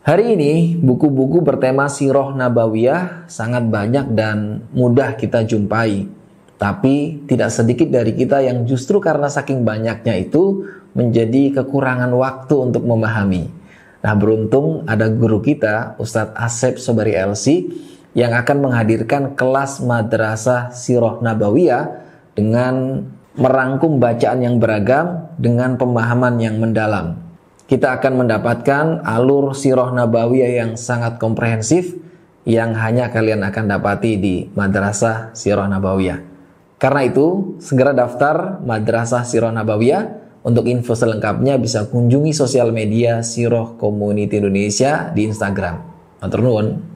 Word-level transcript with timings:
Hari 0.00 0.32
ini 0.32 0.80
buku-buku 0.80 1.44
bertema 1.44 1.84
Siroh 1.84 2.32
Nabawiyah 2.32 3.28
sangat 3.28 3.68
banyak 3.68 4.16
dan 4.16 4.64
mudah 4.72 5.12
kita 5.12 5.44
jumpai. 5.44 6.08
Tapi 6.56 7.20
tidak 7.28 7.52
sedikit 7.52 7.92
dari 7.92 8.16
kita 8.16 8.40
yang 8.40 8.64
justru 8.64 8.96
karena 8.96 9.28
saking 9.28 9.60
banyaknya 9.60 10.16
itu 10.16 10.64
menjadi 10.96 11.60
kekurangan 11.60 12.08
waktu 12.16 12.54
untuk 12.56 12.88
memahami. 12.88 13.52
Nah 14.00 14.14
beruntung 14.16 14.88
ada 14.88 15.04
guru 15.12 15.44
kita 15.44 16.00
Ustadz 16.00 16.32
Asep 16.32 16.80
Sobari 16.80 17.12
LC 17.12 17.68
yang 18.16 18.32
akan 18.32 18.72
menghadirkan 18.72 19.36
kelas 19.36 19.84
madrasah 19.84 20.72
Siroh 20.72 21.20
Nabawiyah 21.20 22.08
dengan 22.32 23.04
merangkum 23.36 24.00
bacaan 24.00 24.40
yang 24.48 24.56
beragam 24.56 25.28
dengan 25.36 25.76
pemahaman 25.76 26.40
yang 26.40 26.56
mendalam. 26.56 27.29
Kita 27.70 28.02
akan 28.02 28.26
mendapatkan 28.26 29.06
alur 29.06 29.54
Siroh 29.54 29.94
Nabawiyah 29.94 30.58
yang 30.58 30.70
sangat 30.74 31.22
komprehensif 31.22 31.94
yang 32.42 32.74
hanya 32.74 33.14
kalian 33.14 33.46
akan 33.46 33.70
dapati 33.70 34.18
di 34.18 34.50
Madrasah 34.50 35.30
Siroh 35.38 35.70
Nabawiyah. 35.70 36.18
Karena 36.82 37.06
itu, 37.06 37.54
segera 37.62 37.94
daftar 37.94 38.58
Madrasah 38.66 39.22
Siroh 39.22 39.54
Nabawiyah. 39.54 40.18
Untuk 40.42 40.66
info 40.66 40.98
selengkapnya 40.98 41.62
bisa 41.62 41.86
kunjungi 41.86 42.34
sosial 42.34 42.74
media 42.74 43.22
Siroh 43.22 43.78
Community 43.78 44.42
Indonesia 44.42 45.14
di 45.14 45.30
Instagram. 45.30 45.78
Matur 46.18 46.42
nuwun. 46.42 46.89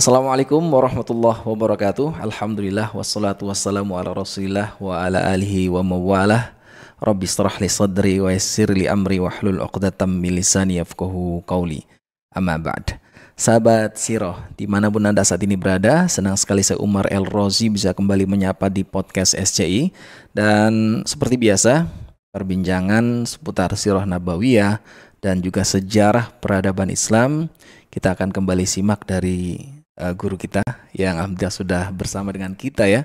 Assalamualaikum 0.00 0.64
warahmatullahi 0.64 1.44
wabarakatuh. 1.44 2.24
Alhamdulillah 2.24 2.88
wassalatu 2.96 3.52
wassalamu 3.52 4.00
ala 4.00 4.16
rasulillah 4.16 4.72
wa 4.80 4.96
ala 4.96 5.28
alihi 5.28 5.68
wa 5.68 5.84
mawalah. 5.84 6.56
Rabbi 7.04 7.28
israh 7.28 7.52
li 7.60 7.68
sadri 7.68 8.16
wa 8.16 8.32
yassir 8.32 8.72
li 8.72 8.88
amri 8.88 9.20
wa 9.20 9.28
hlul 9.28 9.60
uqdatam 9.60 10.08
min 10.08 10.40
lisani 10.40 10.80
yafqahu 10.80 11.44
qawli. 11.44 11.84
Amma 12.32 12.56
ba'd. 12.56 12.96
Sahabat 13.36 14.00
Siroh, 14.00 14.40
di 14.56 14.64
mana 14.64 14.88
pun 14.88 15.04
Anda 15.04 15.20
saat 15.20 15.44
ini 15.44 15.60
berada, 15.60 16.08
senang 16.08 16.40
sekali 16.40 16.64
saya 16.64 16.80
Umar 16.80 17.04
El 17.12 17.28
Rozi 17.28 17.68
bisa 17.68 17.92
kembali 17.92 18.24
menyapa 18.24 18.72
di 18.72 18.88
podcast 18.88 19.36
SCI. 19.36 19.92
Dan 20.32 21.04
seperti 21.04 21.36
biasa, 21.36 21.84
perbincangan 22.32 23.28
seputar 23.28 23.68
Siroh 23.76 24.08
Nabawiyah 24.08 24.80
dan 25.20 25.44
juga 25.44 25.60
sejarah 25.60 26.32
peradaban 26.40 26.88
Islam, 26.88 27.52
kita 27.92 28.16
akan 28.16 28.32
kembali 28.32 28.64
simak 28.64 29.04
dari 29.04 29.76
uh, 30.00 30.14
guru 30.16 30.40
kita 30.40 30.64
yang 30.96 31.20
alhamdulillah 31.20 31.52
sudah 31.52 31.84
bersama 31.92 32.32
dengan 32.32 32.56
kita 32.56 32.88
ya. 32.88 33.04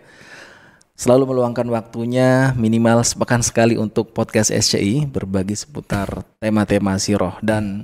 Selalu 0.96 1.36
meluangkan 1.36 1.68
waktunya 1.68 2.56
minimal 2.56 3.04
sepekan 3.04 3.44
sekali 3.44 3.76
untuk 3.76 4.16
podcast 4.16 4.48
SCI 4.48 5.04
berbagi 5.04 5.52
seputar 5.52 6.24
tema-tema 6.40 6.96
siroh 6.96 7.36
dan 7.44 7.84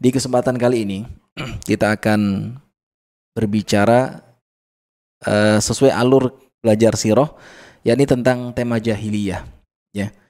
di 0.00 0.08
kesempatan 0.08 0.56
kali 0.56 0.88
ini 0.88 0.98
kita 1.68 1.92
akan 2.00 2.56
berbicara 3.36 4.24
uh, 5.28 5.60
sesuai 5.60 5.92
alur 5.92 6.32
belajar 6.64 6.96
siroh 6.96 7.36
yakni 7.84 8.08
tentang 8.08 8.56
tema 8.56 8.80
jahiliyah 8.80 9.44
ya 9.92 10.08
Eh, 10.08 10.27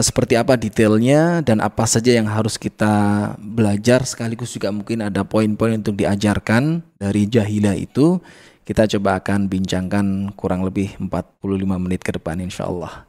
seperti 0.00 0.40
apa 0.40 0.56
detailnya 0.56 1.44
dan 1.44 1.60
apa 1.60 1.84
saja 1.84 2.16
yang 2.16 2.24
harus 2.24 2.56
kita 2.56 3.36
belajar 3.36 4.08
sekaligus 4.08 4.56
juga 4.56 4.72
mungkin 4.72 5.04
ada 5.04 5.20
poin-poin 5.20 5.76
untuk 5.76 6.00
diajarkan 6.00 6.80
dari 6.96 7.28
jahilah 7.28 7.76
itu 7.76 8.16
kita 8.64 8.88
coba 8.96 9.20
akan 9.20 9.52
bincangkan 9.52 10.32
kurang 10.32 10.64
lebih 10.64 10.96
45 10.96 11.44
menit 11.76 12.00
ke 12.00 12.16
depan 12.16 12.40
insya 12.40 12.64
Allah. 12.64 13.04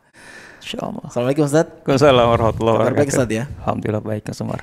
Insya 0.59 0.83
Allah. 0.83 1.05
Assalamualaikum 1.07 1.45
Ustaz. 1.47 1.67
Waalaikumsalam 1.71 2.25
warahmatullahi 2.35 2.75
wabarakatuh. 2.75 2.99
baik 2.99 3.13
Ustaz 3.15 3.29
ya? 3.31 3.43
Alhamdulillah 3.63 4.03
baik 4.03 4.23
Mas 4.27 4.39
Umar. 4.43 4.61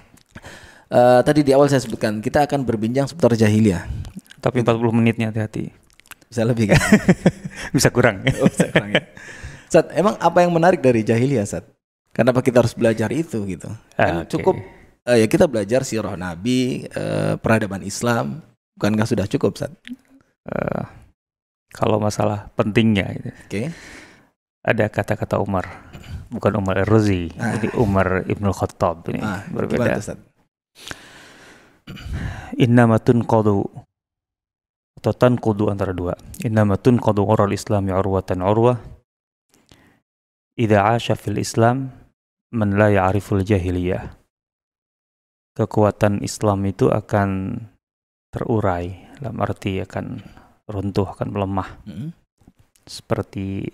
Uh, 0.90 1.20
tadi 1.24 1.40
di 1.40 1.54
awal 1.56 1.72
saya 1.72 1.80
sebutkan 1.80 2.20
kita 2.20 2.44
akan 2.44 2.68
berbincang 2.68 3.08
seputar 3.08 3.32
jahiliyah. 3.32 3.88
Tapi 4.44 4.60
40 4.60 4.76
menitnya 4.92 5.32
hati-hati. 5.32 5.72
Bisa 6.28 6.44
lebih 6.44 6.68
kan? 6.74 6.80
bisa 7.76 7.88
kurang. 7.88 8.20
oh, 8.42 8.48
bisa 8.52 8.68
kurang 8.68 8.92
ya. 8.92 9.04
Ustaz, 9.70 9.88
emang 9.96 10.20
apa 10.20 10.44
yang 10.44 10.52
menarik 10.52 10.84
dari 10.84 11.00
jahiliyah 11.00 11.48
Ustaz? 11.48 11.64
Kenapa 12.10 12.42
kita 12.42 12.60
harus 12.60 12.74
belajar 12.74 13.08
itu 13.14 13.46
gitu? 13.46 13.70
Kan 13.94 14.26
okay. 14.26 14.34
cukup 14.34 14.58
uh, 15.06 15.16
ya 15.16 15.26
kita 15.30 15.46
belajar 15.46 15.86
sirah 15.86 16.18
Nabi, 16.18 16.84
uh, 16.90 17.38
peradaban 17.38 17.86
Islam, 17.86 18.42
bukankah 18.76 19.06
sudah 19.06 19.26
cukup, 19.30 19.56
Sat? 19.56 19.72
Uh, 20.44 20.84
kalau 21.70 22.02
masalah 22.02 22.50
pentingnya 22.58 23.06
gitu. 23.14 23.28
Oke. 23.30 23.46
Okay. 23.46 23.66
Ada 24.60 24.92
kata-kata 24.92 25.40
Umar, 25.40 25.64
bukan 26.28 26.52
Umar 26.60 26.84
Ar-Razi, 26.84 27.32
ah. 27.40 27.56
jadi 27.56 27.72
Umar 27.80 28.28
Ibnu 28.28 28.52
Khattab 28.52 29.08
ini 29.08 29.24
ah, 29.24 29.40
berbeda. 29.48 29.96
Innamatun 32.60 33.24
qadu 33.24 33.64
atau 35.00 35.12
tanqudu 35.16 35.72
antara 35.72 35.96
dua. 35.96 36.12
Innamatun 36.44 37.00
qadu 37.00 37.24
ural 37.24 37.56
Islam 37.56 37.88
urwatan 37.88 38.44
urwah. 38.44 38.76
Idza 40.60 40.84
'asha 40.84 41.16
fil 41.16 41.40
Islam 41.40 41.88
man 42.54 42.74
la 42.74 42.90
ya'riful 42.90 43.42
jahiliyah. 43.46 44.18
Kekuatan 45.54 46.22
Islam 46.22 46.66
itu 46.66 46.88
akan 46.90 47.58
terurai, 48.30 49.10
dalam 49.18 49.36
arti 49.42 49.82
akan 49.82 50.22
runtuh, 50.70 51.10
akan 51.10 51.28
melemah. 51.34 51.68
Mm 51.84 51.94
-hmm. 51.94 52.10
Seperti 52.86 53.66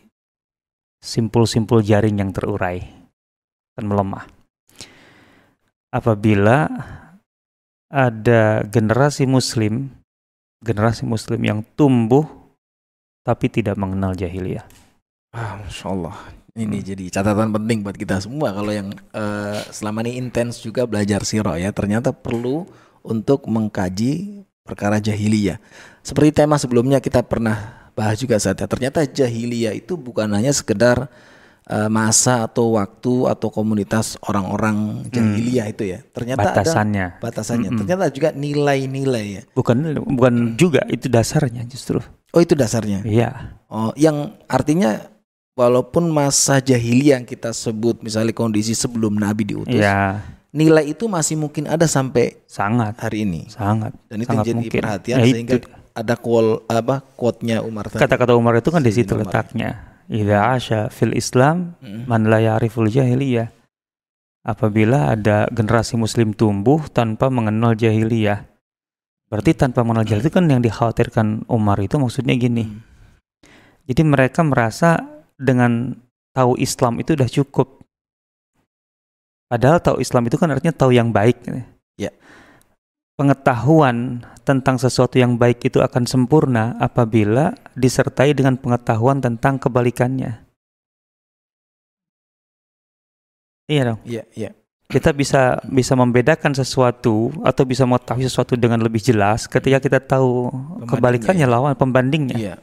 simpul-simpul 1.00 1.84
jaring 1.84 2.20
yang 2.20 2.32
terurai, 2.32 2.80
akan 3.76 3.84
melemah. 3.86 4.24
Apabila 5.92 6.68
ada 7.92 8.66
generasi 8.66 9.24
muslim, 9.24 9.88
generasi 10.60 11.06
muslim 11.06 11.40
yang 11.44 11.60
tumbuh 11.78 12.26
tapi 13.22 13.50
tidak 13.50 13.78
mengenal 13.78 14.14
jahiliyah. 14.14 14.66
Ah, 15.34 15.58
Masya 15.58 15.86
Allah. 15.90 16.14
Ini 16.56 16.80
hmm. 16.80 16.88
jadi 16.88 17.04
catatan 17.12 17.52
penting 17.52 17.84
buat 17.84 18.00
kita 18.00 18.16
semua 18.24 18.48
kalau 18.56 18.72
yang 18.72 18.88
uh, 19.12 19.60
selama 19.68 20.00
ini 20.08 20.16
intens 20.16 20.64
juga 20.64 20.88
belajar 20.88 21.20
siro 21.28 21.52
ya 21.52 21.68
ternyata 21.68 22.16
perlu 22.16 22.64
untuk 23.04 23.44
mengkaji 23.44 24.42
perkara 24.64 24.96
jahiliyah. 24.96 25.60
Seperti 26.00 26.32
tema 26.32 26.56
sebelumnya 26.56 26.98
kita 26.98 27.20
pernah 27.20 27.86
bahas 27.92 28.16
juga 28.16 28.40
saat 28.40 28.56
ya, 28.56 28.64
ternyata 28.64 29.04
jahiliyah 29.04 29.76
itu 29.76 30.00
bukan 30.00 30.32
hanya 30.32 30.50
sekedar 30.50 31.12
uh, 31.68 31.88
masa 31.92 32.48
atau 32.48 32.80
waktu 32.80 33.28
atau 33.30 33.48
komunitas 33.52 34.16
orang-orang 34.24 35.06
hmm. 35.06 35.12
jahiliyah 35.12 35.66
hmm. 35.68 35.74
itu 35.76 35.82
ya. 35.92 35.98
Ternyata 36.10 36.40
batasannya. 36.40 37.06
ada 37.16 37.22
batasannya. 37.22 37.70
Hmm. 37.72 37.78
Ternyata 37.84 38.04
juga 38.10 38.28
nilai-nilai 38.32 39.26
ya. 39.28 39.42
Bukan 39.52 39.76
bukan 40.02 40.34
juga 40.56 40.88
itu 40.88 41.06
dasarnya 41.12 41.68
justru. 41.68 42.00
Oh 42.32 42.40
itu 42.40 42.56
dasarnya. 42.56 43.04
Iya. 43.04 43.60
Oh 43.68 43.92
yang 43.96 44.40
artinya 44.48 45.15
walaupun 45.56 46.12
masa 46.12 46.60
jahiliyah 46.60 47.18
yang 47.18 47.24
kita 47.24 47.50
sebut 47.50 48.04
misalnya 48.04 48.36
kondisi 48.36 48.76
sebelum 48.76 49.16
Nabi 49.16 49.48
diutus, 49.48 49.80
ya. 49.80 50.20
nilai 50.52 50.92
itu 50.92 51.08
masih 51.08 51.40
mungkin 51.40 51.66
ada 51.66 51.88
sampai 51.88 52.44
sangat 52.44 53.00
hari 53.00 53.24
ini. 53.24 53.48
Sangat. 53.48 53.96
Dan 54.06 54.22
itu 54.22 54.28
sangat 54.30 54.44
jadi 54.44 54.60
mungkin. 54.60 54.80
perhatian 54.84 55.16
ya, 55.18 55.24
sehingga 55.24 55.56
itu. 55.56 55.68
ada 55.96 56.14
quote 56.20 56.68
apa 56.68 57.00
quote-nya 57.16 57.64
Umar 57.64 57.88
Kata-kata 57.88 58.36
Umar 58.36 58.60
itu 58.60 58.68
kan 58.68 58.84
di 58.84 58.92
situ 58.92 59.16
letaknya. 59.16 59.96
Idza 60.06 60.38
asya 60.54 60.80
fil 60.92 61.16
Islam 61.16 61.74
hmm. 61.82 62.06
man 62.06 62.28
la 62.28 62.38
ya'riful 62.38 62.86
jahiliyah. 62.86 63.50
Apabila 64.46 65.10
ada 65.10 65.50
generasi 65.50 65.98
muslim 65.98 66.30
tumbuh 66.30 66.86
tanpa 66.86 67.26
mengenal 67.26 67.74
jahiliyah. 67.74 68.46
Berarti 69.26 69.58
tanpa 69.58 69.82
mengenal 69.82 70.06
jahiliyah 70.06 70.30
itu 70.30 70.30
kan 70.30 70.46
yang 70.46 70.62
dikhawatirkan 70.62 71.50
Umar 71.50 71.82
itu 71.82 71.98
maksudnya 71.98 72.38
gini. 72.38 72.70
Hmm. 72.70 72.78
Jadi 73.90 74.02
mereka 74.06 74.46
merasa 74.46 75.15
dengan 75.36 75.96
tahu 76.36 76.60
Islam 76.60 77.00
itu 77.00 77.16
udah 77.16 77.28
cukup. 77.28 77.80
Padahal 79.46 79.78
tahu 79.78 80.02
Islam 80.02 80.26
itu 80.26 80.36
kan 80.36 80.50
artinya 80.50 80.74
tahu 80.74 80.90
yang 80.90 81.14
baik. 81.14 81.46
Ya. 81.96 82.10
Pengetahuan 83.16 84.26
tentang 84.44 84.76
sesuatu 84.76 85.16
yang 85.16 85.40
baik 85.40 85.64
itu 85.64 85.80
akan 85.80 86.04
sempurna 86.04 86.76
apabila 86.76 87.56
disertai 87.72 88.36
dengan 88.36 88.58
pengetahuan 88.58 89.22
tentang 89.22 89.56
kebalikannya. 89.56 90.44
Iya 93.66 93.82
dong. 93.94 94.00
Iya, 94.06 94.22
iya. 94.34 94.50
Kita 94.86 95.10
bisa 95.10 95.58
bisa 95.66 95.98
membedakan 95.98 96.54
sesuatu 96.54 97.34
atau 97.42 97.66
bisa 97.66 97.82
mengetahui 97.82 98.30
sesuatu 98.30 98.54
dengan 98.54 98.78
lebih 98.78 99.02
jelas 99.02 99.50
ketika 99.50 99.82
kita 99.82 99.98
tahu 99.98 100.46
kebalikannya 100.86 101.42
ya. 101.42 101.50
lawan 101.50 101.74
pembandingnya. 101.74 102.38
Iya. 102.38 102.54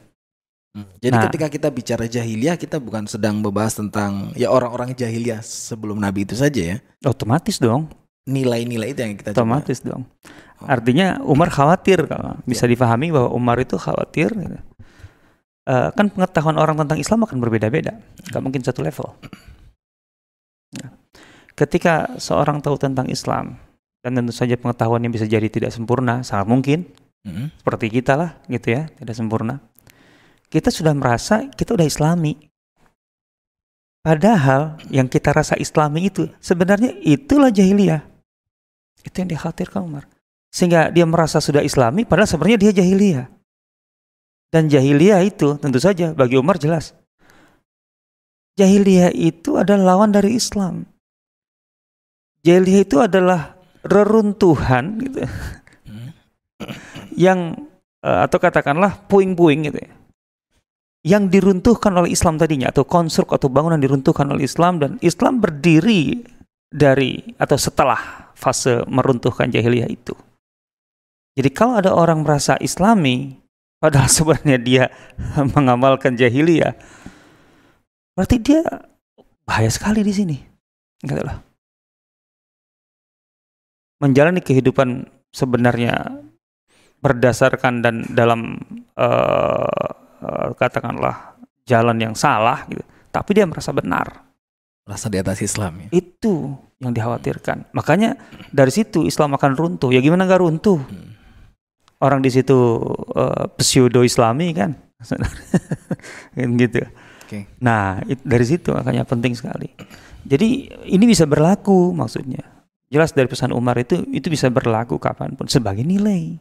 Hmm. 0.74 0.90
Jadi 0.98 1.14
nah, 1.14 1.22
ketika 1.30 1.46
kita 1.46 1.68
bicara 1.70 2.04
jahiliyah 2.10 2.58
kita 2.58 2.82
bukan 2.82 3.06
sedang 3.06 3.38
membahas 3.38 3.78
tentang 3.78 4.34
ya 4.34 4.50
orang-orang 4.50 4.90
jahiliyah 4.90 5.38
sebelum 5.38 6.02
Nabi 6.02 6.26
itu 6.26 6.34
saja 6.34 6.74
ya. 6.74 6.76
Otomatis 7.06 7.62
dong. 7.62 7.86
Nilai-nilai 8.26 8.90
itu 8.90 9.00
yang 9.06 9.14
kita 9.14 9.30
Otomatis 9.38 9.78
coba. 9.80 9.88
dong. 9.94 10.02
Oh. 10.58 10.66
Artinya 10.66 11.22
Umar 11.22 11.54
khawatir 11.54 12.10
kalau 12.10 12.34
bisa 12.42 12.66
ya. 12.66 12.74
difahami 12.74 13.14
bahwa 13.14 13.30
Umar 13.30 13.62
itu 13.62 13.78
khawatir 13.78 14.34
uh, 15.68 15.90
kan 15.94 16.06
pengetahuan 16.10 16.56
orang 16.60 16.76
tentang 16.84 16.98
Islam 17.00 17.24
akan 17.24 17.38
berbeda-beda, 17.40 18.00
nggak 18.30 18.42
mungkin 18.42 18.62
satu 18.64 18.84
level. 18.84 19.14
Nah, 20.80 20.90
ketika 21.54 22.18
seorang 22.20 22.60
tahu 22.60 22.76
tentang 22.76 23.08
Islam 23.08 23.56
dan 24.04 24.18
tentu 24.18 24.34
saja 24.34 24.58
pengetahuannya 24.58 25.10
bisa 25.12 25.24
jadi 25.24 25.48
tidak 25.48 25.72
sempurna, 25.72 26.20
sangat 26.26 26.46
mungkin 26.50 26.78
mm-hmm. 27.24 27.62
seperti 27.62 27.86
kita 27.88 28.18
lah, 28.18 28.30
gitu 28.50 28.74
ya, 28.74 28.90
tidak 29.00 29.16
sempurna. 29.16 29.62
Kita 30.54 30.70
sudah 30.70 30.94
merasa 30.94 31.50
kita 31.50 31.74
udah 31.74 31.82
Islami. 31.82 32.38
Padahal 34.06 34.78
yang 34.86 35.10
kita 35.10 35.34
rasa 35.34 35.58
Islami 35.58 36.06
itu 36.06 36.30
sebenarnya 36.38 36.94
itulah 37.02 37.50
jahiliyah. 37.50 38.06
Itu 39.02 39.18
yang 39.18 39.34
dikhawatirkan 39.34 39.82
Umar. 39.82 40.06
Sehingga 40.54 40.94
dia 40.94 41.02
merasa 41.02 41.42
sudah 41.42 41.58
Islami, 41.58 42.06
padahal 42.06 42.30
sebenarnya 42.30 42.70
dia 42.70 42.72
jahiliyah. 42.78 43.26
Dan 44.54 44.70
jahiliyah 44.70 45.26
itu 45.26 45.58
tentu 45.58 45.82
saja 45.82 46.14
bagi 46.14 46.38
Umar 46.38 46.62
jelas. 46.62 46.94
Jahiliyah 48.54 49.10
itu 49.10 49.58
adalah 49.58 49.98
lawan 49.98 50.14
dari 50.14 50.38
Islam. 50.38 50.86
Jahiliyah 52.46 52.82
itu 52.86 53.02
adalah 53.02 53.58
reruntuhan 53.82 55.02
gitu. 55.02 55.26
yang 57.26 57.58
eh, 58.06 58.18
atau 58.22 58.38
katakanlah 58.38 59.02
puing-puing 59.10 59.66
gitu 59.66 59.82
ya. 59.82 60.03
Yang 61.04 61.36
diruntuhkan 61.36 61.92
oleh 61.92 62.16
Islam 62.16 62.40
tadinya 62.40 62.72
atau 62.72 62.88
konstruk 62.88 63.36
atau 63.36 63.52
bangunan 63.52 63.76
diruntuhkan 63.76 64.24
oleh 64.32 64.48
Islam 64.48 64.80
dan 64.80 64.96
Islam 65.04 65.36
berdiri 65.38 66.24
dari 66.72 67.20
atau 67.36 67.60
setelah 67.60 68.32
fase 68.32 68.88
meruntuhkan 68.88 69.52
jahiliyah 69.52 69.92
itu. 69.92 70.16
Jadi 71.36 71.50
kalau 71.52 71.76
ada 71.76 71.92
orang 71.92 72.24
merasa 72.24 72.56
Islami 72.56 73.36
padahal 73.76 74.08
sebenarnya 74.16 74.58
dia 74.58 74.84
mengamalkan 75.54 76.16
jahiliyah, 76.16 76.72
berarti 78.16 78.36
dia 78.40 78.64
bahaya 79.44 79.68
sekali 79.68 80.00
di 80.00 80.12
sini. 80.16 80.36
Enggak 81.04 81.20
lah 81.20 81.36
menjalani 84.04 84.44
kehidupan 84.44 85.08
sebenarnya 85.32 86.20
berdasarkan 87.00 87.80
dan 87.80 88.04
dalam 88.12 88.60
uh, 89.00 89.90
katakanlah 90.56 91.34
jalan 91.64 91.96
yang 92.00 92.14
salah 92.16 92.64
gitu. 92.68 92.84
Tapi 93.08 93.30
dia 93.36 93.46
merasa 93.46 93.70
benar. 93.70 94.26
Merasa 94.84 95.08
di 95.08 95.16
atas 95.16 95.40
Islam 95.40 95.88
ya? 95.88 95.88
itu 95.96 96.52
yang 96.76 96.92
dikhawatirkan. 96.92 97.72
Makanya 97.72 98.20
dari 98.52 98.68
situ 98.68 99.08
Islam 99.08 99.32
akan 99.38 99.52
runtuh. 99.56 99.88
Ya 99.88 100.04
gimana 100.04 100.28
nggak 100.28 100.42
runtuh? 100.44 100.80
Hmm. 100.80 101.12
orang 102.04 102.20
di 102.20 102.28
situ 102.28 102.84
uh, 103.16 103.48
pseudo 103.56 104.04
Islami 104.04 104.52
kan 104.58 104.76
gitu. 106.60 106.84
Okay. 107.24 107.48
nah 107.56 108.04
dari 108.04 108.44
situ 108.44 108.76
makanya 108.76 109.08
penting 109.08 109.32
sekali. 109.32 109.72
Jadi 110.24 110.68
ini 110.88 111.04
bisa 111.08 111.24
berlaku 111.24 111.96
maksudnya. 111.96 112.44
Jelas 112.92 113.16
dari 113.16 113.24
pesan 113.24 113.56
Umar 113.56 113.80
itu 113.80 114.04
itu 114.12 114.28
bisa 114.28 114.52
berlaku 114.52 115.00
kapan 115.00 115.32
pun 115.32 115.48
sebagai 115.48 115.82
nilai, 115.82 116.36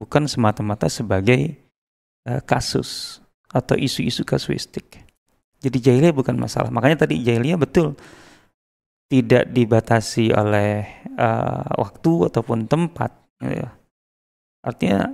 bukan 0.00 0.26
semata-mata 0.26 0.88
sebagai 0.88 1.60
uh, 2.26 2.42
kasus 2.44 3.20
atau 3.50 3.74
isu-isu 3.78 4.22
kasuistik. 4.26 5.02
Jadi 5.60 5.78
jahiliyah 5.80 6.16
bukan 6.16 6.36
masalah. 6.40 6.72
Makanya 6.72 7.04
tadi 7.04 7.20
jahiliyah 7.20 7.60
betul 7.60 7.96
tidak 9.10 9.50
dibatasi 9.50 10.30
oleh 10.32 10.86
uh, 11.18 11.66
waktu 11.76 12.30
ataupun 12.30 12.70
tempat. 12.70 13.10
Ya. 13.42 13.74
Artinya 14.62 15.12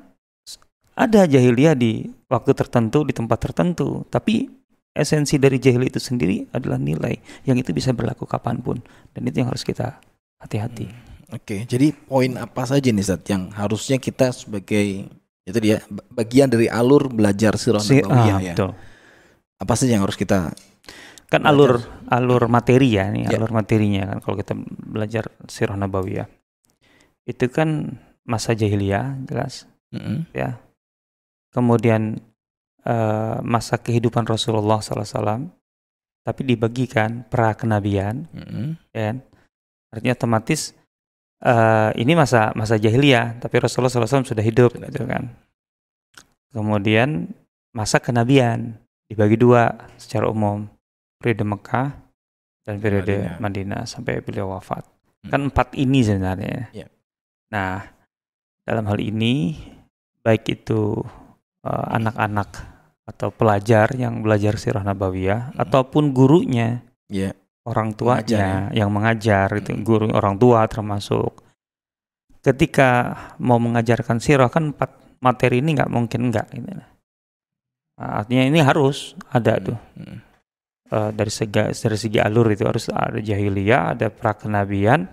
ada 0.97 1.25
jahiliyah 1.25 1.75
di 1.75 2.09
waktu 2.29 2.53
tertentu, 2.53 3.03
di 3.09 3.13
tempat 3.17 3.39
tertentu, 3.41 4.05
tapi 4.13 4.49
esensi 4.97 5.37
dari 5.37 5.61
jahiliyah 5.61 5.93
itu 5.93 6.01
sendiri 6.01 6.49
adalah 6.57 6.81
nilai 6.81 7.21
yang 7.45 7.61
itu 7.61 7.73
bisa 7.77 7.93
berlaku 7.93 8.25
kapan 8.25 8.65
pun 8.65 8.81
dan 9.13 9.23
itu 9.29 9.45
yang 9.45 9.53
harus 9.53 9.65
kita 9.65 10.01
hati-hati. 10.41 10.89
Hmm. 10.89 11.37
Oke, 11.37 11.67
jadi 11.67 11.91
poin 11.91 12.39
apa 12.39 12.63
saja 12.71 12.87
nih 12.87 13.03
Zat 13.03 13.27
yang 13.27 13.51
harusnya 13.51 13.99
kita 13.99 14.31
sebagai 14.31 15.11
itu 15.47 15.59
dia 15.63 15.79
bagian 16.11 16.51
dari 16.51 16.67
alur 16.67 17.07
belajar 17.07 17.55
sirah 17.55 17.79
si, 17.79 18.03
ah, 18.03 18.43
ya. 18.43 18.53
Betul. 18.53 18.75
Apa 19.63 19.73
saja 19.79 19.95
yang 19.95 20.03
harus 20.03 20.19
kita 20.19 20.51
kan 21.31 21.41
belajar? 21.43 21.51
alur 21.55 21.73
alur 22.11 22.43
materi 22.51 22.99
ya 22.99 23.07
nih, 23.15 23.31
ya. 23.31 23.39
alur 23.39 23.55
materinya 23.55 24.11
kan 24.11 24.19
kalau 24.27 24.37
kita 24.43 24.53
belajar 24.91 25.31
sirah 25.47 25.79
nabawiyah. 25.79 26.27
Itu 27.23 27.47
kan 27.47 27.95
masa 28.27 28.59
jahiliyah 28.59 29.23
jelas. 29.31 29.71
Mm 29.95 30.03
-hmm. 30.03 30.19
Ya. 30.35 30.59
Kemudian 31.55 32.19
uh, 32.83 33.39
masa 33.47 33.79
kehidupan 33.79 34.27
Rasulullah 34.27 34.83
SAW 34.83 35.55
tapi 36.27 36.43
dibagikan 36.43 37.23
pra 37.31 37.55
kenabian, 37.55 38.27
mm 38.35 38.45
-hmm. 38.51 38.67
ya 38.91 39.03
kan? 39.15 39.17
Artinya 39.95 40.15
otomatis 40.19 40.75
uh, 41.43 41.91
ini 41.97 42.13
masa 42.17 42.53
masa 42.57 42.81
jahiliyah, 42.81 43.41
tapi 43.43 43.61
Rasulullah 43.61 43.93
SAW 43.93 44.25
sudah 44.25 44.45
hidup, 44.45 44.77
gitu 44.77 45.05
kan. 45.05 45.33
Kemudian 46.55 47.33
masa 47.77 48.01
kenabian 48.01 48.81
dibagi 49.11 49.37
dua 49.37 49.77
secara 50.01 50.31
umum, 50.31 50.65
periode 51.21 51.45
Mekah 51.45 51.89
dan 52.65 52.81
periode 52.81 53.37
Madinah, 53.37 53.41
Madinah 53.43 53.83
sampai 53.85 54.25
beliau 54.25 54.57
wafat. 54.57 54.87
Hmm. 55.27 55.31
Kan 55.31 55.41
empat 55.53 55.69
ini 55.77 56.01
sebenarnya. 56.01 56.73
Yeah. 56.73 56.89
Nah, 57.53 57.85
dalam 58.65 58.89
hal 58.89 58.99
ini 58.99 59.55
baik 60.25 60.49
itu 60.49 60.97
uh, 61.63 61.87
anak-anak 61.93 62.51
atau 63.07 63.31
pelajar 63.31 63.95
yang 63.95 64.25
belajar 64.25 64.59
sirah 64.59 64.83
nabawiyah 64.83 65.55
hmm. 65.55 65.63
ataupun 65.63 66.11
gurunya. 66.11 66.83
Yeah 67.07 67.37
orang 67.67 67.93
tuanya 67.99 68.23
mengajar, 68.23 68.71
ya? 68.71 68.77
yang 68.79 68.91
mengajar 68.95 69.49
itu 69.59 69.71
hmm. 69.75 69.83
guru 69.83 70.07
orang 70.15 70.39
tua 70.39 70.65
termasuk 70.71 71.43
ketika 72.41 72.91
mau 73.43 73.59
mengajarkan 73.59 74.23
sirah 74.23 74.47
kan 74.47 74.71
empat 74.71 75.19
materi 75.19 75.59
ini 75.59 75.75
nggak 75.75 75.91
mungkin 75.91 76.31
enggak 76.31 76.47
gitu. 76.55 76.71
Nah, 77.97 78.23
artinya 78.23 78.45
ini 78.47 78.61
harus 78.63 79.19
ada 79.35 79.59
hmm. 79.59 79.65
tuh 79.67 79.79
uh, 80.93 81.11
dari 81.11 81.33
segi 81.33 81.75
dari 81.75 81.99
segi 81.99 82.19
alur 82.23 82.47
itu 82.53 82.65
harus 82.67 82.87
ada 82.93 83.19
jahiliyah 83.19 83.99
ada 83.99 84.07
prakenabian 84.13 85.11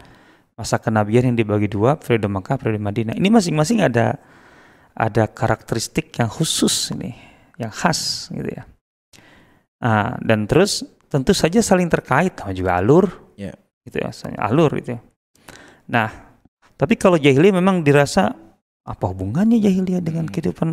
masa 0.53 0.77
kenabian 0.77 1.33
yang 1.33 1.37
dibagi 1.37 1.65
dua 1.65 1.97
periode 1.97 2.29
Makkah 2.29 2.61
periode 2.61 2.81
Madinah 2.81 3.15
ini 3.17 3.29
masing-masing 3.33 3.81
ada 3.81 4.21
ada 4.93 5.25
karakteristik 5.25 6.13
yang 6.21 6.29
khusus 6.29 6.93
ini 6.93 7.17
yang 7.57 7.73
khas 7.73 8.29
gitu 8.29 8.49
ya 8.53 8.63
uh, 9.81 10.13
dan 10.21 10.45
terus 10.45 10.85
tentu 11.13 11.29
saja 11.37 11.61
saling 11.61 11.85
terkait 11.93 12.33
sama 12.33 12.57
juga 12.57 12.81
alur 12.81 13.05
yeah. 13.37 13.53
gitu 13.85 14.01
ya 14.01 14.09
alur 14.41 14.73
gitu 14.81 14.97
ya. 14.97 14.99
nah 15.85 16.09
tapi 16.73 16.97
kalau 16.97 17.21
jahiliyah 17.21 17.53
memang 17.53 17.85
dirasa 17.85 18.33
apa 18.81 19.05
hubungannya 19.13 19.61
jahiliyah 19.61 20.01
dengan 20.01 20.25
hmm. 20.25 20.33
kehidupan 20.33 20.69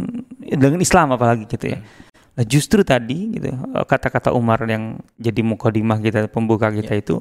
dengan 0.57 0.81
Islam 0.81 1.13
apalagi 1.13 1.45
gitu 1.45 1.77
ya 1.77 1.85
nah, 2.33 2.45
justru 2.49 2.81
tadi 2.81 3.37
gitu 3.37 3.53
eh, 3.53 3.85
kata-kata 3.85 4.33
Umar 4.33 4.65
yang 4.65 4.97
jadi 5.21 5.45
mukadimah 5.45 6.01
kita 6.01 6.33
pembuka 6.33 6.73
kita 6.73 6.97
yeah. 6.97 7.05
itu 7.05 7.21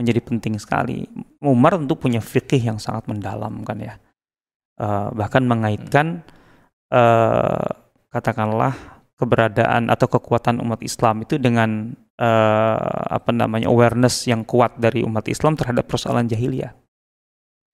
menjadi 0.00 0.20
penting 0.24 0.56
sekali 0.56 1.04
Umar 1.44 1.76
tentu 1.76 2.00
punya 2.00 2.24
fikih 2.24 2.58
yang 2.72 2.80
sangat 2.80 3.06
mendalam 3.06 3.60
kan 3.62 3.78
ya 3.78 3.94
uh, 4.82 5.14
bahkan 5.14 5.46
mengaitkan 5.46 6.26
uh, 6.90 7.62
katakanlah 8.10 8.74
keberadaan 9.14 9.86
atau 9.94 10.10
kekuatan 10.10 10.58
umat 10.58 10.82
Islam 10.82 11.22
itu 11.22 11.38
dengan 11.38 11.94
uh, 12.18 13.02
apa 13.10 13.30
namanya 13.34 13.70
awareness 13.70 14.26
yang 14.30 14.46
kuat 14.46 14.78
dari 14.78 15.02
umat 15.02 15.26
Islam 15.26 15.58
terhadap 15.58 15.86
persoalan 15.88 16.26
jahiliyah. 16.30 16.74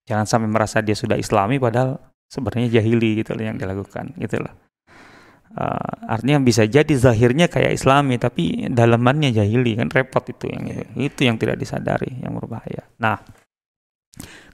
Jangan 0.09 0.26
sampai 0.26 0.49
merasa 0.49 0.80
dia 0.80 0.97
sudah 0.97 1.20
Islami 1.20 1.61
padahal 1.61 2.00
sebenarnya 2.30 2.80
jahili 2.80 3.20
gitu 3.20 3.37
loh 3.37 3.44
yang 3.44 3.59
dilakukan 3.61 4.16
gitu 4.16 4.40
loh. 4.40 4.54
Uh, 5.50 6.06
artinya 6.06 6.38
bisa 6.38 6.62
jadi 6.62 6.94
zahirnya 6.94 7.50
kayak 7.50 7.75
Islami 7.75 8.23
tapi 8.23 8.70
dalamannya 8.70 9.35
jahili 9.35 9.75
kan 9.75 9.90
repot 9.90 10.23
itu 10.30 10.47
yang 10.47 10.62
itu, 10.70 10.85
itu 10.94 11.20
yang 11.26 11.37
tidak 11.42 11.59
disadari 11.59 12.23
yang 12.23 12.38
berbahaya. 12.38 12.87
Nah, 13.02 13.18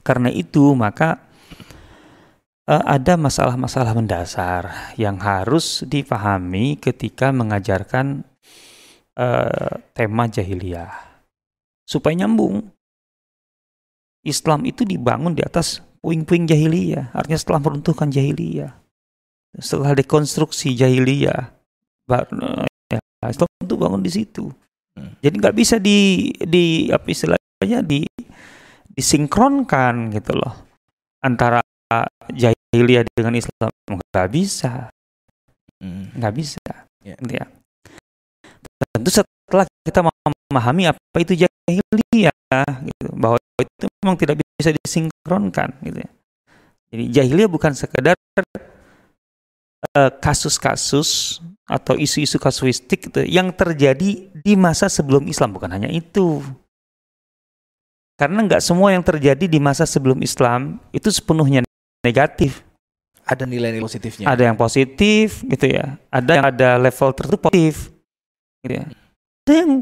karena 0.01 0.33
itu 0.33 0.73
maka 0.73 1.21
uh, 2.65 2.85
ada 2.89 3.21
masalah-masalah 3.21 3.93
mendasar 3.93 4.95
yang 4.97 5.21
harus 5.21 5.85
dipahami 5.85 6.81
ketika 6.81 7.29
mengajarkan 7.29 8.25
uh, 9.17 9.81
tema 9.97 10.29
jahiliyah 10.29 10.93
supaya 11.89 12.15
nyambung. 12.25 12.73
Islam 14.27 14.67
itu 14.67 14.83
dibangun 14.83 15.39
di 15.39 15.43
atas 15.47 15.79
puing-puing 16.03 16.51
jahiliyah, 16.51 17.15
artinya 17.15 17.39
setelah 17.39 17.63
meruntuhkan 17.63 18.11
jahiliyah, 18.11 18.75
setelah 19.55 19.95
dekonstruksi 19.95 20.75
jahiliyah, 20.75 21.55
ya, 22.91 22.99
Islam 23.31 23.47
itu 23.63 23.75
bangun 23.79 24.03
di 24.03 24.11
situ. 24.11 24.51
Hmm. 24.99 25.15
Jadi 25.23 25.35
nggak 25.39 25.55
bisa 25.55 25.79
di 25.79 26.31
di 26.43 26.91
apa 26.91 27.07
istilahnya 27.07 27.87
di 27.87 28.03
disinkronkan 28.99 30.11
gitu 30.11 30.35
loh 30.35 30.55
antara 31.23 31.63
jahiliyah 32.35 33.07
dengan 33.15 33.39
Islam 33.39 33.71
nggak 33.87 34.29
bisa, 34.35 34.91
hmm. 35.79 36.19
nggak 36.19 36.35
bisa. 36.35 36.67
Yeah. 37.07 37.19
Ya. 37.31 37.47
Tentu 38.97 39.13
setelah 39.13 39.69
kita 39.85 40.01
memahami 40.49 40.89
apa 40.89 41.17
itu 41.21 41.37
jahiliyah, 41.37 42.65
gitu, 42.81 43.13
bahwa 43.13 43.37
itu 43.61 43.85
memang 44.01 44.17
tidak 44.17 44.41
bisa 44.57 44.73
disinkronkan, 44.73 45.77
gitu 45.85 46.01
ya. 46.01 46.11
Jadi 46.89 47.05
jahiliyah 47.13 47.51
bukan 47.53 47.77
sekedar 47.77 48.17
eh, 49.93 50.13
kasus-kasus 50.17 51.43
uh, 51.69 51.77
atau 51.77 51.93
isu-isu 52.01 52.41
kasuistik 52.41 53.13
gitu, 53.13 53.21
yang 53.29 53.53
terjadi 53.53 54.33
di 54.33 54.53
masa 54.57 54.89
sebelum 54.89 55.29
Islam, 55.29 55.53
bukan 55.53 55.77
hanya 55.77 55.93
itu. 55.93 56.41
Karena 58.17 58.49
nggak 58.49 58.65
semua 58.65 58.97
yang 58.97 59.05
terjadi 59.05 59.45
di 59.45 59.61
masa 59.61 59.85
sebelum 59.85 60.25
Islam 60.25 60.81
itu 60.89 61.13
sepenuhnya 61.13 61.61
negatif. 62.01 62.65
Ada 63.29 63.45
nilai-nilai 63.45 63.85
positifnya. 63.85 64.25
Ada 64.25 64.49
yang 64.49 64.57
positif 64.57 65.45
gitu 65.45 65.69
ya. 65.69 66.01
Ada 66.09 66.31
yang 66.33 66.47
ada 66.49 66.69
level 66.81 67.13
tertentu 67.13 67.37
positif. 67.45 67.96
Gitu 68.67 68.75
ya. 68.83 68.87
Ada 69.47 69.53
yang 69.63 69.73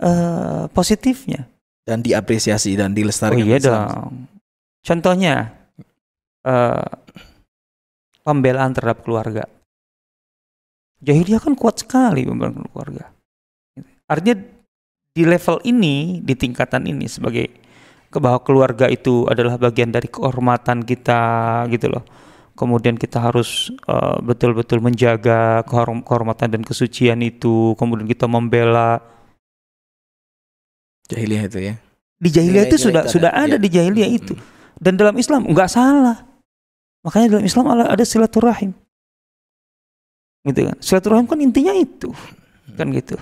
uh, 0.00 0.64
positifnya. 0.72 1.44
Dan 1.84 2.00
diapresiasi 2.00 2.74
dan 2.74 2.96
dilestarikan. 2.96 3.44
Oh 3.44 3.46
iya 3.46 3.58
dong. 3.60 4.26
Contohnya 4.80 5.52
uh, 6.48 6.88
pembelaan 8.24 8.72
terhadap 8.72 9.04
keluarga. 9.04 9.44
Jahiliyah 11.04 11.44
kan 11.44 11.54
kuat 11.54 11.84
sekali 11.84 12.24
pembelaan 12.24 12.64
keluarga. 12.72 13.12
Artinya 14.08 14.40
di 15.12 15.22
level 15.22 15.60
ini, 15.68 16.18
di 16.24 16.34
tingkatan 16.34 16.88
ini 16.88 17.06
sebagai 17.06 17.46
bahwa 18.16 18.40
keluarga 18.40 18.88
itu 18.88 19.28
adalah 19.28 19.60
bagian 19.60 19.92
dari 19.92 20.08
kehormatan 20.08 20.88
kita 20.88 21.20
gitu 21.68 21.92
loh. 21.92 22.04
Kemudian 22.56 22.96
kita 22.96 23.20
harus 23.20 23.68
uh, 23.84 24.16
betul-betul 24.24 24.80
menjaga 24.80 25.60
kehormatan 25.68 26.48
dan 26.56 26.62
kesucian 26.64 27.20
itu. 27.20 27.76
Kemudian 27.76 28.08
kita 28.08 28.24
membela 28.24 29.04
jahiliyah 31.12 31.44
itu 31.46 31.58
ya. 31.60 31.74
Di 32.16 32.28
jahiliyah 32.32 32.64
itu 32.64 32.80
sudah 32.80 33.04
sudah 33.06 33.30
ada, 33.36 33.54
ada 33.54 33.56
di 33.60 33.68
jahiliyah 33.68 34.08
itu. 34.08 34.32
Dan 34.80 34.96
dalam 34.96 35.14
Islam 35.20 35.44
nggak 35.44 35.68
salah. 35.68 36.24
Makanya 37.04 37.36
dalam 37.36 37.44
Islam 37.44 37.68
ada 37.76 38.04
silaturahim. 38.08 38.72
Gitu 40.48 40.60
kan. 40.64 40.76
Silaturahim 40.80 41.28
kan 41.28 41.38
intinya 41.44 41.76
itu. 41.76 42.08
Kan 42.72 42.88
gitu 42.96 43.20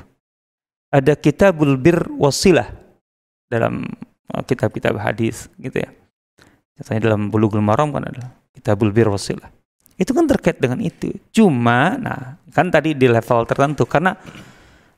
ada 0.95 1.19
kitabul 1.19 1.75
bir 1.75 2.07
wasilah 2.15 2.71
dalam 3.51 3.83
uh, 4.31 4.43
kitab-kitab 4.47 4.95
hadis 4.95 5.51
gitu 5.59 5.83
ya. 5.83 5.91
Contohnya 6.75 7.01
dalam 7.11 7.31
Bulughul 7.31 7.63
Maram 7.63 7.95
kan 7.95 8.03
ada 8.03 8.35
kitabul 8.51 8.91
bir 8.91 9.07
wasilah. 9.07 9.51
Itu 9.95 10.11
kan 10.11 10.27
terkait 10.27 10.59
dengan 10.59 10.83
itu. 10.83 11.15
Cuma 11.31 11.95
nah 11.95 12.39
kan 12.51 12.71
tadi 12.71 12.99
di 12.99 13.07
level 13.07 13.47
tertentu 13.47 13.87
karena 13.87 14.19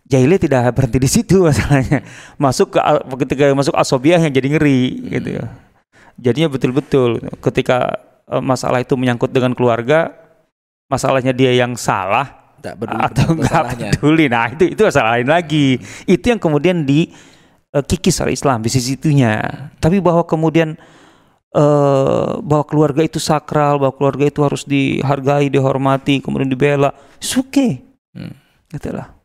jahiliyah 0.09 0.40
tidak 0.40 0.61
berhenti 0.73 0.99
di 1.02 1.11
situ 1.11 1.37
masalahnya. 1.49 2.00
Masuk 2.40 2.76
ke 2.76 2.80
ketika 3.28 3.52
masuk 3.52 3.76
asobiah 3.76 4.16
yang 4.23 4.33
jadi 4.33 4.49
ngeri 4.56 4.80
gitu 5.21 5.28
ya. 5.42 5.45
Jadinya 6.16 6.49
betul-betul 6.49 7.21
ketika 7.45 8.00
uh, 8.33 8.40
masalah 8.40 8.80
itu 8.80 8.97
menyangkut 8.97 9.28
dengan 9.28 9.52
keluarga, 9.52 10.16
masalahnya 10.88 11.37
dia 11.37 11.52
yang 11.52 11.76
salah, 11.76 12.56
tak 12.64 12.80
peduli 12.80 13.04
atau 13.04 13.37
nggak 13.37 13.62
peduli. 14.00 14.25
Nah 14.33 14.49
itu 14.49 14.73
itu 14.73 14.80
masalah 14.80 15.21
lain 15.21 15.28
lagi. 15.28 15.76
Itu 16.09 16.33
yang 16.33 16.40
kemudian 16.40 16.88
di 16.88 17.12
uh, 17.76 17.85
kikis 17.85 18.16
oleh 18.25 18.33
Islam 18.33 18.64
di 18.64 18.73
sisi 18.73 18.97
itunya. 18.97 19.45
Tapi 19.76 20.00
bahwa 20.00 20.25
kemudian 20.25 20.80
uh, 21.57 22.37
bahwa 22.45 22.65
keluarga 22.69 23.01
itu 23.01 23.17
sakral, 23.17 23.81
bahwa 23.81 23.97
keluarga 23.97 24.29
itu 24.29 24.45
harus 24.45 24.63
dihargai, 24.69 25.49
dihormati, 25.49 26.21
kemudian 26.21 26.53
dibela, 26.53 26.93
okay. 27.17 27.81
hmm. 28.13 28.35
Itulah. 28.77 29.17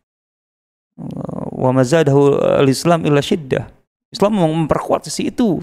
Wa 1.52 1.76
mazadahu 1.76 2.40
al-Islam 2.64 3.04
illa 3.04 3.20
syiddah. 3.20 3.68
Islam 4.12 4.40
memperkuat 4.40 5.08
sisi 5.08 5.32
itu, 5.32 5.60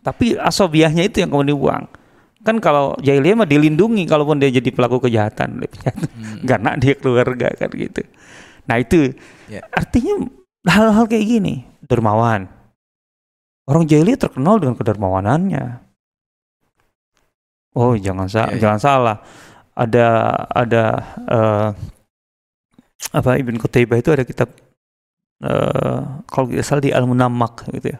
tapi 0.00 0.36
asobiahnya 0.36 1.08
itu 1.08 1.20
yang 1.20 1.32
kemudian 1.32 1.56
dibuang 1.56 1.84
kan 2.40 2.56
kalau 2.56 2.96
jahiliyah 3.04 3.36
mah 3.36 3.48
dilindungi 3.48 4.08
kalaupun 4.08 4.40
dia 4.40 4.48
jadi 4.48 4.72
pelaku 4.72 5.04
kejahatan 5.04 5.60
hmm. 5.60 6.44
karena 6.48 6.76
dia 6.80 6.96
keluarga 6.96 7.52
kan 7.52 7.68
gitu 7.72 8.02
nah 8.64 8.80
itu 8.80 9.12
yeah. 9.52 9.64
artinya 9.76 10.24
hal-hal 10.64 11.04
kayak 11.04 11.26
gini 11.28 11.68
dermawan 11.84 12.48
orang 13.68 13.84
jahiliyah 13.84 14.16
terkenal 14.16 14.56
dengan 14.56 14.76
kedermawanannya 14.76 15.64
oh 17.76 17.94
jangan 17.94 18.26
sa 18.26 18.46
yeah, 18.46 18.46
yeah. 18.50 18.58
jangan 18.62 18.80
salah 18.80 19.16
ada 19.74 20.06
ada 20.52 20.82
uh, 21.30 21.68
apa 23.10 23.30
Ibn 23.40 23.56
Qutaibah 23.56 23.98
itu 23.98 24.10
ada 24.12 24.24
kitab 24.26 24.52
uh, 25.42 26.24
kalau 26.28 26.46
tidak 26.50 26.66
salah 26.66 26.82
di 26.84 26.92
Al-Munammak 26.92 27.70
gitu 27.74 27.96
ya 27.96 27.98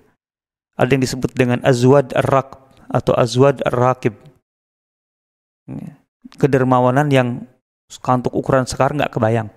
ada 0.81 0.91
yang 0.91 1.03
disebut 1.03 1.33
dengan 1.37 1.61
Azwad 1.65 2.13
Ar-Raqb 2.17 2.59
atau 2.91 3.13
Azwad 3.15 3.61
Ar-Raqib 3.65 4.17
kedermawanan 6.37 7.09
yang 7.11 7.29
untuk 7.91 8.31
ukuran 8.31 8.67
sekarang 8.69 9.03
nggak 9.03 9.15
kebayang. 9.19 9.49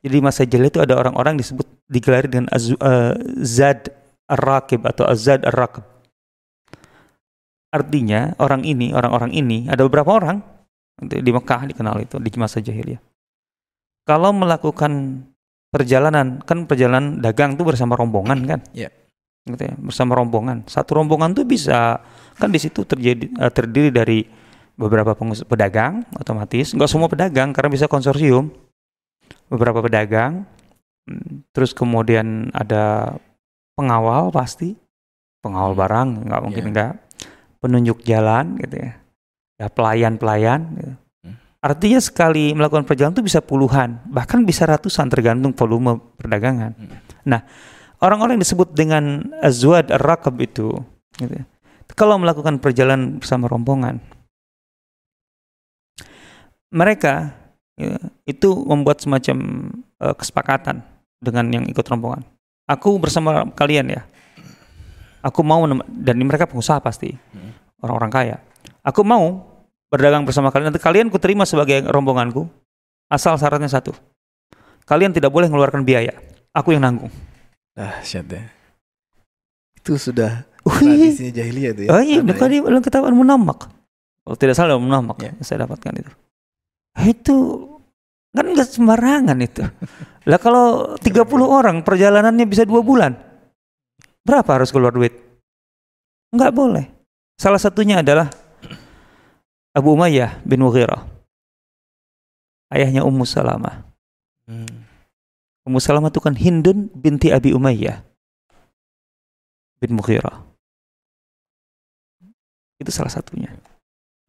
Jadi 0.00 0.16
masa 0.18 0.42
jahiliyah 0.48 0.72
itu 0.72 0.80
ada 0.80 0.94
orang-orang 0.96 1.36
disebut 1.36 1.68
digelar 1.86 2.24
dengan 2.26 2.48
az, 2.50 2.72
uh, 2.72 3.14
zad 3.44 3.92
ar-rakib 4.26 4.82
atau 4.88 5.04
azad 5.06 5.44
ar-rakib. 5.44 5.84
Artinya 7.70 8.34
orang 8.42 8.66
ini, 8.66 8.90
orang-orang 8.90 9.30
ini 9.30 9.70
ada 9.70 9.86
beberapa 9.86 10.18
orang 10.18 10.42
di 11.00 11.30
Mekah 11.30 11.70
dikenal 11.70 12.02
itu 12.02 12.18
di 12.18 12.30
masa 12.34 12.58
jahiliyah. 12.58 13.00
Kalau 14.04 14.34
melakukan 14.34 15.22
perjalanan, 15.70 16.42
kan 16.42 16.66
perjalanan 16.66 17.22
dagang 17.22 17.54
itu 17.54 17.62
bersama 17.62 17.94
rombongan 17.94 18.38
kan? 18.44 18.60
Yeah. 18.74 18.90
Gitu 19.46 19.70
ya, 19.70 19.74
bersama 19.78 20.18
rombongan. 20.18 20.66
Satu 20.66 20.98
rombongan 20.98 21.32
tuh 21.32 21.46
bisa 21.46 22.02
kan 22.36 22.50
di 22.50 22.58
situ 22.58 22.82
terjadi 22.82 23.30
uh, 23.38 23.52
terdiri 23.54 23.94
dari 23.94 24.26
beberapa 24.80 25.12
pedagang 25.44 26.08
otomatis 26.16 26.72
nggak 26.72 26.88
semua 26.88 27.12
pedagang 27.12 27.52
karena 27.52 27.68
bisa 27.68 27.84
konsorsium 27.84 28.48
beberapa 29.52 29.84
pedagang 29.84 30.48
terus 31.52 31.76
kemudian 31.76 32.48
ada 32.56 33.12
pengawal 33.76 34.32
pasti 34.32 34.72
pengawal 35.44 35.76
hmm. 35.76 35.80
barang 35.84 36.08
nggak 36.24 36.40
mungkin 36.40 36.64
yeah. 36.64 36.70
enggak 36.72 36.92
penunjuk 37.60 38.02
jalan 38.02 38.56
gitu 38.60 38.76
ya 38.80 38.92
ya 39.60 39.66
pelayan 39.68 40.16
pelayan 40.16 40.60
gitu. 40.76 40.92
Hmm. 41.24 41.36
artinya 41.60 42.00
sekali 42.00 42.56
melakukan 42.56 42.88
perjalanan 42.88 43.20
itu 43.20 43.24
bisa 43.28 43.40
puluhan 43.44 44.00
bahkan 44.08 44.42
bisa 44.42 44.64
ratusan 44.64 45.12
tergantung 45.12 45.52
volume 45.52 46.00
perdagangan 46.16 46.72
nah 47.22 47.44
orang-orang 48.00 48.40
yang 48.40 48.44
disebut 48.48 48.72
dengan 48.72 49.30
azwad 49.44 49.92
ar-rakab 49.92 50.40
itu 50.40 50.72
gitu 51.20 51.32
ya. 51.36 51.44
kalau 51.92 52.16
melakukan 52.16 52.56
perjalanan 52.56 53.20
bersama 53.20 53.46
rombongan 53.46 54.00
mereka 56.70 57.34
ya, 57.74 57.98
itu 58.24 58.48
membuat 58.62 59.02
semacam 59.02 59.36
uh, 59.98 60.14
kesepakatan 60.14 60.86
dengan 61.20 61.50
yang 61.50 61.64
ikut 61.66 61.82
rombongan. 61.84 62.24
Aku 62.70 62.96
bersama 63.02 63.44
kalian 63.52 63.90
ya. 63.90 64.02
Aku 65.20 65.44
mau 65.44 65.62
dan 65.86 66.16
mereka 66.24 66.48
pengusaha 66.48 66.80
pasti 66.80 67.12
hmm. 67.12 67.80
orang-orang 67.84 68.10
kaya. 68.12 68.36
Aku 68.80 69.04
mau 69.04 69.44
berdagang 69.92 70.24
bersama 70.24 70.48
kalian. 70.48 70.72
Nanti 70.72 70.80
kalian 70.80 71.12
kuterima 71.12 71.44
sebagai 71.44 71.84
rombonganku. 71.88 72.48
Asal 73.10 73.36
syaratnya 73.36 73.68
satu. 73.68 73.92
Kalian 74.88 75.12
tidak 75.12 75.28
boleh 75.34 75.50
mengeluarkan 75.50 75.84
biaya. 75.84 76.14
Aku 76.56 76.72
yang 76.72 76.82
nanggung. 76.82 77.12
Ah, 77.76 78.00
ya. 78.02 78.22
Itu 79.76 79.98
sudah 80.00 80.46
tradisinya 80.64 81.32
jahiliyah 81.34 81.70
itu 81.74 81.82
ya. 81.86 81.90
Oh 81.94 82.02
iya, 82.02 82.20
tadi 82.34 82.60
ya? 82.60 82.66
dalam 82.66 82.82
ketahuan 82.82 83.14
munamak. 83.14 83.70
Oh, 84.24 84.36
tidak 84.38 84.54
salah 84.56 84.78
munamak. 84.78 85.18
Ya. 85.20 85.32
Saya 85.42 85.66
dapatkan 85.66 85.94
itu 86.00 86.12
itu 87.06 87.36
kan 88.30 88.46
nggak 88.46 88.68
sembarangan 88.68 89.38
itu. 89.40 89.62
lah 90.30 90.38
kalau 90.38 90.94
30 90.98 91.26
orang 91.42 91.76
perjalanannya 91.82 92.46
bisa 92.46 92.66
dua 92.68 92.84
bulan, 92.84 93.16
berapa 94.24 94.50
harus 94.50 94.70
keluar 94.70 94.92
duit? 94.94 95.14
Nggak 96.30 96.52
boleh. 96.54 96.86
Salah 97.40 97.58
satunya 97.58 98.04
adalah 98.04 98.28
Abu 99.72 99.96
Umayyah 99.96 100.42
bin 100.44 100.60
Mughirah. 100.60 101.06
Ayahnya 102.70 103.02
Ummu 103.02 103.26
Salamah. 103.26 103.82
Hmm. 104.46 104.86
Ummu 105.66 105.78
Salamah 105.82 106.12
itu 106.12 106.22
kan 106.22 106.38
Hindun 106.38 106.92
binti 106.94 107.34
Abi 107.34 107.50
Umayyah 107.50 108.02
bin 109.82 109.96
Mughirah. 109.96 110.46
Itu 112.78 112.92
salah 112.94 113.10
satunya. 113.10 113.50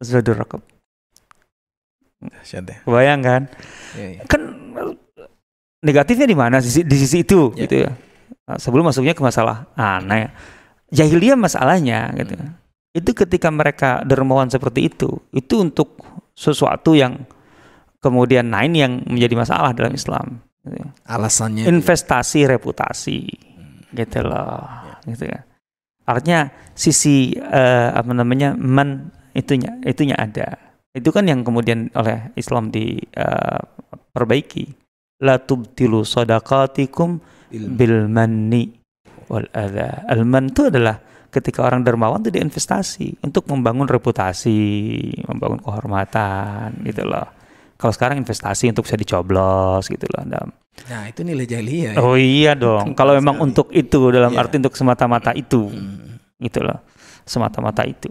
Zadur 0.02 0.36
Rakab. 0.36 0.60
Bayang 2.86 3.20
kan? 3.22 3.42
Ya, 3.98 4.06
ya. 4.18 4.22
Kan 4.26 4.42
negatifnya 5.82 6.26
di 6.30 6.36
mana 6.38 6.62
di, 6.62 6.70
di 6.70 6.96
sisi 6.96 7.26
itu 7.26 7.50
ya. 7.54 7.66
gitu 7.66 7.76
ya. 7.86 7.90
Nah, 8.52 8.60
sebelum 8.60 8.92
masuknya 8.92 9.16
ke 9.16 9.24
masalah 9.24 9.64
aneh. 9.72 10.28
Jahiliyah 10.92 11.40
masalahnya 11.40 12.12
gitu. 12.20 12.36
Hmm. 12.36 12.60
Itu 12.92 13.16
ketika 13.16 13.48
mereka 13.48 14.04
dermawan 14.04 14.52
seperti 14.52 14.92
itu, 14.92 15.08
itu 15.32 15.64
untuk 15.64 15.96
sesuatu 16.36 16.92
yang 16.92 17.24
Kemudian 18.02 18.50
ini 18.50 18.82
yang 18.82 18.98
menjadi 19.06 19.38
masalah 19.38 19.70
dalam 19.78 19.94
Islam. 19.94 20.42
Gitu. 20.66 20.74
ya. 20.82 20.90
Alasannya 21.06 21.70
Investasi 21.70 22.50
reputasi, 22.50 23.30
gitu 23.94 24.18
loh, 24.26 24.66
gitu 25.06 25.30
kan. 25.30 25.46
Artinya 26.02 26.50
sisi 26.74 27.30
eh, 27.38 27.88
apa 27.94 28.10
namanya 28.10 28.58
man 28.58 29.14
itunya 29.38 29.78
itunya 29.86 30.18
ada. 30.18 30.58
Itu 30.90 31.14
kan 31.14 31.30
yang 31.30 31.46
kemudian 31.46 31.94
oleh 31.94 32.34
Islam 32.34 32.74
diperbaiki. 32.74 34.66
La 35.22 35.38
tubtilu 35.38 36.02
sadaqatikum. 36.02 37.22
Bil 37.52 38.08
manni 38.08 38.72
wal 39.28 39.46
adha. 39.52 40.08
Al 40.08 40.24
man 40.24 40.48
itu 40.48 40.68
adalah 40.68 40.96
ketika 41.28 41.64
orang 41.64 41.80
dermawan 41.80 42.20
itu 42.20 42.32
diinvestasi 42.32 43.24
untuk 43.24 43.48
membangun 43.48 43.88
reputasi, 43.88 44.60
membangun 45.28 45.60
kehormatan 45.60 46.80
gitu 46.84 47.04
loh. 47.04 47.28
Kalau 47.76 47.92
sekarang 47.92 48.20
investasi 48.20 48.70
untuk 48.70 48.84
bisa 48.86 48.96
dicoblos 48.96 49.88
gitu 49.88 50.06
loh. 50.12 50.22
Dalam- 50.24 50.54
Nah, 50.88 51.04
itu 51.04 51.20
nilai 51.20 51.44
jahiliyah. 51.44 51.92
ya. 51.96 52.00
Oh 52.00 52.16
iya 52.16 52.56
dong. 52.56 52.96
Kalau 52.96 53.12
memang 53.12 53.40
untuk 53.40 53.68
itu 53.72 54.08
dalam 54.08 54.32
Iya. 54.32 54.40
arti 54.40 54.56
untuk 54.56 54.72
semata-mata 54.72 55.36
itu 55.36 55.68
Hmm. 55.68 56.16
gitu 56.40 56.64
loh. 56.64 56.80
Semata-mata 57.24 57.84
itu. 57.84 58.08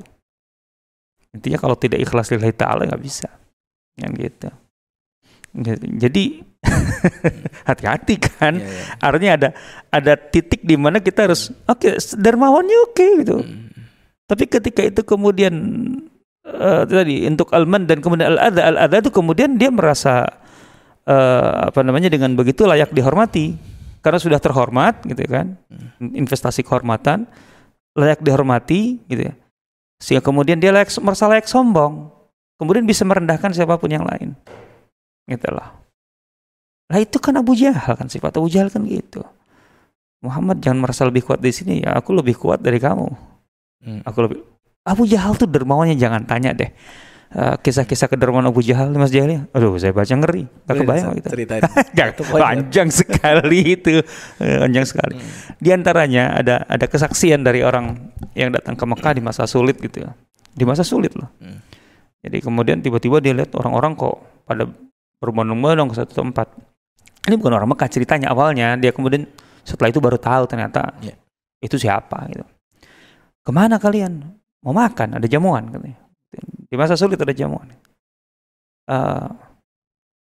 Intinya 1.32 1.58
kalau 1.58 1.80
tidak 1.80 2.04
ikhlas 2.04 2.30
lillahi 2.30 2.54
ta'ala 2.54 2.86
nggak 2.86 3.02
bisa. 3.02 3.30
Yang. 3.98 4.14
Gitu. 4.28 4.50
Jadi 6.00 6.24
hati-hati 7.70 8.16
kan. 8.22 8.58
Iya, 8.58 8.70
iya. 8.70 8.84
Artinya 9.02 9.32
ada 9.38 9.50
ada 9.90 10.14
titik 10.18 10.62
di 10.62 10.78
mana 10.78 11.02
kita 11.02 11.30
harus 11.30 11.50
oke 11.66 11.98
dermawannya 12.18 12.78
oke 12.92 13.06
gitu. 13.26 13.38
Hmm. 13.42 13.70
Tapi 14.30 14.44
ketika 14.48 14.82
itu 14.86 15.02
kemudian 15.04 15.54
eh, 16.46 16.84
tadi 16.88 17.26
untuk 17.28 17.52
alman 17.52 17.90
dan 17.90 18.00
kemudian 18.00 18.38
al 18.38 18.40
adha 18.40 18.62
al 18.64 18.78
adha 18.78 18.98
itu 19.02 19.12
kemudian 19.12 19.58
dia 19.58 19.74
merasa 19.74 20.30
eh, 21.06 21.52
apa 21.70 21.82
namanya 21.82 22.08
dengan 22.08 22.34
begitu 22.38 22.70
layak 22.70 22.94
dihormati 22.94 23.58
karena 24.02 24.18
sudah 24.18 24.40
terhormat 24.42 25.06
gitu 25.06 25.22
kan 25.30 25.58
investasi 26.02 26.66
kehormatan 26.66 27.30
layak 27.94 28.22
dihormati 28.24 28.98
gitu 29.06 29.30
ya 29.30 29.34
sehingga 30.02 30.26
kemudian 30.26 30.58
dia 30.58 30.74
layak 30.74 30.90
merasa 31.06 31.30
layak 31.30 31.46
sombong 31.46 32.10
kemudian 32.58 32.86
bisa 32.86 33.06
merendahkan 33.06 33.54
siapa 33.54 33.78
pun 33.78 33.94
yang 33.94 34.06
lain 34.06 34.34
gitu 35.30 35.54
loh 35.54 35.81
lah 36.92 37.00
itu 37.00 37.18
kan 37.24 37.40
Abu 37.40 37.56
Jahal 37.56 37.96
kan 37.96 38.12
sifat 38.12 38.36
Abu 38.36 38.52
Jahal 38.52 38.68
kan 38.68 38.84
gitu. 38.84 39.24
Muhammad 40.22 40.60
jangan 40.60 40.84
merasa 40.84 41.08
lebih 41.08 41.24
kuat 41.24 41.40
di 41.40 41.56
sini 41.56 41.80
ya 41.80 41.96
aku 41.96 42.12
lebih 42.12 42.36
kuat 42.36 42.60
dari 42.60 42.78
kamu. 42.78 43.08
Hmm. 43.82 44.06
aku 44.06 44.20
lebih 44.30 44.38
Abu 44.86 45.10
Jahal 45.10 45.34
tuh 45.40 45.48
dermawannya 45.50 45.96
jangan 45.96 46.28
tanya 46.28 46.52
deh. 46.54 46.70
Eh, 47.32 47.56
kisah-kisah 47.64 48.12
kedermawan 48.12 48.44
Abu 48.52 48.60
Jahal 48.60 48.92
Mas 48.92 49.08
Jahal 49.08 49.32
ya. 49.32 49.42
Aduh 49.56 49.80
saya 49.80 49.96
baca 49.96 50.12
ngeri. 50.12 50.52
Gak 50.68 50.76
kebayang 50.84 51.12
gitu. 51.16 51.30
Ceritain. 51.32 51.64
Gak, 51.96 52.08
Itu 52.20 52.24
poin, 52.28 52.44
panjang 52.44 52.90
sekali 53.00 53.80
itu. 53.80 54.04
Eh, 54.44 54.58
panjang 54.68 54.84
sekali. 54.84 55.16
Hmm. 55.16 55.56
di 55.56 55.70
antaranya 55.72 56.36
ada 56.36 56.68
ada 56.68 56.86
kesaksian 56.92 57.48
dari 57.48 57.64
orang 57.64 58.12
yang 58.36 58.52
datang 58.52 58.76
ke 58.76 58.84
Mekah 58.84 59.16
di 59.16 59.24
masa 59.24 59.48
sulit 59.48 59.80
gitu 59.80 60.04
ya. 60.04 60.12
Di 60.52 60.68
masa 60.68 60.84
sulit 60.84 61.16
loh. 61.16 61.32
Hmm. 61.40 61.64
jadi 62.22 62.38
kemudian 62.44 62.84
tiba-tiba 62.86 63.18
dia 63.18 63.34
lihat 63.34 63.56
orang-orang 63.58 63.98
kok 63.98 64.22
pada 64.46 64.70
berbondong-bondong 65.18 65.90
ke 65.90 65.96
satu 65.98 66.22
tempat 66.22 66.54
ini 67.30 67.36
bukan 67.38 67.54
orang 67.54 67.70
Mekah 67.70 67.90
ceritanya 67.90 68.34
awalnya. 68.34 68.74
Dia 68.82 68.90
kemudian 68.90 69.30
setelah 69.62 69.94
itu 69.94 70.02
baru 70.02 70.18
tahu 70.18 70.50
ternyata 70.50 70.98
Iya. 71.06 71.16
itu 71.62 71.78
siapa 71.78 72.26
gitu. 72.34 72.46
Ke 73.46 73.52
mana 73.54 73.78
kalian? 73.78 74.22
Mau 74.66 74.74
makan? 74.74 75.18
Ada 75.22 75.26
jamuan 75.30 75.70
katanya. 75.70 75.98
Di 76.70 76.76
masa 76.78 76.98
sulit 76.98 77.18
ada 77.22 77.34
jamuan. 77.34 77.70
Eh, 78.90 79.28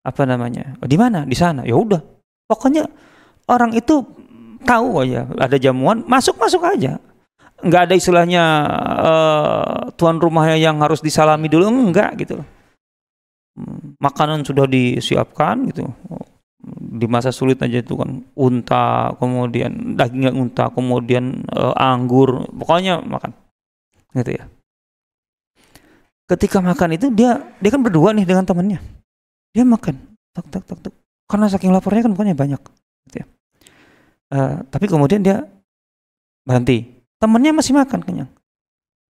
apa 0.01 0.21
namanya? 0.25 0.77
"Oh, 0.81 0.89
di 0.89 0.97
mana? 0.97 1.25
Di 1.25 1.37
sana. 1.37 1.65
Ya 1.65 1.77
udah. 1.77 2.01
Pokoknya 2.49 2.85
orang 3.49 3.73
itu 3.73 4.01
tahu 4.61 5.01
aja 5.01 5.25
ada 5.41 5.57
jamuan 5.57 6.05
masuk 6.05 6.37
masuk 6.37 6.61
aja. 6.65 7.01
Nggak 7.61 7.81
ada 7.89 7.95
istilahnya 7.97 8.43
eh, 9.09 9.77
tuan 9.97 10.17
rumahnya 10.21 10.57
yang 10.57 10.77
harus 10.81 11.01
disalami 11.01 11.49
dulu 11.49 11.69
enggak 11.69 12.13
gitu. 12.21 12.41
Hmm, 13.57 13.97
makanan 13.99 14.45
sudah 14.47 14.63
disiapkan 14.69 15.67
gitu 15.69 15.89
di 16.91 17.07
masa 17.07 17.31
sulit 17.31 17.55
aja 17.63 17.79
itu 17.79 17.95
kan. 17.95 18.19
Unta 18.35 19.15
kemudian 19.15 19.95
dagingnya 19.95 20.35
unta 20.35 20.67
kemudian 20.75 21.47
eh, 21.47 21.73
anggur 21.79 22.51
pokoknya 22.51 22.99
makan. 22.99 23.31
Gitu 24.11 24.35
ya. 24.35 24.43
Ketika 26.27 26.59
makan 26.59 26.99
itu 26.99 27.07
dia 27.15 27.39
dia 27.63 27.69
kan 27.71 27.79
berdua 27.79 28.11
nih 28.11 28.27
dengan 28.27 28.43
temannya 28.43 28.83
dia 29.55 29.63
makan. 29.63 29.95
Tak 30.35 30.45
tak 30.51 30.63
tak 30.67 30.79
tak. 30.83 30.93
Karena 31.31 31.47
saking 31.47 31.71
laparnya 31.71 32.03
kan 32.03 32.11
bukannya 32.11 32.35
banyak. 32.35 32.61
Gitu 33.07 33.23
ya. 33.23 33.25
Eh, 34.35 34.55
tapi 34.67 34.91
kemudian 34.91 35.23
dia 35.23 35.47
berhenti. 36.43 36.91
Temannya 37.23 37.55
masih 37.55 37.71
makan 37.71 38.03
kenyang. 38.03 38.31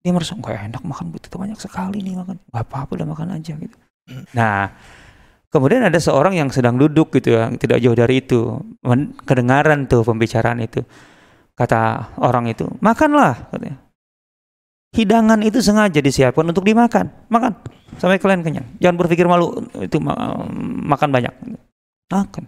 Dia 0.01 0.13
merasa 0.17 0.37
nggak 0.37 0.73
enak 0.73 0.83
makan 0.85 1.13
begitu 1.13 1.37
banyak 1.37 1.57
sekali 1.61 2.05
nih 2.05 2.17
makan. 2.17 2.37
Nggak 2.53 2.65
apa-apa 2.69 2.91
udah 2.97 3.09
makan 3.09 3.29
aja 3.41 3.53
gitu. 3.57 3.77
Nah 4.37 4.73
kemudian 5.51 5.83
ada 5.83 5.99
seorang 5.99 6.35
yang 6.35 6.49
sedang 6.49 6.75
duduk 6.75 7.11
gitu 7.13 7.35
ya 7.35 7.51
tidak 7.53 7.79
jauh 7.79 7.95
dari 7.95 8.19
itu 8.19 8.59
kedengaran 9.21 9.85
tuh 9.85 10.03
pembicaraan 10.03 10.59
itu 10.59 10.81
kata 11.53 11.81
orang 12.19 12.47
itu 12.47 12.65
makanlah 12.79 13.51
katanya 13.51 13.77
hidangan 14.91 15.39
itu 15.41 15.59
sengaja 15.59 15.99
disiapkan 15.99 16.43
untuk 16.45 16.63
dimakan 16.63 17.11
makan 17.27 17.55
sampai 17.97 18.19
kalian 18.19 18.43
kenyang 18.43 18.67
jangan 18.79 18.97
berpikir 18.97 19.23
malu 19.25 19.55
itu 19.77 19.99
ma- 19.99 20.47
makan 20.87 21.09
banyak 21.11 21.35
makan 22.09 22.45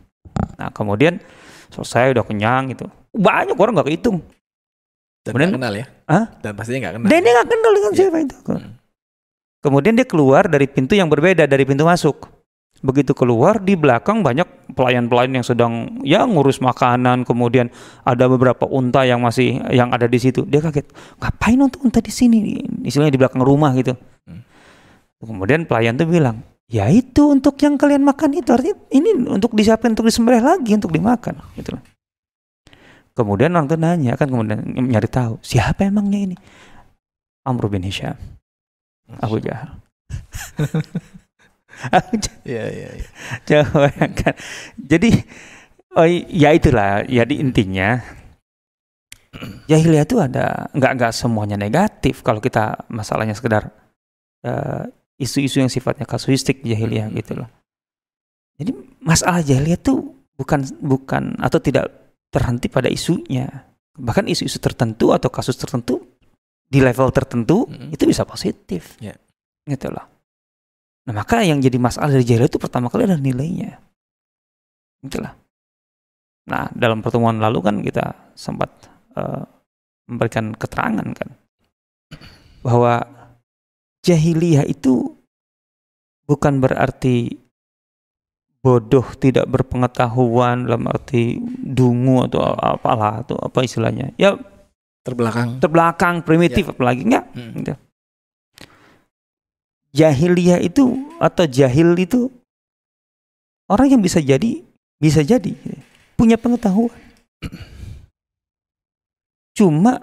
nah 0.58 0.70
kemudian 0.70 1.22
selesai 1.70 2.10
udah 2.10 2.22
kenyang 2.22 2.70
gitu 2.70 2.86
banyak 3.12 3.54
orang 3.54 3.74
nggak 3.76 3.88
kehitung 3.88 4.18
Dan 5.22 5.38
Kemudian- 5.38 5.54
kenal 5.54 5.70
ya? 5.72 5.86
Hah? 6.10 6.24
Dan 6.42 6.50
pastinya 6.52 6.78
nggak 6.82 6.94
kenal. 6.98 7.06
dan 7.06 7.18
dia 7.20 7.32
nggak 7.32 7.46
kenal 7.46 7.70
dengan 7.70 7.92
Iya. 7.92 7.98
siapa 8.00 8.18
itu 8.18 8.36
Hmm. 8.42 8.72
kemudian 9.60 9.94
dia 9.94 10.02
keluar 10.02 10.42
dari 10.46 10.66
pintu 10.66 10.98
yang 10.98 11.06
berbeda 11.06 11.46
dari 11.46 11.62
pintu 11.62 11.86
masuk 11.86 12.26
begitu 12.82 13.14
keluar 13.14 13.62
di 13.62 13.78
belakang 13.78 14.26
banyak 14.26 14.74
pelayan-pelayan 14.74 15.38
yang 15.38 15.46
sedang 15.46 16.02
ya 16.02 16.26
ngurus 16.26 16.58
makanan 16.58 17.22
kemudian 17.22 17.70
ada 18.02 18.26
beberapa 18.26 18.66
unta 18.66 19.06
yang 19.06 19.22
masih 19.22 19.62
yang 19.70 19.94
ada 19.94 20.10
di 20.10 20.18
situ. 20.18 20.42
Dia 20.44 20.58
kaget 20.58 20.90
ngapain 21.22 21.58
untuk 21.62 21.86
unta 21.86 22.02
di 22.02 22.10
sini? 22.10 22.58
Istilahnya 22.82 23.14
di 23.14 23.20
belakang 23.22 23.42
rumah 23.42 23.70
gitu. 23.78 23.94
Hmm. 24.26 24.42
kemudian 25.22 25.70
pelayan 25.70 25.94
tuh 25.94 26.10
bilang 26.10 26.42
ya 26.66 26.90
itu 26.90 27.30
untuk 27.30 27.54
yang 27.62 27.78
kalian 27.78 28.02
makan 28.02 28.34
itu 28.34 28.50
artinya 28.50 28.74
ini 28.90 29.14
untuk 29.30 29.54
disiapkan 29.54 29.94
untuk 29.94 30.10
disembelih 30.10 30.42
lagi 30.42 30.74
untuk 30.74 30.90
dimakan 30.90 31.38
gitu 31.54 31.78
kemudian 33.14 33.54
orang 33.54 33.70
tuh 33.70 33.78
nanya 33.78 34.18
kan 34.18 34.26
kemudian 34.26 34.66
nyari 34.66 35.06
tahu 35.06 35.38
siapa 35.38 35.86
emangnya 35.86 36.32
ini? 36.32 36.36
Amr 37.46 37.70
bin 37.70 37.86
Hisham. 37.86 38.18
Abu 39.20 39.42
Jahal 39.42 39.76
Iya, 42.42 42.64
iya, 42.70 42.88
iya. 42.98 43.08
Coba 43.46 43.88
bayangkan. 43.88 44.34
Jadi 44.78 45.10
oh, 45.94 46.06
ya 46.30 46.50
itulah 46.54 47.06
ya 47.06 47.22
di 47.22 47.38
intinya 47.38 48.02
jahiliyah 49.70 50.04
itu 50.04 50.20
ada 50.20 50.68
nggak 50.76 50.92
nggak 50.98 51.12
semuanya 51.16 51.56
negatif 51.56 52.20
kalau 52.20 52.38
kita 52.38 52.84
masalahnya 52.92 53.32
sekedar 53.32 53.72
eh, 54.44 54.84
isu-isu 55.16 55.62
yang 55.62 55.72
sifatnya 55.72 56.04
kasuistik 56.04 56.60
jahiliyah 56.66 57.08
gitu 57.16 57.40
loh. 57.40 57.48
Jadi 58.60 58.76
masalah 59.00 59.40
jahiliyah 59.40 59.80
itu 59.80 60.12
bukan 60.36 60.60
bukan 60.82 61.38
atau 61.40 61.58
tidak 61.62 61.88
terhenti 62.28 62.68
pada 62.68 62.90
isunya. 62.90 63.48
Bahkan 63.92 64.28
isu-isu 64.28 64.56
tertentu 64.60 65.12
atau 65.12 65.28
kasus 65.28 65.56
tertentu 65.56 66.00
di 66.72 66.80
level 66.80 67.12
tertentu 67.12 67.68
Mm. 67.68 67.92
itu 67.92 68.04
bisa 68.08 68.24
positif. 68.24 68.96
Ya. 69.00 69.12
Gitu 69.68 69.92
loh. 69.92 70.11
Nah, 71.02 71.12
maka 71.18 71.42
yang 71.42 71.58
jadi 71.58 71.78
masalah 71.82 72.14
dari 72.14 72.22
jahiliyah 72.22 72.46
itu 72.46 72.62
pertama 72.62 72.86
kali 72.86 73.04
adalah 73.10 73.18
nilainya. 73.18 73.82
Itulah. 75.02 75.34
Nah, 76.46 76.70
dalam 76.74 77.02
pertemuan 77.02 77.38
lalu 77.42 77.58
kan 77.62 77.76
kita 77.82 78.34
sempat 78.34 78.70
eh, 79.18 79.42
memberikan 80.06 80.54
keterangan 80.54 81.06
kan 81.14 81.28
bahwa 82.62 83.02
jahiliyah 84.02 84.66
itu 84.66 85.14
bukan 86.26 86.62
berarti 86.62 87.34
bodoh 88.62 89.02
tidak 89.18 89.50
berpengetahuan 89.50 90.70
dalam 90.70 90.86
arti 90.86 91.42
dungu 91.58 92.30
atau 92.30 92.46
apalah 92.46 93.26
atau 93.26 93.34
apa 93.42 93.66
istilahnya 93.66 94.14
ya 94.14 94.38
Terbelakang. 95.02 95.58
terbelakang 95.58 96.22
primitif 96.22 96.70
apalagi 96.70 97.02
enggak 97.02 97.26
Hmm. 97.34 97.58
gitu. 97.58 97.74
Jahiliyah 99.92 100.64
itu 100.64 100.96
atau 101.20 101.44
jahil 101.44 101.92
itu 102.00 102.32
orang 103.68 103.92
yang 103.92 104.02
bisa 104.02 104.24
jadi 104.24 104.64
bisa 104.96 105.20
jadi 105.20 105.52
punya 106.16 106.40
pengetahuan. 106.40 106.96
Cuma 109.52 110.00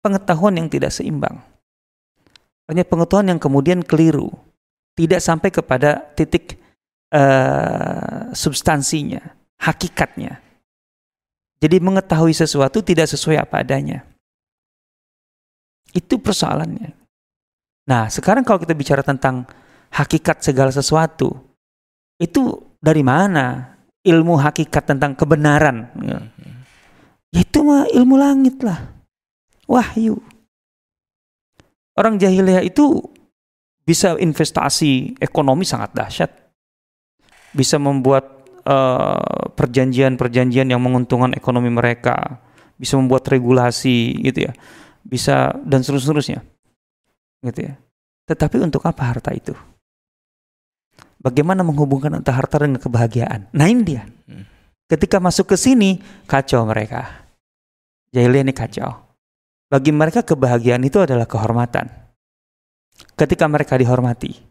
pengetahuan 0.00 0.56
yang 0.56 0.68
tidak 0.72 0.94
seimbang. 0.94 1.42
Hanya 2.68 2.84
pengetahuan 2.84 3.32
yang 3.34 3.40
kemudian 3.40 3.84
keliru. 3.84 4.32
Tidak 4.96 5.20
sampai 5.22 5.50
kepada 5.54 6.10
titik 6.14 6.58
uh, 7.14 8.30
substansinya, 8.34 9.22
hakikatnya. 9.60 10.42
Jadi 11.58 11.76
mengetahui 11.82 12.34
sesuatu 12.34 12.82
tidak 12.82 13.10
sesuai 13.10 13.38
apa 13.42 13.66
adanya. 13.66 14.06
Itu 15.90 16.22
persoalannya. 16.22 16.94
Nah, 17.88 18.12
sekarang 18.12 18.44
kalau 18.44 18.60
kita 18.60 18.76
bicara 18.76 19.00
tentang 19.00 19.48
hakikat 19.88 20.44
segala 20.44 20.68
sesuatu, 20.68 21.32
itu 22.20 22.60
dari 22.76 23.00
mana 23.00 23.74
ilmu 24.04 24.36
hakikat 24.36 24.92
tentang 24.92 25.16
kebenaran? 25.16 25.88
Ya, 26.04 26.20
itu 27.32 27.64
mah 27.64 27.88
ilmu 27.88 28.14
langit 28.20 28.60
lah. 28.60 28.92
Wahyu. 29.64 30.20
Orang 31.96 32.20
jahiliyah 32.20 32.62
itu 32.62 33.00
bisa 33.88 34.20
investasi 34.20 35.16
ekonomi 35.18 35.64
sangat 35.64 35.96
dahsyat. 35.96 36.30
Bisa 37.56 37.80
membuat 37.80 38.38
Eh, 38.68 39.44
perjanjian-perjanjian 39.56 40.68
uh, 40.68 40.72
yang 40.76 40.82
menguntungkan 40.84 41.32
ekonomi 41.32 41.72
mereka, 41.72 42.36
bisa 42.76 43.00
membuat 43.00 43.24
regulasi 43.24 44.12
gitu 44.20 44.44
ya, 44.44 44.52
bisa 45.00 45.56
dan 45.64 45.80
seterusnya, 45.80 46.44
gitu 47.44 47.70
ya. 47.70 47.74
Tetapi 48.28 48.60
untuk 48.60 48.84
apa 48.84 49.02
harta 49.08 49.32
itu? 49.32 49.54
Bagaimana 51.18 51.66
menghubungkan 51.66 52.14
antara 52.14 52.44
harta 52.44 52.62
dengan 52.62 52.78
kebahagiaan? 52.78 53.50
Nah 53.50 53.66
ini 53.66 53.82
dia. 53.82 54.02
Hmm. 54.26 54.46
Ketika 54.86 55.18
masuk 55.18 55.50
ke 55.50 55.56
sini 55.58 55.98
kacau 56.28 56.62
mereka. 56.68 57.26
Jahiliyah 58.14 58.44
ini 58.46 58.54
kacau. 58.54 58.94
Bagi 59.68 59.92
mereka 59.92 60.24
kebahagiaan 60.24 60.80
itu 60.86 61.02
adalah 61.02 61.28
kehormatan. 61.28 61.90
Ketika 63.18 63.44
mereka 63.50 63.76
dihormati, 63.76 64.48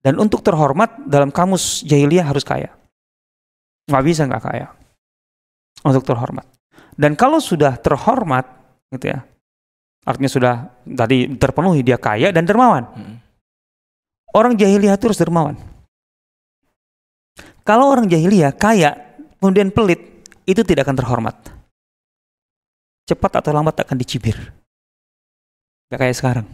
dan 0.00 0.16
untuk 0.16 0.40
terhormat 0.40 1.04
dalam 1.04 1.28
kamus 1.28 1.84
jahiliyah 1.84 2.24
harus 2.24 2.40
kaya. 2.44 2.72
Nggak 3.84 4.04
bisa 4.04 4.24
nggak 4.24 4.44
kaya. 4.44 4.66
Untuk 5.84 6.04
terhormat. 6.08 6.48
Dan 6.96 7.16
kalau 7.16 7.40
sudah 7.40 7.76
terhormat, 7.76 8.48
gitu 8.92 9.12
ya, 9.12 9.24
artinya 10.04 10.30
sudah 10.30 10.54
tadi 10.84 11.28
terpenuhi 11.36 11.84
dia 11.84 12.00
kaya 12.00 12.32
dan 12.32 12.48
dermawan. 12.48 12.84
Hmm. 12.92 13.16
Orang 14.30 14.54
jahiliyah 14.54 14.94
itu 14.94 15.10
harus 15.10 15.20
dermawan. 15.20 15.58
Kalau 17.66 17.90
orang 17.90 18.06
jahiliyah 18.06 18.54
kaya, 18.54 18.96
kemudian 19.42 19.74
pelit, 19.74 20.00
itu 20.46 20.62
tidak 20.62 20.86
akan 20.86 20.96
terhormat. 20.96 21.36
Cepat 23.06 23.42
atau 23.42 23.50
lambat 23.50 23.82
akan 23.82 23.96
dicibir. 23.98 24.38
Gak 25.90 25.98
kayak 25.98 26.16
sekarang. 26.16 26.46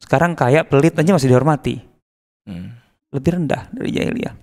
Sekarang 0.00 0.32
kaya, 0.32 0.64
pelit 0.64 0.96
aja 0.96 1.12
masih 1.12 1.28
dihormati 1.30 1.92
hmm. 2.48 2.68
lebih 3.14 3.30
rendah 3.38 3.68
dari 3.70 3.90
jahiliyah. 3.94 4.34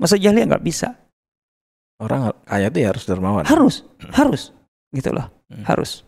Masa 0.00 0.18
jahiliyah 0.18 0.46
nggak 0.50 0.64
bisa? 0.64 0.96
Orang 2.02 2.34
kaya 2.42 2.68
itu 2.72 2.78
ya 2.82 2.90
harus 2.90 3.04
dermawan. 3.06 3.46
Harus, 3.46 3.86
harus, 4.10 4.50
gitulah, 4.90 5.30
hmm. 5.46 5.62
harus. 5.62 6.02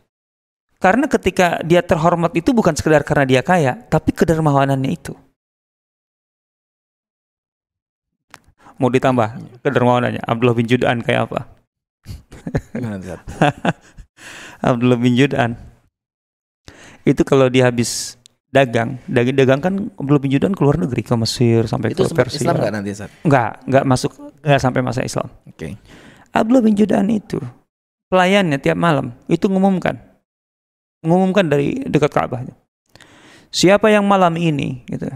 Karena 0.77 1.09
ketika 1.09 1.61
dia 1.65 1.81
terhormat 1.81 2.37
itu 2.37 2.53
bukan 2.53 2.77
sekedar 2.77 3.01
karena 3.01 3.25
dia 3.25 3.41
kaya, 3.41 3.81
tapi 3.89 4.12
kedermawanannya 4.12 4.93
itu. 4.93 5.17
Mau 8.77 8.93
ditambah 8.93 9.29
iya. 9.41 9.57
kedermawanannya, 9.65 10.21
Abdullah 10.21 10.53
bin 10.53 10.69
Judan 10.69 11.01
kayak 11.01 11.33
apa? 11.33 11.41
Abdullah 14.69 15.01
bin 15.01 15.17
Judan 15.17 15.57
itu 17.07 17.23
kalau 17.23 17.47
dia 17.49 17.71
habis 17.71 18.21
dagang, 18.51 18.99
dagang 19.07 19.37
dagang 19.37 19.61
kan 19.62 19.75
belum 19.95 20.21
pinjudan 20.27 20.53
ke 20.57 20.61
luar 20.65 20.81
negeri 20.81 21.07
ke 21.07 21.15
Mesir 21.15 21.71
sampai 21.71 21.95
itu 21.95 22.03
ke 22.03 22.15
Persia. 22.17 22.43
Islam 22.43 22.57
nggak 22.59 22.73
nanti 22.75 22.91
saat? 22.97 23.11
Nggak, 23.23 23.51
nggak 23.69 23.85
masuk, 23.87 24.12
nggak 24.43 24.61
sampai 24.61 24.81
masa 24.83 25.01
Islam. 25.07 25.29
Oke. 25.47 25.55
Okay. 25.55 25.73
Abdullah 26.35 26.65
bin 26.67 26.75
Judan 26.75 27.07
itu 27.12 27.39
pelayannya 28.11 28.59
tiap 28.59 28.75
malam 28.75 29.15
itu 29.31 29.47
mengumumkan, 29.47 30.03
mengumumkan 31.05 31.45
dari 31.49 31.83
dekat 31.85 32.13
Ka'bah. 32.13 32.45
Siapa 33.51 33.89
yang 33.89 34.05
malam 34.05 34.37
ini 34.37 34.85
gitu 34.89 35.09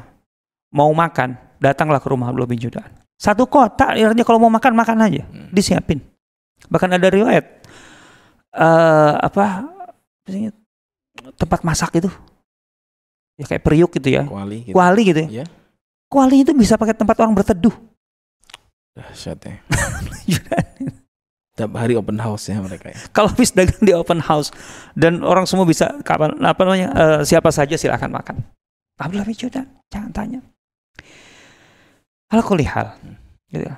mau 0.71 0.91
makan, 0.95 1.35
datanglah 1.59 1.99
ke 1.99 2.09
rumah 2.09 2.31
Abdullah 2.31 2.51
bin 2.51 2.59
Judan. 2.63 2.87
Satu 3.21 3.45
kota, 3.45 3.93
artinya 3.93 4.25
kalau 4.25 4.41
mau 4.41 4.49
makan 4.49 4.73
makan 4.73 4.97
aja, 5.05 5.23
hmm. 5.29 5.53
disiapin. 5.53 6.01
Bahkan 6.71 6.97
ada 6.97 7.09
riwayat 7.11 7.45
uh, 8.57 9.21
apa 9.21 9.69
tempat 11.37 11.61
masak 11.67 11.99
itu 12.01 12.11
ya 13.41 13.45
kayak 13.49 13.65
periuk 13.65 13.91
gitu 13.97 14.09
ya. 14.21 14.25
Kuali 14.29 14.59
gitu. 14.69 14.75
Kuali 14.77 15.03
gitu 15.05 15.21
ya. 15.27 15.45
ya. 15.45 15.47
Kuali 16.11 16.45
itu 16.45 16.53
bisa 16.53 16.77
pakai 16.77 16.93
tempat 16.93 17.17
orang 17.21 17.33
berteduh. 17.33 17.73
Dahsyat 18.93 19.41
ya. 19.47 19.55
Tiap 21.61 21.77
hari 21.77 21.93
open 21.93 22.17
house 22.17 22.49
ya 22.49 22.57
mereka 22.57 22.89
ya. 22.89 22.97
Kalau 23.17 23.29
bis 23.37 23.53
dagang 23.53 23.85
di 23.85 23.93
open 23.93 24.25
house 24.25 24.49
dan 24.97 25.21
orang 25.21 25.45
semua 25.45 25.69
bisa 25.69 25.93
kapan 26.01 26.33
apa 26.41 26.61
namanya 26.65 26.89
uh, 26.97 27.21
siapa 27.21 27.53
saja 27.53 27.77
silahkan 27.77 28.09
makan. 28.09 28.41
Abdullah 28.97 29.29
bin 29.29 29.37
Judan, 29.37 29.69
jangan 29.93 30.09
tanya. 30.13 30.41
Hal 32.33 32.41
kulihal. 32.41 32.97
Hmm. 32.97 33.21
Gitu. 33.53 33.69
Ya. 33.69 33.77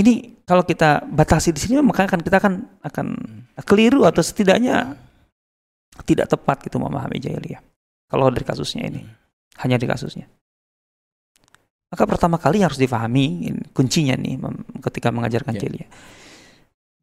Ini 0.00 0.40
kalau 0.48 0.64
kita 0.64 1.04
batasi 1.12 1.52
di 1.52 1.60
sini 1.60 1.76
maka 1.84 2.08
akan 2.08 2.24
kita 2.24 2.40
akan 2.40 2.54
akan 2.80 3.06
keliru 3.68 4.08
atau 4.08 4.24
setidaknya 4.24 4.96
tidak 6.08 6.32
tepat 6.32 6.64
gitu 6.64 6.80
memahami 6.80 7.20
jahiliyah. 7.20 7.60
Kalau 8.08 8.32
dari 8.32 8.48
kasusnya 8.48 8.88
ini, 8.88 9.04
hanya 9.60 9.76
di 9.76 9.84
kasusnya. 9.84 10.24
Maka 11.90 12.06
pertama 12.06 12.38
kali 12.38 12.62
harus 12.62 12.78
difahami 12.78 13.50
kuncinya 13.74 14.14
nih 14.14 14.38
ketika 14.88 15.10
mengajarkan 15.10 15.58
yeah. 15.58 15.60
jahiliyah. 15.60 15.90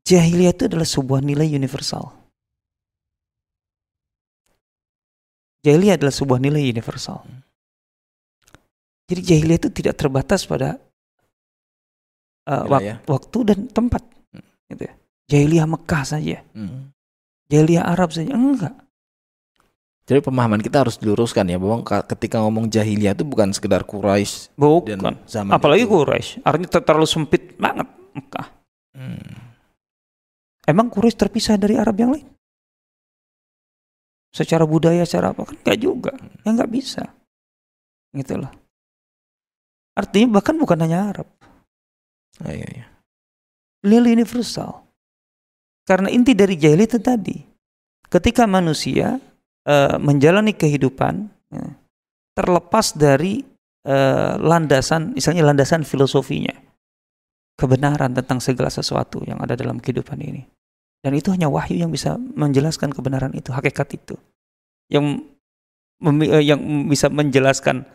Jahiliyah 0.08 0.56
itu 0.56 0.64
adalah 0.72 0.88
sebuah 0.88 1.20
nilai 1.20 1.52
universal. 1.52 2.16
Jahiliyah 5.68 6.00
adalah 6.00 6.16
sebuah 6.16 6.40
nilai 6.40 6.64
universal. 6.64 7.28
Jadi 9.12 9.20
jahiliyah 9.20 9.60
itu 9.60 9.70
tidak 9.72 10.00
terbatas 10.00 10.48
pada 10.48 10.80
uh, 12.48 12.64
wak 12.72 13.04
waktu 13.04 13.38
dan 13.52 13.60
tempat. 13.68 14.00
Hmm. 14.32 14.48
Gitu 14.72 14.88
ya. 14.88 14.94
Jahiliyah 15.28 15.68
Mekah 15.68 16.04
saja. 16.08 16.40
Hmm. 16.56 16.96
Jahiliyah 17.52 17.84
Arab 17.84 18.16
saja. 18.16 18.32
Enggak. 18.32 18.76
Jadi 20.08 20.24
pemahaman 20.24 20.64
kita 20.64 20.88
harus 20.88 20.96
diluruskan 20.96 21.52
ya 21.52 21.60
bahwa 21.60 21.84
ketika 21.84 22.40
ngomong 22.40 22.72
jahiliyah 22.72 23.12
itu 23.12 23.28
bukan 23.28 23.52
sekedar 23.52 23.84
Quraisy 23.84 24.56
bukan. 24.56 24.96
dan 25.04 25.20
zaman 25.28 25.52
apalagi 25.52 25.84
Quraisy 25.84 26.48
artinya 26.48 26.80
terlalu 26.80 27.08
sempit 27.12 27.60
banget 27.60 27.92
Mekah. 28.16 28.48
Hmm. 28.96 29.47
Emang 30.68 30.92
Quraisy 30.92 31.16
terpisah 31.16 31.56
dari 31.56 31.80
Arab 31.80 31.96
yang 31.96 32.12
lain? 32.12 32.28
Secara 34.36 34.68
budaya, 34.68 35.08
secara 35.08 35.32
apa 35.32 35.48
kan 35.48 35.56
enggak 35.56 35.80
juga, 35.80 36.12
ya 36.44 36.50
enggak 36.52 36.70
bisa, 36.70 37.04
gitu 38.12 38.36
loh. 38.36 38.52
Artinya 39.96 40.38
bahkan 40.38 40.60
bukan 40.60 40.78
hanya 40.84 41.16
Arab. 41.16 41.28
Oh, 42.44 42.52
iya, 42.52 42.68
iya. 42.70 42.86
Nilai 43.88 44.14
universal. 44.14 44.86
Karena 45.88 46.12
inti 46.12 46.36
dari 46.36 46.60
jahiliyah 46.60 46.90
itu 46.92 47.00
tadi, 47.00 47.38
ketika 48.12 48.44
manusia 48.44 49.18
uh, 49.64 49.96
menjalani 49.98 50.52
kehidupan 50.52 51.32
ya, 51.50 51.66
terlepas 52.36 52.94
dari 52.94 53.42
uh, 53.88 54.36
landasan, 54.36 55.16
misalnya 55.16 55.48
landasan 55.48 55.88
filosofinya, 55.88 56.54
kebenaran 57.58 58.14
tentang 58.14 58.38
segala 58.38 58.70
sesuatu 58.70 59.26
yang 59.26 59.42
ada 59.42 59.58
dalam 59.58 59.82
kehidupan 59.82 60.22
ini. 60.22 60.46
Dan 61.02 61.18
itu 61.18 61.34
hanya 61.34 61.50
wahyu 61.50 61.82
yang 61.82 61.90
bisa 61.90 62.16
menjelaskan 62.18 62.94
kebenaran 62.94 63.34
itu, 63.34 63.50
hakikat 63.50 63.98
itu, 63.98 64.16
yang 64.90 65.26
uh, 66.02 66.44
yang 66.44 66.62
bisa 66.90 67.10
menjelaskan 67.10 67.86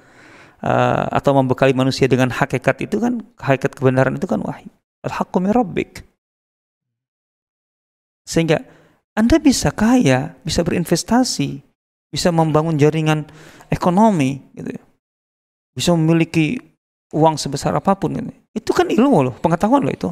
uh, 0.62 1.06
atau 1.10 1.34
membekali 1.38 1.74
manusia 1.74 2.10
dengan 2.10 2.34
hakikat 2.34 2.82
itu 2.82 2.98
kan, 2.98 3.22
hakikat 3.38 3.78
kebenaran 3.78 4.18
itu 4.18 4.26
kan 4.26 4.42
wahyu. 4.42 4.70
Al-haqqu 5.02 5.38
rabbik. 5.50 6.06
Sehingga 8.22 8.62
anda 9.18 9.36
bisa 9.42 9.74
kaya, 9.74 10.38
bisa 10.46 10.62
berinvestasi, 10.62 11.60
bisa 12.08 12.28
membangun 12.32 12.78
jaringan 12.78 13.28
ekonomi, 13.68 14.40
gitu 14.56 14.72
ya. 14.78 14.82
bisa 15.74 15.90
memiliki 15.92 16.71
uang 17.12 17.36
sebesar 17.38 17.76
apa 17.76 17.94
pun. 17.94 18.16
Gitu. 18.16 18.32
Itu 18.56 18.70
kan 18.72 18.88
ilmu 18.88 19.30
loh, 19.30 19.34
pengetahuan 19.38 19.84
loh 19.84 19.92
itu. 19.92 20.10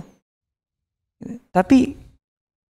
Tapi 1.52 1.92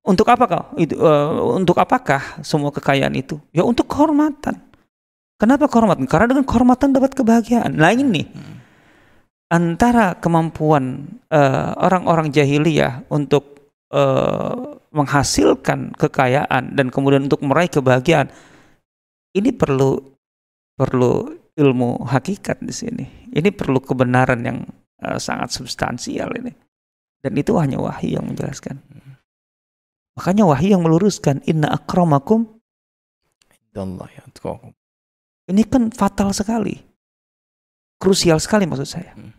untuk 0.08 0.24
apakah 0.28 0.72
itu 0.80 0.96
uh, 0.96 1.56
untuk 1.56 1.76
apakah 1.76 2.40
semua 2.40 2.72
kekayaan 2.72 3.12
itu? 3.16 3.36
Ya 3.52 3.64
untuk 3.64 3.88
kehormatan. 3.90 4.56
Kenapa 5.36 5.68
kehormatan? 5.68 6.08
Karena 6.08 6.26
dengan 6.32 6.44
kehormatan 6.48 6.96
dapat 6.96 7.12
kebahagiaan. 7.12 7.76
Nah 7.76 7.92
ini 7.94 8.26
hmm. 8.26 8.56
antara 9.54 10.18
kemampuan 10.18 11.06
eh, 11.30 11.70
orang-orang 11.78 12.26
uh, 12.26 12.34
jahiliyah 12.34 13.06
untuk 13.06 13.70
uh, 13.94 14.78
menghasilkan 14.90 15.94
kekayaan 15.94 16.74
dan 16.74 16.90
kemudian 16.90 17.30
untuk 17.30 17.44
meraih 17.44 17.70
kebahagiaan 17.70 18.32
ini 19.36 19.52
perlu 19.52 20.00
perlu 20.74 21.37
ilmu 21.58 22.06
hakikat 22.06 22.62
di 22.62 22.70
sini. 22.70 23.04
Ini 23.34 23.50
perlu 23.50 23.82
kebenaran 23.82 24.40
yang 24.46 24.62
uh, 25.02 25.18
sangat 25.18 25.50
substansial 25.50 26.30
ini. 26.38 26.54
Dan 27.18 27.34
itu 27.34 27.58
hanya 27.58 27.82
wahyu 27.82 28.22
yang 28.22 28.30
menjelaskan. 28.30 28.78
Makanya 30.14 30.46
wahyu 30.46 30.78
yang 30.78 30.86
meluruskan 30.86 31.42
inna 31.50 31.74
akramakum 31.74 32.58
ini 35.48 35.62
kan 35.64 35.88
fatal 35.88 36.30
sekali. 36.36 36.76
Krusial 37.98 38.38
sekali 38.38 38.68
maksud 38.68 38.86
saya. 38.86 39.16
Hmm. 39.16 39.32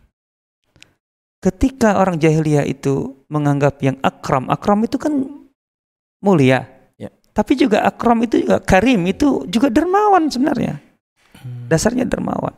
Ketika 1.39 1.95
orang 1.95 2.19
jahiliyah 2.19 2.67
itu 2.67 3.23
menganggap 3.32 3.79
yang 3.79 3.95
akram, 4.03 4.51
akram 4.51 4.84
itu 4.84 4.99
kan 4.99 5.13
mulia. 6.19 6.67
Ya. 6.99 7.08
Tapi 7.32 7.55
juga 7.55 7.88
akram 7.88 8.19
itu 8.27 8.43
juga 8.43 8.60
karim, 8.60 9.08
itu 9.08 9.47
juga 9.47 9.71
dermawan 9.71 10.27
sebenarnya. 10.27 10.84
Hmm. 11.41 11.67
Dasarnya 11.71 12.06
dermawan. 12.06 12.56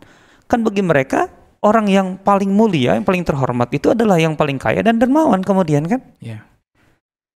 Kan 0.49 0.65
bagi 0.65 0.83
mereka 0.83 1.31
orang 1.61 1.87
yang 1.87 2.07
paling 2.17 2.49
mulia, 2.49 2.97
yang 2.97 3.05
paling 3.05 3.21
terhormat 3.21 3.69
itu 3.71 3.93
adalah 3.93 4.17
yang 4.17 4.33
paling 4.33 4.57
kaya 4.57 4.81
dan 4.81 4.97
dermawan 4.97 5.45
kemudian 5.45 5.85
kan? 5.85 6.01
Ya. 6.19 6.43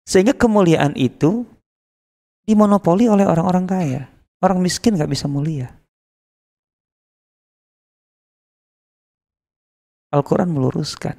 Sehingga 0.04 0.36
kemuliaan 0.36 0.96
itu 1.00 1.48
dimonopoli 2.44 3.08
oleh 3.08 3.24
orang-orang 3.24 3.66
kaya. 3.68 4.02
Orang 4.44 4.60
miskin 4.60 5.00
nggak 5.00 5.12
bisa 5.12 5.32
mulia. 5.32 5.72
Al-Quran 10.12 10.52
meluruskan. 10.52 11.18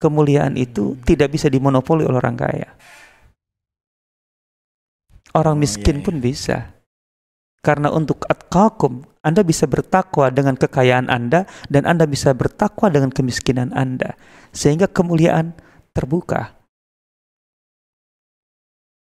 Kemuliaan 0.00 0.56
itu 0.56 0.96
tidak 1.04 1.36
bisa 1.36 1.52
dimonopoli 1.52 2.08
oleh 2.08 2.16
orang 2.16 2.38
kaya. 2.38 2.72
Orang 5.36 5.58
oh, 5.58 5.60
miskin 5.60 5.98
iya, 5.98 6.00
iya. 6.00 6.06
pun 6.06 6.16
bisa. 6.18 6.56
Karena 7.60 7.92
untuk 7.92 8.24
atqakum, 8.24 9.04
Anda 9.20 9.44
bisa 9.44 9.68
bertakwa 9.68 10.32
dengan 10.32 10.56
kekayaan 10.56 11.12
Anda 11.12 11.44
dan 11.68 11.84
Anda 11.84 12.08
bisa 12.08 12.32
bertakwa 12.32 12.88
dengan 12.88 13.12
kemiskinan 13.12 13.76
Anda. 13.76 14.16
Sehingga 14.56 14.88
kemuliaan 14.88 15.52
terbuka. 15.92 16.56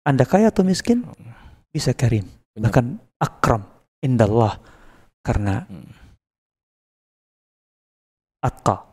Anda 0.09 0.25
kaya 0.25 0.49
atau 0.49 0.65
miskin? 0.65 1.05
Bisa 1.71 1.93
karim 1.93 2.41
bahkan 2.61 2.99
akram 3.17 3.63
indallah 4.03 4.59
karena 5.23 5.65
hmm. 5.65 5.93
atka 8.43 8.91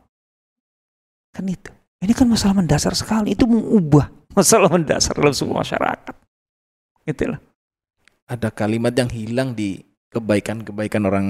kan 1.33 1.45
itu 1.49 1.71
ini 1.99 2.13
kan 2.13 2.27
masalah 2.29 2.55
mendasar 2.61 2.93
sekali 2.93 3.33
itu 3.33 3.49
mengubah 3.49 4.07
masalah 4.37 4.69
mendasar 4.69 5.17
dalam 5.17 5.33
semua 5.33 5.65
masyarakat 5.65 6.15
itulah 7.07 7.41
ada 8.27 8.51
kalimat 8.51 8.91
yang 8.91 9.09
hilang 9.09 9.55
di 9.55 9.79
kebaikan-kebaikan 10.11 11.03
orang 11.07 11.27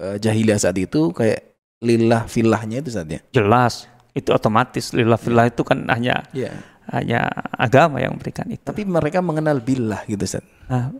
uh, 0.00 0.16
jahiliyah 0.20 0.60
saat 0.60 0.76
itu 0.76 1.10
kayak 1.10 1.56
lillah 1.84 2.24
filahnya 2.28 2.80
itu 2.80 2.92
saatnya 2.92 3.20
jelas 3.32 3.88
itu 4.16 4.30
otomatis 4.30 4.94
lillah 4.94 5.18
filah 5.18 5.50
itu 5.50 5.60
kan 5.66 5.84
hanya 5.90 6.24
yeah. 6.32 6.54
hanya 6.92 7.28
agama 7.56 8.00
yang 8.00 8.16
memberikan 8.16 8.46
itu 8.48 8.62
tapi 8.62 8.86
mereka 8.86 9.20
mengenal 9.20 9.60
billah 9.60 10.06
gitu 10.06 10.24
Ustaz. 10.24 10.44
Nah, 10.70 10.94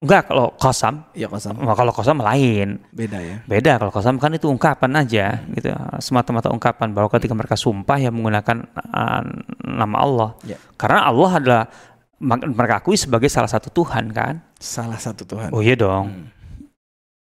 Enggak 0.00 0.32
kalau 0.32 0.56
kosam. 0.56 1.04
Ya 1.12 1.28
kosam. 1.28 1.60
Nah, 1.60 1.76
kalau 1.76 1.92
kosam 1.92 2.24
lain. 2.24 2.80
Beda 2.88 3.20
ya. 3.20 3.44
Beda 3.44 3.76
kalau 3.76 3.92
kosam 3.92 4.16
kan 4.16 4.32
itu 4.32 4.48
ungkapan 4.48 4.96
aja 4.96 5.36
hmm. 5.36 5.52
gitu. 5.60 5.68
Semata-mata 6.00 6.48
ungkapan 6.48 6.96
bahwa 6.96 7.12
ketika 7.12 7.36
mereka 7.36 7.52
sumpah 7.52 8.00
yang 8.00 8.16
menggunakan 8.16 8.64
uh, 8.80 9.22
nama 9.60 9.96
Allah. 10.00 10.30
Ya. 10.48 10.56
Karena 10.80 11.04
Allah 11.04 11.30
adalah 11.36 11.62
mereka 12.20 12.84
akui 12.84 13.00
sebagai 13.00 13.32
salah 13.32 13.48
satu 13.48 13.72
Tuhan 13.72 14.12
kan. 14.12 14.44
Salah 14.60 15.00
satu 15.00 15.24
Tuhan. 15.24 15.48
Oh 15.56 15.64
iya 15.64 15.72
dong. 15.72 16.12
Hmm. 16.12 16.28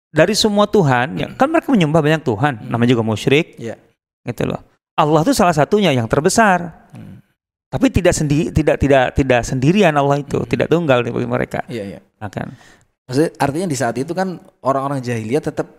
Dari 0.10 0.34
semua 0.34 0.66
Tuhan, 0.66 1.22
ya, 1.22 1.30
hmm. 1.30 1.34
ya, 1.34 1.38
kan 1.38 1.48
mereka 1.54 1.70
menyembah 1.70 2.02
banyak 2.02 2.26
Tuhan, 2.26 2.54
hmm. 2.66 2.70
namanya 2.74 2.90
juga 2.98 3.06
musyrik. 3.06 3.54
Ya. 3.62 3.78
Gitu 4.26 4.50
loh. 4.50 4.58
Allah 4.98 5.22
itu 5.22 5.38
salah 5.38 5.54
satunya 5.54 5.94
yang 5.94 6.10
terbesar. 6.10 6.90
Hmm. 6.90 7.22
Tapi 7.70 7.94
tidak 7.94 8.18
sendiri, 8.18 8.50
tidak 8.50 8.82
tidak 8.82 9.14
tidak 9.14 9.42
sendirian 9.46 9.94
Allah 9.94 10.26
itu, 10.26 10.42
hmm. 10.42 10.50
tidak 10.50 10.68
tunggal 10.74 11.06
bagi 11.06 11.30
mereka. 11.30 11.62
Iya, 11.70 11.84
iya. 11.96 12.00
Akan. 12.18 12.58
Maksudnya 13.06 13.30
artinya 13.38 13.68
di 13.70 13.78
saat 13.78 13.96
itu 14.02 14.18
kan 14.18 14.42
orang-orang 14.66 15.06
jahiliyah 15.06 15.46
tetap 15.46 15.70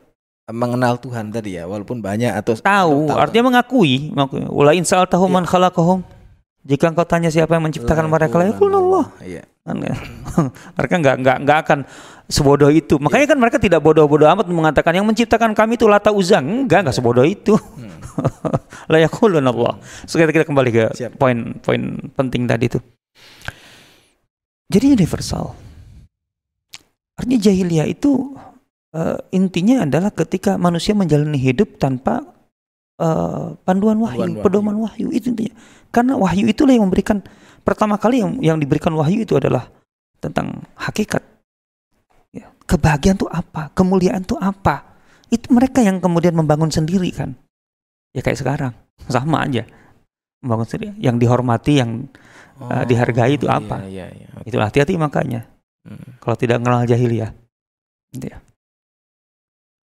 mengenal 0.50 0.98
Tuhan 1.02 1.34
tadi 1.34 1.58
ya, 1.58 1.66
walaupun 1.66 1.98
banyak 1.98 2.30
atau 2.30 2.54
tahu, 2.58 3.10
tahu 3.10 3.18
artinya 3.18 3.54
mengakui, 3.54 4.14
mengakui. 4.14 4.46
Insal 4.78 5.06
tahu 5.10 5.26
man 5.26 5.42
iya. 5.42 5.50
khalaqahum. 5.50 6.19
Jika 6.60 6.92
engkau 6.92 7.08
tanya 7.08 7.32
siapa 7.32 7.56
yang 7.56 7.64
menciptakan 7.64 8.04
La 8.04 8.12
mereka, 8.12 8.36
ya 8.44 8.52
Allah. 8.52 9.04
Iya. 9.24 9.42
Kan 9.64 9.76
ya. 9.80 9.96
mereka 10.76 10.94
nggak 11.00 11.16
nggak 11.24 11.36
nggak 11.46 11.58
akan 11.64 11.78
sebodoh 12.28 12.68
itu. 12.68 13.00
Makanya 13.00 13.24
iya. 13.24 13.30
kan 13.32 13.38
mereka 13.40 13.56
tidak 13.56 13.80
bodoh-bodoh 13.80 14.28
amat 14.28 14.44
mengatakan 14.52 14.92
yang 14.92 15.08
menciptakan 15.08 15.56
kami 15.56 15.80
itu 15.80 15.88
Lata 15.88 16.12
Uzang. 16.12 16.68
Enggak, 16.68 16.84
enggak 16.84 16.96
sebodoh 17.00 17.24
itu. 17.24 17.56
Hmm. 17.56 17.96
la 18.92 19.00
Allah. 19.00 19.74
Sekarang 20.04 20.32
kita 20.36 20.44
kembali 20.44 20.70
ke 20.70 20.84
poin-poin 21.16 21.82
penting 22.12 22.44
tadi 22.44 22.64
itu. 22.68 22.80
Jadi 24.70 24.86
universal. 24.94 25.56
Artinya 27.16 27.40
jahiliyah 27.40 27.88
itu 27.90 28.36
uh, 28.94 29.18
intinya 29.34 29.84
adalah 29.84 30.14
ketika 30.14 30.56
manusia 30.56 30.96
menjalani 30.96 31.36
hidup 31.36 31.76
tanpa 31.76 32.22
uh, 33.00 33.56
panduan 33.64 33.96
wahyu, 33.96 34.20
panduan 34.20 34.44
pedoman 34.44 34.76
wahyu. 34.76 35.08
wahyu 35.08 35.16
itu 35.16 35.32
intinya. 35.32 35.54
Karena 35.88 36.14
wahyu 36.20 36.44
itulah 36.46 36.76
yang 36.76 36.84
memberikan 36.86 37.24
pertama 37.64 37.96
kali 37.96 38.20
yang 38.20 38.32
yang 38.44 38.56
diberikan 38.60 38.92
wahyu 38.92 39.24
itu 39.24 39.34
adalah 39.40 39.72
tentang 40.20 40.62
hakikat. 40.76 41.24
Ya, 42.30 42.52
kebahagiaan 42.68 43.16
itu 43.16 43.26
apa? 43.26 43.72
Kemuliaan 43.72 44.22
itu 44.22 44.36
apa? 44.36 45.00
Itu 45.32 45.50
mereka 45.50 45.80
yang 45.80 45.98
kemudian 45.98 46.36
membangun 46.36 46.68
sendiri 46.68 47.08
kan 47.10 47.34
ya 48.10 48.20
kayak 48.22 48.38
sekarang 48.38 48.72
sama 49.06 49.46
aja 49.46 49.66
membangun 50.42 50.66
sendiri 50.66 50.90
yang 50.98 51.16
dihormati 51.20 51.78
yang 51.78 52.10
eh, 52.58 52.62
oh, 52.62 52.70
uh, 52.70 52.84
dihargai 52.84 53.38
itu 53.38 53.46
iya, 53.46 53.58
apa 53.58 53.76
iya, 53.86 54.06
iya, 54.10 54.28
okay. 54.34 54.48
itu 54.50 54.56
hati-hati 54.58 54.94
makanya 54.98 55.46
hmm. 55.86 56.18
kalau 56.18 56.36
tidak 56.36 56.58
mengenal 56.58 56.86
jahiliyah 56.88 57.30
gitu 58.10 58.26
ya 58.34 58.38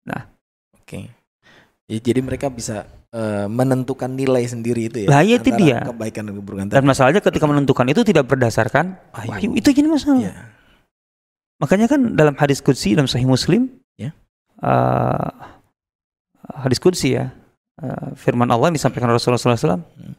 nah 0.06 0.26
oke 0.74 0.86
okay. 0.86 1.04
Ya, 1.86 1.98
jadi 2.02 2.20
mereka 2.22 2.50
bisa 2.50 2.86
uh, 3.14 3.46
menentukan 3.50 4.10
nilai 4.10 4.46
sendiri 4.46 4.90
itu 4.90 4.98
ya 5.06 5.08
lah 5.10 5.22
itu 5.22 5.50
dia 5.56 5.86
kebaikan 5.86 6.26
dan 6.30 6.34
keburukan 6.38 6.64
dan 6.70 6.84
masalahnya 6.84 7.22
ketika 7.22 7.44
menentukan 7.46 7.86
itu 7.90 8.02
tidak 8.06 8.26
berdasarkan 8.26 8.98
wahyu, 9.14 9.54
itu 9.54 9.70
jadi 9.72 9.88
masalah 9.88 10.30
yeah. 10.30 10.50
makanya 11.58 11.86
kan 11.90 12.14
dalam 12.14 12.34
hadis 12.36 12.60
kudsi 12.60 12.94
dalam 12.94 13.08
sahih 13.08 13.26
muslim. 13.26 13.70
Ya. 13.96 14.12
uh, 14.60 15.32
hadis 16.62 16.76
kudsi 16.76 17.16
ya 17.16 17.32
uh, 17.82 18.12
firman 18.16 18.48
Allah 18.48 18.72
yang 18.72 18.78
disampaikan 18.78 19.10
Rasulullah 19.12 19.40
SAW. 19.40 19.80
Hmm. 19.80 20.14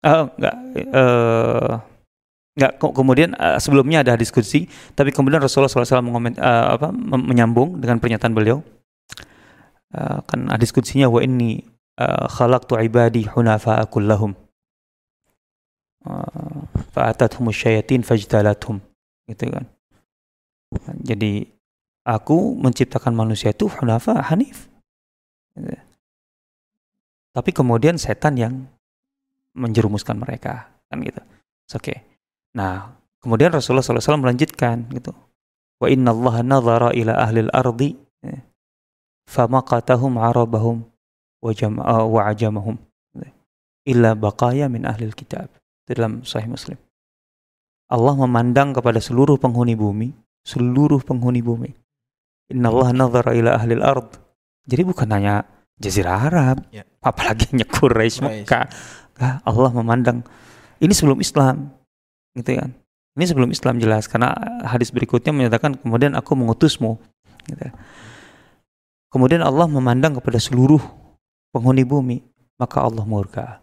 Uh, 0.00 0.24
enggak, 0.36 0.54
uh, 0.96 1.74
enggak 2.56 2.72
kemudian 2.80 3.36
uh, 3.36 3.60
sebelumnya 3.60 4.04
ada 4.04 4.16
diskusi, 4.16 4.68
tapi 4.96 5.12
kemudian 5.12 5.40
Rasulullah 5.40 5.68
SAW 5.68 6.04
mengoment, 6.04 6.36
uh, 6.40 6.76
apa, 6.76 6.88
menyambung 6.92 7.80
dengan 7.80 8.00
pernyataan 8.00 8.32
beliau. 8.32 8.64
Uh, 9.90 10.22
kan 10.22 10.46
diskusinya 10.54 11.10
wa 11.10 11.18
inni 11.18 11.66
uh, 11.98 12.30
khalaqtu 12.30 12.78
ibadi 12.78 13.26
hunafa 13.26 13.82
kullahum 13.90 14.38
uh, 16.06 16.62
fa'atathum 16.94 17.50
syayatin 17.50 18.06
fajtalathum 18.06 18.78
gitu 19.26 19.50
kan. 19.50 19.66
Jadi 21.02 21.50
aku 22.06 22.54
menciptakan 22.54 23.18
manusia 23.18 23.50
itu 23.50 23.66
hunafa 23.66 24.22
hanif. 24.30 24.70
Gitu. 25.58 25.74
Tapi 27.30 27.50
kemudian 27.54 27.94
setan 27.94 28.34
yang 28.34 28.54
menjerumuskan 29.54 30.18
mereka, 30.18 30.70
kan 30.90 30.98
gitu. 31.02 31.22
Oke. 31.22 31.78
Okay. 31.78 31.98
Nah, 32.58 32.90
kemudian 33.22 33.54
Rasulullah 33.54 33.86
SAW 33.86 34.18
melanjutkan 34.18 34.90
gitu. 34.90 35.14
Wa 35.78 35.86
inna 35.86 36.10
Allah 36.10 36.42
nazara 36.42 36.90
ila 36.90 37.14
ahli 37.22 37.46
al-ardi 37.46 37.90
ya, 38.26 38.38
famaqatahum 39.30 40.18
arabahum 40.18 40.82
wa, 41.38 41.50
uh, 41.54 42.04
wa 42.10 42.20
ajamahum 42.26 42.74
illa 43.88 44.12
baqaya 44.12 44.68
min 44.68 44.84
ahli 44.84 45.08
kitab 45.14 45.48
dalam 45.88 46.22
sahih 46.26 46.50
Muslim. 46.50 46.76
Allah 47.90 48.14
memandang 48.14 48.70
kepada 48.70 49.02
seluruh 49.02 49.34
penghuni 49.40 49.74
bumi, 49.74 50.14
seluruh 50.46 51.02
penghuni 51.02 51.42
bumi. 51.42 51.70
Inna 52.54 52.70
Allah 52.70 52.94
nazara 52.94 53.34
ila 53.34 53.58
ahli 53.58 53.74
al-ard. 53.78 54.14
Jadi 54.66 54.82
bukan 54.86 55.10
hanya 55.10 55.42
Jazirah 55.80 56.28
Arab, 56.28 56.58
ya. 56.70 56.84
apalagi 57.00 57.50
nyekur 57.56 57.90
Quraisy 57.90 58.20
Mekah. 58.22 58.68
Allah 59.42 59.70
memandang 59.72 60.22
ini 60.78 60.92
sebelum 60.92 61.18
Islam, 61.18 61.72
gitu 62.36 62.56
kan? 62.56 62.70
Ini 63.18 63.24
sebelum 63.26 63.50
Islam 63.50 63.82
jelas 63.82 64.06
karena 64.06 64.32
hadis 64.62 64.94
berikutnya 64.94 65.34
menyatakan 65.34 65.80
kemudian 65.80 66.14
aku 66.14 66.36
mengutusmu. 66.38 67.00
Gitu. 67.48 67.72
Kemudian 69.10 69.42
Allah 69.42 69.66
memandang 69.66 70.22
kepada 70.22 70.38
seluruh 70.38 70.78
penghuni 71.50 71.82
bumi, 71.82 72.22
maka 72.54 72.86
Allah 72.86 73.02
murka. 73.02 73.58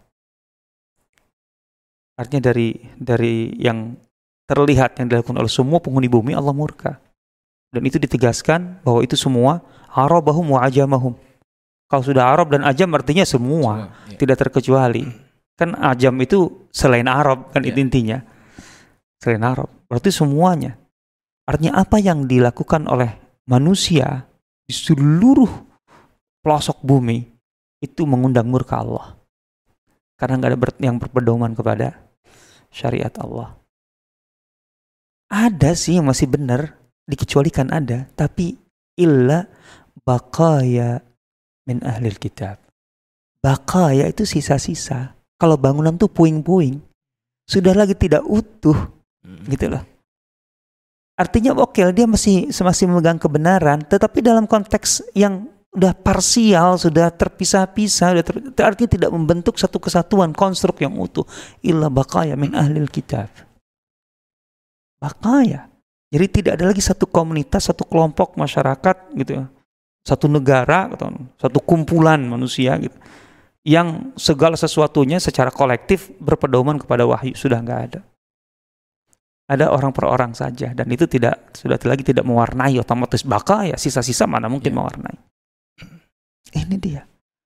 Artinya 2.19 2.51
dari 2.51 2.75
dari 2.99 3.55
yang 3.55 3.95
terlihat 4.43 4.99
yang 4.99 5.07
dilakukan 5.07 5.39
oleh 5.39 5.51
semua 5.51 5.79
penghuni 5.79 6.11
bumi 6.11 6.35
Allah 6.35 6.51
murka. 6.51 6.99
Dan 7.71 7.83
itu 7.87 7.95
ditegaskan 7.99 8.83
bahwa 8.83 9.03
itu 9.03 9.15
semua 9.19 9.59
arabahum 9.91 10.55
wa 10.55 10.63
ajamahum 10.63 11.19
Kalau 11.87 12.03
sudah 12.03 12.27
Arab 12.27 12.51
dan 12.51 12.67
ajam 12.67 12.91
artinya 12.99 13.23
semua, 13.23 13.95
semua 13.95 14.11
ya. 14.11 14.17
tidak 14.19 14.37
terkecuali. 14.43 15.07
Kan 15.55 15.71
ajam 15.79 16.19
itu 16.19 16.67
selain 16.67 17.07
Arab 17.07 17.55
kan 17.55 17.63
ya. 17.63 17.71
itu 17.71 17.79
intinya. 17.79 18.19
Selain 19.23 19.39
Arab. 19.47 19.71
Berarti 19.87 20.11
semuanya. 20.11 20.75
Artinya 21.47 21.79
apa 21.79 21.95
yang 22.03 22.27
dilakukan 22.27 22.91
oleh 22.91 23.15
manusia 23.47 24.26
di 24.67 24.75
seluruh 24.75 25.47
pelosok 26.43 26.83
bumi 26.83 27.23
itu 27.79 28.03
mengundang 28.03 28.51
murka 28.51 28.83
Allah. 28.83 29.15
Karena 30.19 30.43
nggak 30.43 30.51
ada 30.51 30.59
yang 30.83 30.99
berpedoman 30.99 31.55
kepada 31.55 31.95
syariat 32.67 33.13
Allah. 33.23 33.55
Ada 35.31 35.75
sih 35.75 35.99
yang 35.99 36.07
masih 36.07 36.27
benar, 36.27 36.75
dikecualikan 37.07 37.71
ada, 37.71 38.07
tapi 38.15 38.55
illa 38.99 39.47
baqaya 40.03 40.99
min 41.67 41.83
ahlil 41.83 42.15
kitab. 42.19 42.59
Baqaya 43.43 44.07
itu 44.07 44.23
sisa-sisa. 44.23 45.15
Kalau 45.37 45.59
bangunan 45.59 45.93
tuh 45.99 46.09
puing-puing, 46.09 46.81
sudah 47.45 47.77
lagi 47.77 47.93
tidak 47.93 48.25
utuh, 48.25 48.75
hmm. 49.21 49.45
gitu 49.53 49.69
loh. 49.69 49.83
Artinya 51.17 51.57
oke 51.57 51.81
okay, 51.81 51.89
dia 51.91 52.05
masih 52.05 52.53
masih 52.53 52.85
memegang 52.85 53.17
kebenaran, 53.17 53.81
tetapi 53.81 54.21
dalam 54.21 54.45
konteks 54.45 55.11
yang 55.17 55.49
udah 55.73 55.93
parsial, 55.97 56.77
sudah 56.77 57.09
terpisah-pisah, 57.09 58.13
sudah 58.13 58.25
ter, 58.25 58.35
artinya 58.61 58.89
tidak 58.93 59.11
membentuk 59.13 59.57
satu 59.57 59.81
kesatuan 59.81 60.31
konstruk 60.31 60.77
yang 60.81 60.93
utuh. 60.93 61.25
Illa 61.65 61.89
baqaya 61.89 62.37
min 62.37 62.53
ahlil 62.53 62.85
kitab. 62.89 63.33
Baqaya. 65.01 65.69
Jadi 66.13 66.25
tidak 66.29 66.61
ada 66.61 66.69
lagi 66.69 66.79
satu 66.85 67.09
komunitas, 67.09 67.67
satu 67.67 67.83
kelompok 67.83 68.37
masyarakat 68.37 69.11
gitu 69.17 69.43
ya 69.43 69.45
satu 70.07 70.31
negara 70.31 70.87
atau 70.95 71.11
satu 71.35 71.59
kumpulan 71.59 72.23
manusia 72.23 72.79
gitu 72.79 72.95
yang 73.67 74.15
segala 74.15 74.55
sesuatunya 74.55 75.19
secara 75.19 75.51
kolektif 75.51 76.07
berpedoman 76.23 76.79
kepada 76.79 77.03
wahyu 77.03 77.35
sudah 77.35 77.59
nggak 77.59 77.81
ada 77.91 77.99
ada 79.47 79.71
orang 79.71 79.95
per 79.95 80.05
orang 80.07 80.35
saja 80.35 80.75
dan 80.75 80.87
itu 80.91 81.07
tidak 81.07 81.55
sudah 81.55 81.79
lagi 81.87 82.03
tidak 82.03 82.27
mewarnai 82.27 82.75
otomatis 82.79 83.23
bakal 83.23 83.63
ya 83.63 83.79
sisa-sisa 83.79 84.27
mana 84.27 84.51
mungkin 84.51 84.75
ya. 84.75 84.77
mewarnai 84.77 85.17
ini 86.55 86.75
dia 86.75 87.01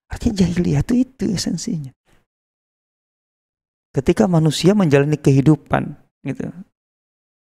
artinya 0.09 0.45
jahiliyah 0.45 0.81
itu 0.81 0.93
itu 1.05 1.25
esensinya 1.29 1.93
ketika 3.93 4.25
manusia 4.25 4.73
menjalani 4.73 5.17
kehidupan 5.21 5.93
gitu 6.25 6.49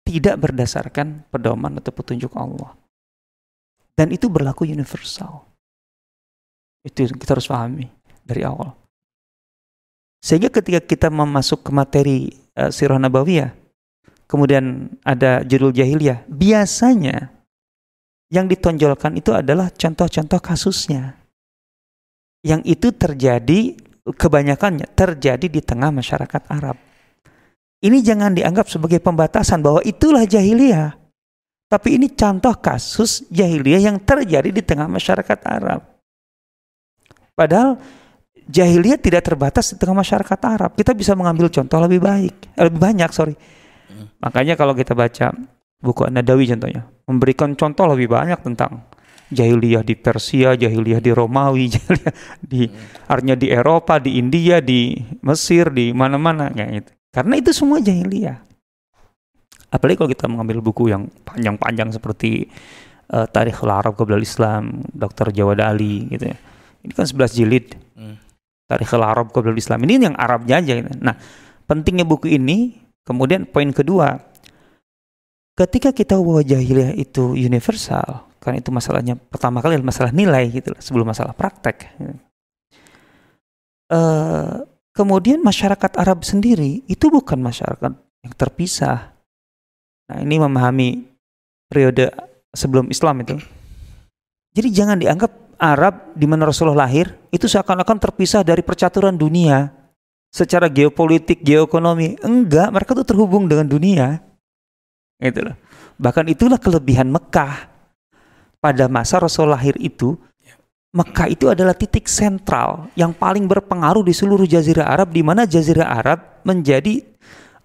tidak 0.04 0.36
berdasarkan 0.36 1.24
pedoman 1.32 1.80
atau 1.80 1.94
petunjuk 1.94 2.34
Allah 2.36 2.76
dan 3.92 4.08
itu 4.12 4.28
berlaku 4.32 4.64
universal. 4.64 5.44
Itu 6.82 7.06
yang 7.06 7.14
kita 7.20 7.38
harus 7.38 7.48
pahami 7.48 7.86
dari 8.24 8.42
awal. 8.42 8.74
Sehingga 10.22 10.48
ketika 10.48 10.80
kita 10.82 11.08
memasuk 11.10 11.66
ke 11.66 11.70
materi 11.74 12.30
uh, 12.56 12.70
Sirah 12.72 12.98
Nabawiyah, 12.98 13.52
kemudian 14.32 14.88
ada 15.04 15.44
judul 15.44 15.76
jahiliyah, 15.76 16.24
biasanya 16.24 17.28
yang 18.32 18.48
ditonjolkan 18.48 19.12
itu 19.20 19.36
adalah 19.36 19.68
contoh-contoh 19.68 20.40
kasusnya. 20.40 21.20
Yang 22.40 22.80
itu 22.80 22.88
terjadi, 22.96 23.76
kebanyakannya 24.08 24.88
terjadi 24.96 25.46
di 25.52 25.60
tengah 25.60 25.92
masyarakat 25.92 26.48
Arab. 26.48 26.80
Ini 27.84 28.00
jangan 28.00 28.32
dianggap 28.32 28.72
sebagai 28.72 29.04
pembatasan 29.04 29.60
bahwa 29.60 29.84
itulah 29.84 30.24
jahiliyah. 30.24 30.96
Tapi 31.68 32.00
ini 32.00 32.08
contoh 32.16 32.56
kasus 32.56 33.28
jahiliyah 33.28 33.92
yang 33.92 34.00
terjadi 34.00 34.48
di 34.48 34.62
tengah 34.64 34.88
masyarakat 34.88 35.38
Arab. 35.44 35.84
Padahal 37.36 37.76
jahiliyah 38.48 38.96
tidak 38.96 39.28
terbatas 39.28 39.72
di 39.72 39.76
tengah 39.76 40.00
masyarakat 40.00 40.40
Arab. 40.48 40.70
Kita 40.72 40.96
bisa 40.96 41.12
mengambil 41.12 41.52
contoh 41.52 41.78
lebih 41.84 42.00
baik, 42.00 42.34
eh, 42.56 42.64
lebih 42.64 42.80
banyak, 42.80 43.10
sorry. 43.12 43.36
Makanya 44.22 44.54
kalau 44.54 44.72
kita 44.76 44.92
baca 44.94 45.34
buku 45.82 46.06
Nadawi 46.08 46.46
contohnya, 46.46 46.86
memberikan 47.10 47.58
contoh 47.58 47.84
lebih 47.90 48.12
banyak 48.12 48.38
tentang 48.40 48.86
jahiliyah 49.32 49.82
di 49.82 49.96
Persia, 49.96 50.54
jahiliyah 50.54 51.00
di 51.00 51.10
Romawi, 51.10 51.64
jahiliyah 51.74 52.14
di 52.38 52.68
artinya 53.08 53.36
di 53.36 53.48
Eropa, 53.48 53.96
di 53.98 54.20
India, 54.20 54.60
di 54.60 54.94
Mesir, 55.24 55.72
di 55.72 55.90
mana-mana 55.90 56.52
kayak 56.52 56.70
gitu. 56.84 56.90
Karena 57.12 57.34
itu 57.40 57.50
semua 57.52 57.80
jahiliyah. 57.80 58.38
Apalagi 59.72 59.96
kalau 59.96 60.10
kita 60.12 60.28
mengambil 60.28 60.60
buku 60.60 60.92
yang 60.92 61.08
panjang-panjang 61.24 61.96
seperti 61.96 62.44
uh, 63.08 63.24
Tarikh 63.24 63.64
Arab 63.64 63.96
Qabla 63.96 64.20
Islam, 64.20 64.84
Dr. 64.92 65.32
Jawad 65.32 65.64
Ali 65.64 66.12
gitu 66.12 66.28
ya. 66.28 66.36
Ini 66.84 66.92
kan 66.92 67.08
11 67.08 67.32
jilid. 67.32 67.66
Hmm. 67.96 68.20
Tarikh 68.68 68.92
Arab 68.96 69.32
Qabla 69.32 69.56
Islam. 69.56 69.80
Ini 69.88 70.12
yang 70.12 70.16
Arabnya 70.16 70.60
aja 70.60 70.72
gitu. 70.76 70.92
Nah, 71.00 71.16
pentingnya 71.64 72.04
buku 72.04 72.36
ini 72.36 72.81
kemudian 73.02 73.46
poin 73.48 73.70
kedua 73.70 74.22
ketika 75.56 75.92
kita 75.92 76.16
bahwa 76.16 76.40
jahiliyah 76.40 76.96
itu 76.96 77.36
universal, 77.36 78.26
kan 78.40 78.56
itu 78.56 78.72
masalahnya 78.72 79.14
pertama 79.16 79.60
kali 79.60 79.78
masalah 79.80 80.10
nilai 80.10 80.48
gitu 80.50 80.72
sebelum 80.80 81.12
masalah 81.12 81.36
praktek. 81.36 81.92
Uh, 83.92 84.64
kemudian 84.96 85.44
masyarakat 85.44 86.00
Arab 86.00 86.24
sendiri 86.24 86.80
itu 86.88 87.12
bukan 87.12 87.36
masyarakat 87.38 87.92
yang 88.24 88.34
terpisah. 88.34 89.12
Nah, 90.08 90.18
ini 90.24 90.40
memahami 90.40 90.88
periode 91.68 92.08
sebelum 92.52 92.88
Islam 92.88 93.20
itu. 93.24 93.36
Jadi 94.52 94.68
jangan 94.68 94.96
dianggap 95.00 95.32
Arab 95.56 96.12
di 96.12 96.26
mana 96.28 96.48
Rasulullah 96.48 96.88
lahir 96.88 97.12
itu 97.32 97.48
seakan-akan 97.48 97.96
terpisah 97.96 98.44
dari 98.44 98.60
percaturan 98.60 99.16
dunia 99.16 99.81
secara 100.32 100.72
geopolitik, 100.72 101.44
geoekonomi. 101.44 102.16
Enggak, 102.24 102.72
mereka 102.72 102.96
tuh 102.96 103.04
terhubung 103.04 103.44
dengan 103.44 103.68
dunia. 103.68 104.24
Gitu 105.20 105.44
loh. 105.44 105.56
Bahkan 106.00 106.32
itulah 106.32 106.56
kelebihan 106.56 107.12
Mekah. 107.12 107.68
Pada 108.62 108.86
masa 108.86 109.18
Rasul 109.18 109.50
lahir 109.50 109.74
itu, 109.82 110.14
Mekah 110.94 111.28
itu 111.28 111.50
adalah 111.50 111.74
titik 111.74 112.06
sentral 112.06 112.88
yang 112.94 113.10
paling 113.10 113.44
berpengaruh 113.50 114.06
di 114.06 114.14
seluruh 114.14 114.46
jazirah 114.46 114.86
Arab 114.86 115.10
di 115.10 115.18
mana 115.18 115.42
jazirah 115.42 115.90
Arab 115.90 116.40
menjadi 116.46 117.02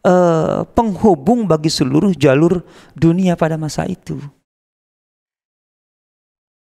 uh, 0.01 0.65
penghubung 0.73 1.45
bagi 1.45 1.69
seluruh 1.69 2.17
jalur 2.17 2.65
dunia 2.97 3.37
pada 3.37 3.61
masa 3.61 3.85
itu. 3.85 4.17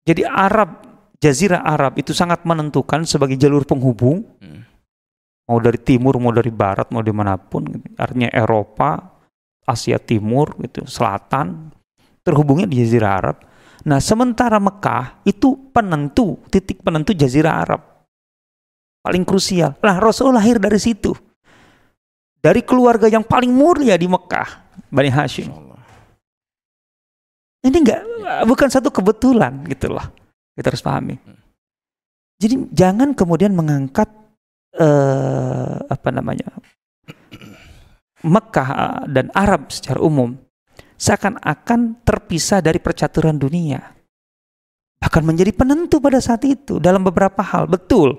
Jadi 0.03 0.21
Arab, 0.27 0.83
Jazirah 1.15 1.63
Arab 1.63 1.97
itu 1.97 2.11
sangat 2.11 2.43
menentukan 2.43 3.07
sebagai 3.07 3.39
jalur 3.39 3.65
penghubung. 3.65 4.34
Hmm. 5.45 5.53
Mau 5.53 5.59
dari 5.61 5.77
timur, 5.77 6.17
mau 6.17 6.33
dari 6.33 6.49
barat, 6.49 6.89
mau 6.89 7.05
di 7.05 7.13
mana 7.13 7.37
pun. 7.37 7.69
Gitu. 7.69 7.85
Artinya 7.95 8.29
Eropa, 8.33 8.97
Asia 9.65 10.01
Timur, 10.01 10.57
gitu, 10.61 10.89
Selatan, 10.89 11.69
terhubungnya 12.25 12.65
di 12.65 12.81
Jazirah 12.81 13.11
Arab. 13.21 13.37
Nah, 13.85 14.01
sementara 14.01 14.57
Mekah 14.57 15.21
itu 15.29 15.69
penentu, 15.69 16.41
titik 16.49 16.81
penentu 16.81 17.13
Jazirah 17.13 17.53
Arab. 17.61 17.81
Paling 19.05 19.21
krusial. 19.21 19.77
Nah, 19.85 20.01
Rasul 20.01 20.33
lahir 20.33 20.57
dari 20.57 20.81
situ 20.81 21.13
dari 22.45 22.61
keluarga 22.61 23.09
yang 23.09 23.25
paling 23.25 23.49
mulia 23.49 23.97
di 23.97 24.05
Mekah, 24.05 24.77
Bani 24.93 25.09
Hashim. 25.09 25.49
Ini 27.65 27.73
enggak 27.81 28.01
bukan 28.45 28.69
satu 28.69 28.93
kebetulan 28.93 29.65
gitu 29.65 29.89
loh. 29.89 30.05
Kita 30.53 30.69
harus 30.69 30.85
pahami. 30.85 31.17
Jadi 32.37 32.69
jangan 32.69 33.17
kemudian 33.17 33.49
mengangkat 33.57 34.05
uh, 34.79 35.79
apa 35.87 36.09
namanya 36.11 36.51
Mekah 38.25 38.69
dan 39.09 39.29
Arab 39.35 39.69
secara 39.69 40.01
umum 40.01 40.33
seakan-akan 40.95 42.01
terpisah 42.07 42.63
dari 42.63 42.79
percaturan 42.79 43.35
dunia. 43.35 43.83
Bahkan 44.97 45.23
menjadi 45.27 45.51
penentu 45.53 46.01
pada 46.01 46.17
saat 46.17 46.41
itu 46.47 46.81
dalam 46.81 47.05
beberapa 47.05 47.43
hal. 47.43 47.69
Betul 47.69 48.17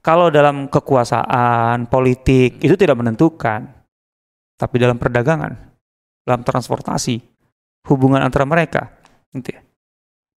kalau 0.00 0.32
dalam 0.32 0.72
kekuasaan, 0.72 1.84
politik 1.92 2.56
itu 2.64 2.72
tidak 2.72 2.96
menentukan. 2.96 3.68
Tapi 4.56 4.76
dalam 4.76 4.96
perdagangan, 4.96 5.52
dalam 6.24 6.40
transportasi, 6.40 7.20
hubungan 7.88 8.24
antara 8.24 8.48
mereka. 8.48 8.92
Gitu 9.32 9.56
ya. 9.56 9.60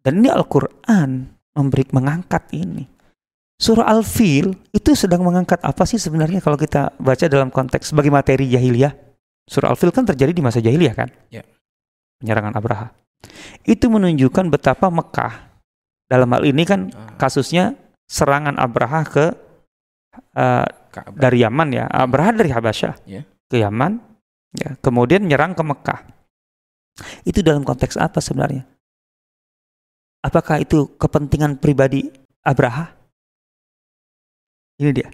Dan 0.03 0.19
ini 0.19 0.27
Al-Quran 0.31 1.31
memberi 1.55 1.83
mengangkat 1.95 2.43
ini. 2.55 2.83
Surah 3.63 3.87
Al-Fil 3.87 4.51
itu 4.75 4.91
sedang 4.91 5.23
mengangkat 5.23 5.63
apa 5.63 5.87
sih 5.87 5.95
sebenarnya 5.95 6.43
kalau 6.43 6.59
kita 6.59 6.91
baca 6.99 7.25
dalam 7.31 7.47
konteks 7.47 7.95
sebagai 7.95 8.11
materi 8.11 8.51
jahiliyah? 8.51 8.91
Surah 9.47 9.71
Al-Fil 9.71 9.95
kan 9.95 10.03
terjadi 10.03 10.35
di 10.35 10.43
masa 10.43 10.59
jahiliyah 10.59 10.91
kan? 10.91 11.07
Ya. 11.31 11.47
Penyerangan 12.19 12.59
Abraha. 12.59 12.91
Itu 13.63 13.87
menunjukkan 13.87 14.51
betapa 14.51 14.91
Mekah 14.91 15.63
dalam 16.11 16.27
hal 16.35 16.43
ini 16.43 16.67
kan 16.67 16.91
ah. 16.91 17.15
kasusnya 17.15 17.79
serangan 18.03 18.59
Abraha 18.59 19.07
ke 19.07 19.25
uh, 20.35 20.67
dari 21.15 21.47
Yaman 21.47 21.71
ya, 21.71 21.87
uh, 21.87 22.03
berada 22.03 22.43
dari 22.43 22.51
Habasyah 22.51 22.99
yeah. 23.07 23.23
ke 23.47 23.63
Yaman, 23.63 24.03
ya, 24.59 24.75
kemudian 24.83 25.23
menyerang 25.23 25.55
ke 25.55 25.63
Mekah. 25.63 26.03
Itu 27.23 27.39
dalam 27.39 27.63
konteks 27.63 27.95
apa 27.95 28.19
sebenarnya? 28.19 28.67
Apakah 30.19 30.59
itu 30.59 30.99
kepentingan 30.99 31.63
pribadi 31.63 32.11
Abraha? 32.43 33.02
Ini 34.83 34.91
dia. 34.91 35.07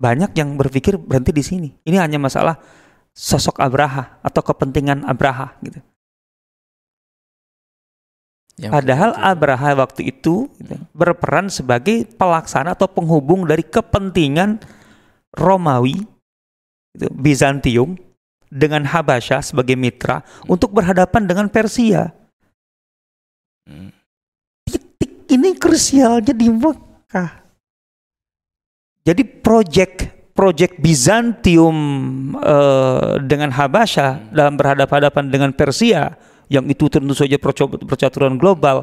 Banyak 0.00 0.32
yang 0.32 0.56
berpikir 0.56 0.96
berhenti 0.96 1.36
di 1.36 1.44
sini. 1.44 1.68
Ini 1.84 2.00
hanya 2.00 2.16
masalah 2.16 2.56
sosok 3.12 3.60
Abraha 3.60 4.16
atau 4.24 4.40
kepentingan 4.40 5.04
Abraha 5.04 5.60
gitu. 5.60 5.84
Yang 8.60 8.72
Padahal 8.76 9.10
itu. 9.12 9.20
Abraha 9.24 9.70
waktu 9.76 10.02
itu 10.08 10.34
gitu, 10.56 10.76
berperan 10.96 11.48
sebagai 11.48 12.04
pelaksana 12.16 12.76
atau 12.76 12.88
penghubung 12.88 13.48
dari 13.48 13.64
kepentingan 13.64 14.60
Romawi, 15.32 16.04
gitu, 16.92 17.08
Bizantium 17.12 17.96
dengan 18.52 18.84
Habasya 18.84 19.40
sebagai 19.40 19.80
mitra 19.80 20.20
hmm. 20.20 20.52
untuk 20.52 20.76
berhadapan 20.76 21.24
dengan 21.24 21.46
Persia. 21.48 22.12
Hmm. 23.64 23.96
Titik 24.68 25.24
ini 25.32 25.56
krusialnya 25.56 26.36
di 26.36 26.52
Mekah. 26.52 27.39
Jadi 29.00 29.22
proyek 29.24 29.92
proyek 30.36 30.80
Bizantium 30.80 31.76
uh, 32.36 33.20
dengan 33.20 33.52
Habasya 33.52 34.08
hmm. 34.08 34.22
dalam 34.32 34.54
berhadapan-hadapan 34.56 35.24
dengan 35.28 35.50
Persia 35.52 36.16
yang 36.50 36.66
itu 36.66 36.88
tentu 36.90 37.14
saja 37.14 37.38
percaturan 37.86 38.34
global 38.40 38.82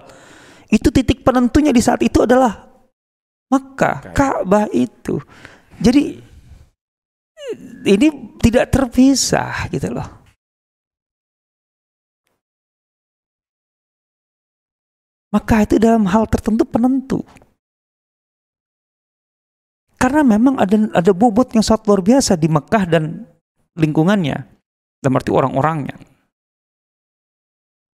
itu 0.71 0.87
titik 0.91 1.23
penentunya 1.23 1.71
di 1.71 1.81
saat 1.83 1.99
itu 2.03 2.23
adalah 2.23 2.67
Mekah, 3.47 4.11
Ka'bah 4.11 4.67
itu. 4.75 5.23
Jadi 5.79 6.19
ini 7.87 8.07
tidak 8.43 8.67
terpisah 8.75 9.71
gitu 9.71 9.95
loh. 9.95 10.07
Maka 15.31 15.63
itu 15.63 15.79
dalam 15.79 16.03
hal 16.07 16.27
tertentu 16.27 16.63
penentu. 16.67 17.19
Karena 19.97 20.21
memang 20.21 20.61
ada 20.61 20.77
ada 20.93 21.11
bobot 21.11 21.51
yang 21.57 21.65
sangat 21.65 21.89
luar 21.89 22.01
biasa 22.05 22.37
di 22.37 22.45
Mekah 22.45 22.83
dan 22.85 23.25
lingkungannya. 23.73 24.37
Dan 24.97 25.13
arti 25.13 25.29
orang-orangnya. 25.29 25.97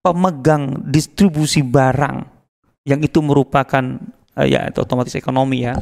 Pemegang 0.04 0.84
distribusi 0.88 1.64
barang 1.64 2.28
yang 2.84 2.99
itu 2.99 3.24
merupakan 3.24 3.84
uh, 4.36 4.47
ya 4.47 4.68
itu 4.68 4.84
otomatis 4.84 5.16
ekonomi 5.16 5.64
ya. 5.64 5.80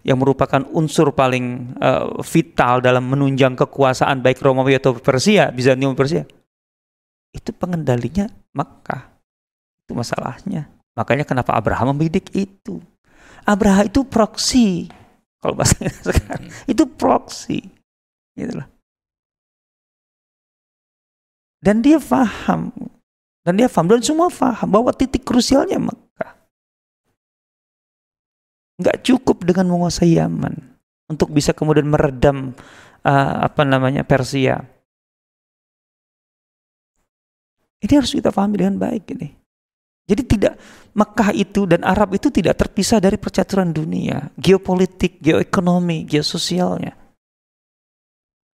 Yang 0.00 0.18
merupakan 0.24 0.64
unsur 0.72 1.12
paling 1.12 1.76
uh, 1.76 2.24
vital 2.24 2.80
dalam 2.80 3.04
menunjang 3.04 3.52
kekuasaan 3.52 4.24
baik 4.24 4.40
Romawi 4.40 4.80
atau 4.80 4.96
Persia 4.96 5.52
Bizantium 5.52 5.92
Persia. 5.92 6.24
Itu 7.36 7.52
pengendalinya 7.52 8.24
Makkah 8.56 9.10
itu 9.84 9.92
masalahnya. 9.98 10.70
Makanya 10.94 11.26
kenapa 11.26 11.58
Abraham 11.58 11.98
membidik 11.98 12.30
itu. 12.30 12.78
Abraham 13.42 13.90
itu 13.90 14.06
proksi 14.06 14.86
kalau 15.40 15.56
bahasanya 15.56 15.92
sekarang 16.06 16.42
hmm. 16.46 16.72
itu 16.72 16.84
proksi 16.86 17.60
gitu 18.36 18.52
loh 18.60 18.68
dan 21.60 21.84
dia 21.84 22.00
paham 22.00 22.72
dan 23.40 23.56
dia 23.56 23.68
paham, 23.72 23.88
dan 23.88 24.04
semua 24.04 24.28
paham 24.28 24.68
bahwa 24.68 24.92
titik 24.92 25.24
krusialnya 25.24 25.80
Mekah. 25.80 26.32
Nggak 28.80 29.00
cukup 29.04 29.44
dengan 29.44 29.72
menguasai 29.72 30.16
Yaman 30.16 30.56
untuk 31.08 31.32
bisa 31.32 31.56
kemudian 31.56 31.88
meredam 31.88 32.52
uh, 33.04 33.36
apa 33.48 33.64
namanya 33.64 34.04
Persia. 34.04 34.60
Ini 37.80 37.92
harus 37.96 38.12
kita 38.12 38.28
pahami 38.28 38.60
dengan 38.60 38.76
baik 38.76 39.08
ini. 39.16 39.39
Jadi 40.10 40.22
tidak 40.26 40.58
Mekah 40.90 41.30
itu 41.38 41.70
dan 41.70 41.86
Arab 41.86 42.18
itu 42.18 42.34
tidak 42.34 42.58
terpisah 42.58 42.98
dari 42.98 43.14
percaturan 43.14 43.70
dunia, 43.70 44.34
geopolitik, 44.34 45.22
geoekonomi, 45.22 46.02
geososialnya. 46.02 46.98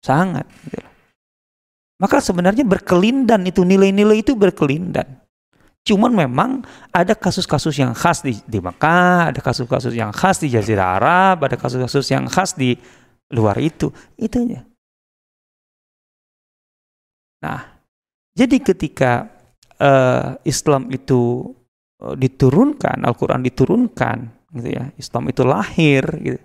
Sangat. 0.05 0.45
Gitu. 0.69 0.85
Maka 1.97 2.21
sebenarnya 2.21 2.61
berkelindan 2.61 3.49
itu 3.49 3.65
nilai-nilai 3.65 4.21
itu 4.21 4.37
berkelindan. 4.37 5.25
Cuman 5.87 6.13
memang 6.13 6.61
ada 6.93 7.17
kasus-kasus 7.17 7.73
yang 7.81 7.97
khas 7.97 8.21
di, 8.21 8.37
di 8.45 8.61
Mekah, 8.61 9.33
ada 9.33 9.41
kasus-kasus 9.41 9.97
yang 9.97 10.13
khas 10.13 10.37
di 10.43 10.53
Jazirah 10.53 11.01
Arab, 11.01 11.49
ada 11.49 11.57
kasus-kasus 11.57 12.05
yang 12.13 12.29
khas 12.29 12.53
di 12.53 12.77
luar 13.33 13.57
itu. 13.57 13.89
Itunya. 14.21 14.67
Nah, 17.41 17.81
jadi 18.37 18.61
ketika 18.61 19.31
uh, 19.81 20.37
Islam 20.47 20.89
itu 20.93 21.53
uh, 22.03 22.15
diturunkan, 22.17 23.05
Al-Quran 23.05 23.43
diturunkan, 23.45 24.17
gitu 24.57 24.69
ya, 24.73 24.91
Islam 24.97 25.29
itu 25.31 25.43
lahir 25.47 26.05
gitu, 26.21 26.41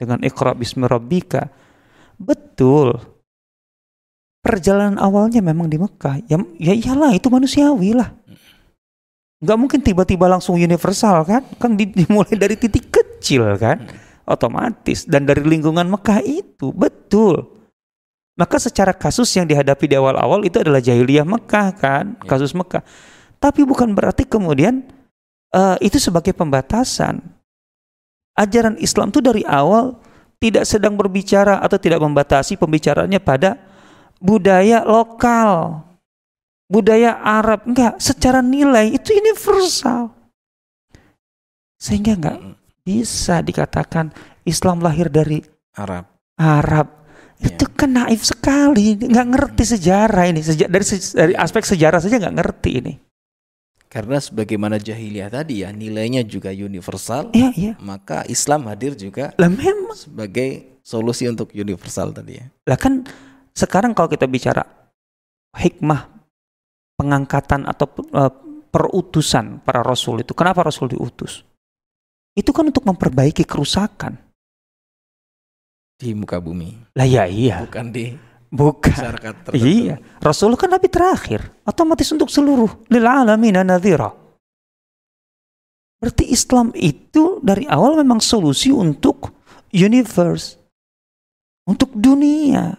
dengan 0.00 0.20
Iqra 0.22 0.52
bismi 0.52 0.84
rabbika. 0.88 1.48
Betul, 2.14 3.00
perjalanan 4.44 5.00
awalnya 5.00 5.40
memang 5.40 5.66
di 5.66 5.80
Mekah. 5.80 6.22
Ya, 6.28 6.36
ya 6.60 6.72
iyalah 6.76 7.16
itu 7.16 7.26
manusiawi 7.32 7.96
lah. 7.96 8.12
Nggak 9.44 9.58
mungkin 9.60 9.80
tiba-tiba 9.84 10.24
langsung 10.24 10.56
universal 10.56 11.20
kan? 11.28 11.44
Kan 11.60 11.76
dimulai 11.76 12.32
dari 12.32 12.56
titik 12.56 12.88
kecil 12.88 13.44
kan? 13.60 13.84
Otomatis. 14.24 15.04
Dan 15.04 15.28
dari 15.28 15.44
lingkungan 15.44 15.84
Mekah 15.84 16.24
itu. 16.24 16.72
Betul. 16.72 17.44
Maka 18.34 18.58
secara 18.58 18.90
kasus 18.90 19.30
yang 19.38 19.46
dihadapi 19.46 19.86
di 19.86 19.94
awal-awal 19.94 20.42
itu 20.42 20.58
adalah 20.58 20.82
jahiliyah 20.82 21.22
Mekah 21.22 21.68
kan? 21.78 22.18
Ya. 22.18 22.26
Kasus 22.26 22.50
Mekah. 22.50 22.82
Tapi 23.38 23.62
bukan 23.62 23.94
berarti 23.94 24.26
kemudian 24.26 24.82
uh, 25.54 25.78
itu 25.78 26.02
sebagai 26.02 26.34
pembatasan. 26.34 27.22
Ajaran 28.34 28.74
Islam 28.82 29.14
itu 29.14 29.22
dari 29.22 29.46
awal 29.46 29.94
tidak 30.42 30.66
sedang 30.66 30.98
berbicara 30.98 31.62
atau 31.62 31.78
tidak 31.78 32.02
membatasi 32.02 32.58
pembicaraannya 32.58 33.22
pada 33.22 33.54
budaya 34.18 34.82
lokal, 34.82 35.84
budaya 36.66 37.14
Arab, 37.22 37.62
enggak, 37.70 38.02
secara 38.02 38.42
nilai 38.42 38.90
itu 38.90 39.14
universal. 39.14 40.10
Sehingga 41.78 42.18
enggak 42.18 42.38
bisa 42.82 43.38
dikatakan 43.38 44.10
Islam 44.42 44.82
lahir 44.82 45.06
dari 45.06 45.38
Arab. 45.78 46.10
Arab. 46.34 47.03
Itu 47.44 47.68
kan 47.70 47.92
naif 47.92 48.24
sekali, 48.24 48.96
nggak 48.96 49.28
ngerti 49.28 49.64
sejarah 49.76 50.24
ini. 50.32 50.40
Seja 50.40 50.64
dari, 50.64 50.84
dari 50.88 51.34
aspek 51.36 51.62
sejarah 51.68 52.00
saja 52.00 52.16
nggak 52.16 52.36
ngerti 52.40 52.70
ini. 52.80 52.94
Karena 53.92 54.18
sebagaimana 54.18 54.80
jahiliyah 54.80 55.30
tadi 55.30 55.62
ya 55.62 55.70
nilainya 55.70 56.26
juga 56.26 56.50
universal, 56.50 57.30
ya, 57.30 57.54
ya. 57.54 57.78
maka 57.78 58.26
Islam 58.26 58.66
hadir 58.66 58.98
juga 58.98 59.30
lah 59.38 59.46
memang 59.46 59.94
sebagai 59.94 60.80
solusi 60.82 61.30
untuk 61.30 61.54
universal 61.54 62.10
tadi 62.10 62.42
ya. 62.42 62.50
Lah 62.66 62.74
kan 62.74 63.06
sekarang 63.54 63.94
kalau 63.94 64.10
kita 64.10 64.26
bicara 64.26 64.66
hikmah 65.54 66.10
pengangkatan 66.98 67.70
atau 67.70 67.86
uh, 68.10 68.32
perutusan 68.74 69.62
para 69.62 69.86
rasul 69.86 70.26
itu, 70.26 70.34
kenapa 70.34 70.66
rasul 70.66 70.90
diutus? 70.90 71.46
Itu 72.34 72.50
kan 72.50 72.66
untuk 72.66 72.82
memperbaiki 72.82 73.46
kerusakan 73.46 74.18
di 76.04 76.12
muka 76.12 76.36
bumi. 76.36 76.92
Lah 76.92 77.08
ya 77.08 77.24
iya. 77.24 77.64
Bukan 77.64 77.88
di 77.88 78.12
Bukan. 78.52 78.92
masyarakat 78.92 79.34
tertentu. 79.48 79.64
Iya. 79.64 79.96
Rasul 80.20 80.52
kan 80.60 80.68
nabi 80.76 80.92
terakhir, 80.92 81.40
otomatis 81.64 82.12
untuk 82.12 82.28
seluruh 82.28 82.68
lil 82.92 83.06
alamin 83.08 83.64
nadhira. 83.64 84.12
Berarti 85.98 86.28
Islam 86.28 86.68
itu 86.76 87.40
dari 87.40 87.64
awal 87.64 87.96
memang 87.96 88.20
solusi 88.20 88.68
untuk 88.68 89.32
universe. 89.72 90.60
Untuk 91.64 91.96
dunia. 91.96 92.76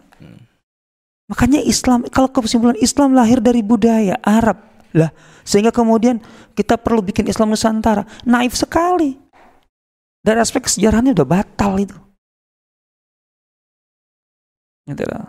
Makanya 1.26 1.58
Islam, 1.66 2.06
kalau 2.14 2.30
kesimpulan 2.30 2.78
Islam 2.78 3.18
lahir 3.18 3.42
dari 3.42 3.66
budaya 3.66 4.14
Arab 4.22 4.62
lah, 4.94 5.10
sehingga 5.42 5.74
kemudian 5.74 6.22
kita 6.54 6.78
perlu 6.78 7.02
bikin 7.02 7.26
Islam 7.26 7.50
Nusantara. 7.50 8.06
Naif 8.30 8.54
sekali. 8.54 9.18
Dari 10.22 10.38
aspek 10.38 10.70
sejarahnya 10.70 11.18
udah 11.18 11.26
batal 11.26 11.82
itu. 11.82 11.98
Gitu 14.86 15.04
loh. 15.06 15.26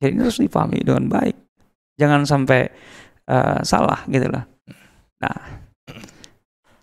Jadi 0.00 0.10
ini 0.16 0.20
harus 0.20 0.40
dipahami 0.40 0.80
dengan 0.84 1.08
baik. 1.08 1.36
Jangan 1.96 2.26
sampai 2.26 2.68
uh, 3.30 3.60
salah 3.62 4.02
gitu 4.10 4.26
loh. 4.28 4.44
Nah, 5.22 5.36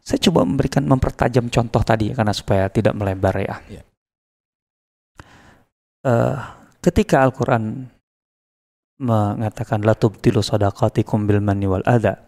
saya 0.02 0.20
coba 0.30 0.48
memberikan 0.48 0.88
mempertajam 0.88 1.52
contoh 1.54 1.82
tadi 1.86 2.10
ya, 2.10 2.18
karena 2.18 2.34
supaya 2.34 2.66
tidak 2.72 2.98
melebar 2.98 3.36
ya. 3.38 3.58
Yeah. 3.70 3.86
Uh, 6.02 6.38
ketika 6.82 7.22
Al-Quran 7.22 7.86
mengatakan 9.02 9.86
la 9.86 9.94
tubtilu 9.94 10.42
sadaqatikum 10.42 11.30
bil 11.30 11.42
manni 11.42 11.66
wal 11.66 11.86
adha 11.86 12.22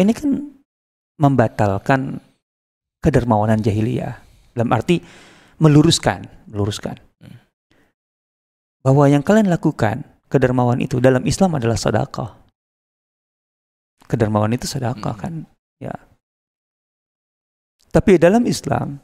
ini 0.00 0.16
kan 0.16 0.52
membatalkan 1.20 2.20
kedermawanan 3.04 3.60
jahiliyah 3.60 4.16
dalam 4.56 4.72
arti 4.72 5.00
meluruskan 5.60 6.24
meluruskan 6.48 6.96
bahwa 8.84 9.08
yang 9.08 9.24
kalian 9.24 9.48
lakukan 9.48 10.04
kedermawan 10.28 10.78
itu 10.78 11.00
dalam 11.00 11.24
Islam 11.24 11.56
adalah 11.56 11.80
sedekah 11.80 12.36
kedermawan 14.04 14.52
itu 14.52 14.68
sedekah 14.68 15.16
hmm. 15.16 15.22
kan 15.24 15.34
ya 15.80 15.94
tapi 17.88 18.20
dalam 18.20 18.44
Islam 18.44 19.00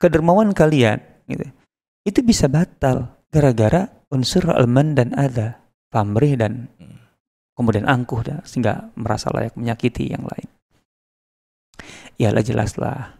kedermawan 0.00 0.56
kalian 0.56 0.98
gitu 1.28 1.44
itu 2.08 2.24
bisa 2.24 2.48
batal 2.48 3.12
gara-gara 3.28 3.92
unsur 4.08 4.48
alman 4.48 4.96
dan 4.96 5.12
ada 5.12 5.60
pamrih 5.92 6.40
dan 6.40 6.72
kemudian 7.58 7.84
angkuh 7.90 8.22
dan 8.24 8.40
sehingga 8.46 8.94
merasa 8.94 9.34
layak 9.34 9.58
menyakiti 9.58 10.14
yang 10.14 10.22
lain. 10.22 10.48
Ya 12.14 12.30
lah 12.30 12.42
jelaslah 12.42 13.18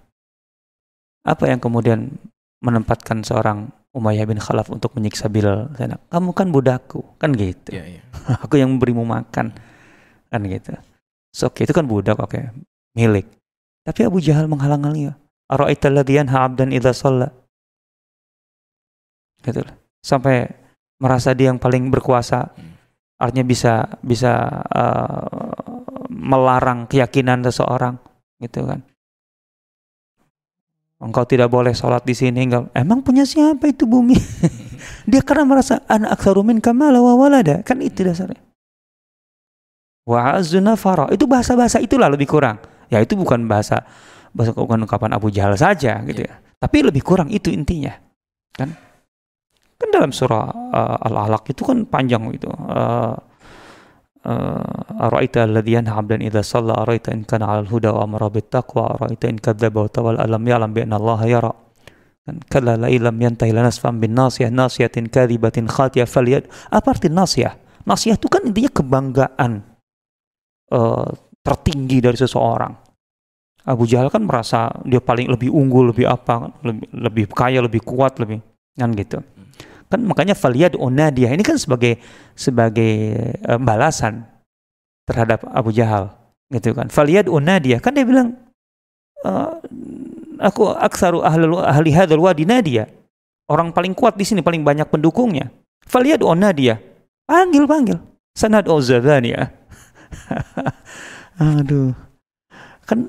apa 1.26 1.44
yang 1.50 1.58
kemudian 1.58 2.22
menempatkan 2.62 3.26
seorang 3.26 3.70
Umayyah 3.96 4.28
bin 4.28 4.36
Khalaf 4.36 4.68
untuk 4.68 4.92
menyiksa 4.94 5.32
Bilal. 5.32 5.72
Kamu 6.12 6.36
kan 6.36 6.52
budakku, 6.52 7.16
kan 7.16 7.32
gitu. 7.32 7.72
Ya, 7.72 7.84
ya. 7.88 8.02
Aku 8.44 8.60
yang 8.60 8.76
memberimu 8.76 9.02
makan, 9.08 9.56
kan 10.28 10.40
gitu. 10.44 10.76
So, 11.32 11.48
oke, 11.48 11.60
okay, 11.60 11.62
itu 11.64 11.72
kan 11.72 11.88
budak, 11.88 12.20
oke, 12.20 12.28
okay. 12.28 12.52
milik. 12.92 13.24
Tapi 13.88 14.04
Abu 14.04 14.20
Jahal 14.20 14.44
menghalang-halangi. 14.44 15.16
Ara'aita 15.48 15.88
alladhi 15.88 16.20
yanha 16.20 16.44
'abdan 16.44 16.68
idza 16.76 16.92
shalla. 16.92 17.32
Gitu 19.40 19.64
Sampai 20.04 20.44
merasa 21.00 21.32
dia 21.32 21.48
yang 21.48 21.56
paling 21.56 21.88
berkuasa. 21.88 22.52
Artinya 23.18 23.44
bisa 23.48 23.74
bisa 24.04 24.46
uh, 24.68 25.26
melarang 26.12 26.84
keyakinan 26.86 27.40
seseorang, 27.48 27.96
gitu 28.38 28.68
kan. 28.68 28.84
Engkau 30.98 31.22
tidak 31.22 31.46
boleh 31.46 31.70
sholat 31.70 32.02
di 32.02 32.10
sini. 32.10 32.42
Enggak. 32.42 32.74
Emang 32.74 33.06
punya 33.06 33.22
siapa 33.22 33.70
itu 33.70 33.86
bumi? 33.86 34.18
dia 35.10 35.22
karena 35.22 35.46
merasa 35.46 35.78
anak 35.86 36.18
aksarumin 36.18 36.58
kamala 36.58 36.98
wa 36.98 37.14
walada. 37.14 37.62
Kan 37.62 37.78
itu 37.78 38.02
dasarnya. 38.02 38.42
Wa 40.02 40.42
fara. 40.74 41.06
Itu 41.14 41.30
bahasa-bahasa 41.30 41.78
itulah 41.78 42.10
lebih 42.10 42.26
kurang. 42.26 42.58
Ya 42.90 42.98
itu 42.98 43.14
bukan 43.14 43.46
bahasa 43.46 43.86
bahasa 44.34 44.56
bukan 44.56 44.82
ungkapan 44.88 45.14
Abu 45.14 45.30
Jahal 45.30 45.54
saja 45.54 46.02
gitu 46.02 46.26
ya. 46.26 46.34
Tapi 46.58 46.82
lebih 46.82 47.06
kurang 47.06 47.30
itu 47.30 47.54
intinya. 47.54 47.94
Kan? 48.58 48.74
Kan 49.78 49.88
dalam 49.94 50.10
surah 50.10 50.50
uh, 50.50 51.06
Al-Alaq 51.06 51.54
itu 51.54 51.62
kan 51.62 51.86
panjang 51.86 52.26
itu. 52.34 52.50
Uh, 52.50 53.14
uh, 54.24 55.04
Araita 55.06 55.46
alladhi 55.46 55.78
yanha 55.78 55.94
'abdan 55.94 56.24
idza 56.24 56.42
shalla 56.42 56.74
araita 56.82 57.14
in 57.14 57.22
kana 57.22 57.46
'alal 57.46 57.70
huda 57.70 57.94
wa 57.94 58.02
amara 58.06 58.30
bit 58.30 58.50
taqwa 58.50 58.98
araita 58.98 59.30
in 59.30 59.38
kadzdzaba 59.38 59.86
wa 59.86 60.10
alam 60.18 60.42
ya'lam 60.42 60.70
bi 60.74 60.82
anna 60.82 60.96
Allah 60.96 61.20
yara. 61.28 61.52
Kan 62.26 62.42
kalla 62.50 62.76
la 62.76 62.88
ilam 62.92 63.16
yantahi 63.16 63.54
lanasfam 63.54 64.00
bin 64.02 64.12
nasiyah 64.12 64.52
nasiyatin 64.52 65.08
kadzibatin 65.08 65.70
khatiyah 65.70 66.04
falyad. 66.04 66.44
Apa 66.68 66.92
arti 66.92 67.08
nasiyah? 67.08 67.56
Nasiyah 67.88 68.20
itu 68.20 68.28
kan 68.28 68.44
intinya 68.44 68.68
kebanggaan 68.68 69.52
uh, 70.76 71.08
tertinggi 71.40 72.04
dari 72.04 72.18
seseorang. 72.20 72.76
Abu 73.68 73.84
Jahal 73.84 74.08
kan 74.08 74.24
merasa 74.24 74.72
dia 74.84 75.00
paling 75.00 75.28
lebih 75.28 75.52
unggul, 75.52 75.92
lebih 75.92 76.08
apa, 76.08 76.52
lebih, 76.64 76.88
lebih 76.92 77.24
kaya, 77.32 77.60
lebih 77.60 77.84
kuat, 77.84 78.16
lebih 78.20 78.40
kan 78.76 78.92
gitu. 78.96 79.20
Kan 79.88 80.04
makanya 80.04 80.36
faliyad 80.36 80.76
onadia 80.76 81.32
ini 81.32 81.40
kan 81.40 81.56
sebagai 81.56 81.96
sebagai 82.36 82.92
uh, 83.48 83.56
balasan 83.56 84.28
terhadap 85.08 85.48
Abu 85.48 85.72
Jahal 85.72 86.12
gitu 86.52 86.76
kan. 86.76 86.92
Faliyad 86.92 87.28
onadia 87.28 87.80
kan 87.80 87.96
dia 87.96 88.04
bilang 88.04 88.36
uh, 89.24 89.58
aku 90.40 90.68
aksaru 90.76 91.24
ahli 91.24 91.48
ahli 91.48 91.90
hadzal 91.92 92.20
wadi 92.20 92.44
nadia. 92.44 92.86
Orang 93.48 93.72
paling 93.72 93.96
kuat 93.96 94.12
di 94.12 94.28
sini, 94.28 94.44
paling 94.44 94.60
banyak 94.60 94.84
pendukungnya. 94.92 95.48
Faliyad 95.88 96.20
onadia. 96.20 96.76
Panggil, 97.24 97.64
panggil. 97.64 97.96
Sanad 98.36 98.68
ozadania. 98.68 99.48
Aduh. 101.40 101.96
Kan 102.84 103.08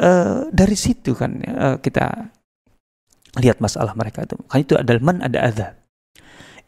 uh, 0.00 0.48
dari 0.48 0.76
situ 0.76 1.12
kan 1.12 1.36
uh, 1.44 1.76
kita 1.84 2.32
Lihat 3.34 3.58
masalah 3.58 3.92
mereka 3.98 4.22
itu. 4.22 4.38
Kan 4.46 4.58
itu 4.62 4.74
adalah 4.78 5.02
man 5.02 5.18
ada 5.22 5.38
adha. 5.42 5.68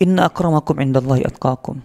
Inna 0.02 0.26
akramakum 0.26 0.82
indallahi 0.82 1.22
atqakum. 1.24 1.80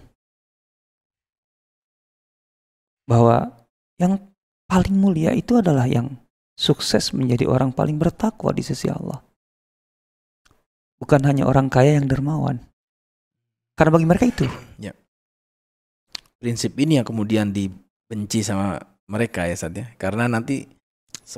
Bahwa 3.06 3.54
yang 3.96 4.18
paling 4.66 4.94
mulia 4.96 5.30
itu 5.36 5.58
adalah 5.58 5.86
yang 5.86 6.18
sukses 6.58 7.14
menjadi 7.14 7.46
orang 7.46 7.70
paling 7.70 7.96
bertakwa 7.96 8.50
di 8.50 8.62
sisi 8.66 8.90
Allah. 8.90 9.22
Bukan 11.02 11.22
hanya 11.26 11.50
orang 11.50 11.66
kaya 11.66 11.98
yang 11.98 12.06
dermawan. 12.06 12.62
Karena 13.74 13.90
bagi 13.90 14.06
mereka 14.06 14.24
itu. 14.28 14.46
Ya. 14.78 14.94
Prinsip 16.38 16.74
ini 16.78 16.98
yang 16.98 17.06
kemudian 17.06 17.50
dibenci 17.50 18.46
sama 18.46 18.78
mereka 19.10 19.46
ya 19.46 19.56
saat 19.58 19.74
ya. 19.74 19.86
Karena 19.98 20.30
nanti 20.30 20.66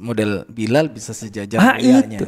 model 0.01 0.45
Bilal 0.49 0.93
bisa 0.93 1.17
sejajar 1.17 1.61
ah, 1.61 1.77
itu. 1.81 2.27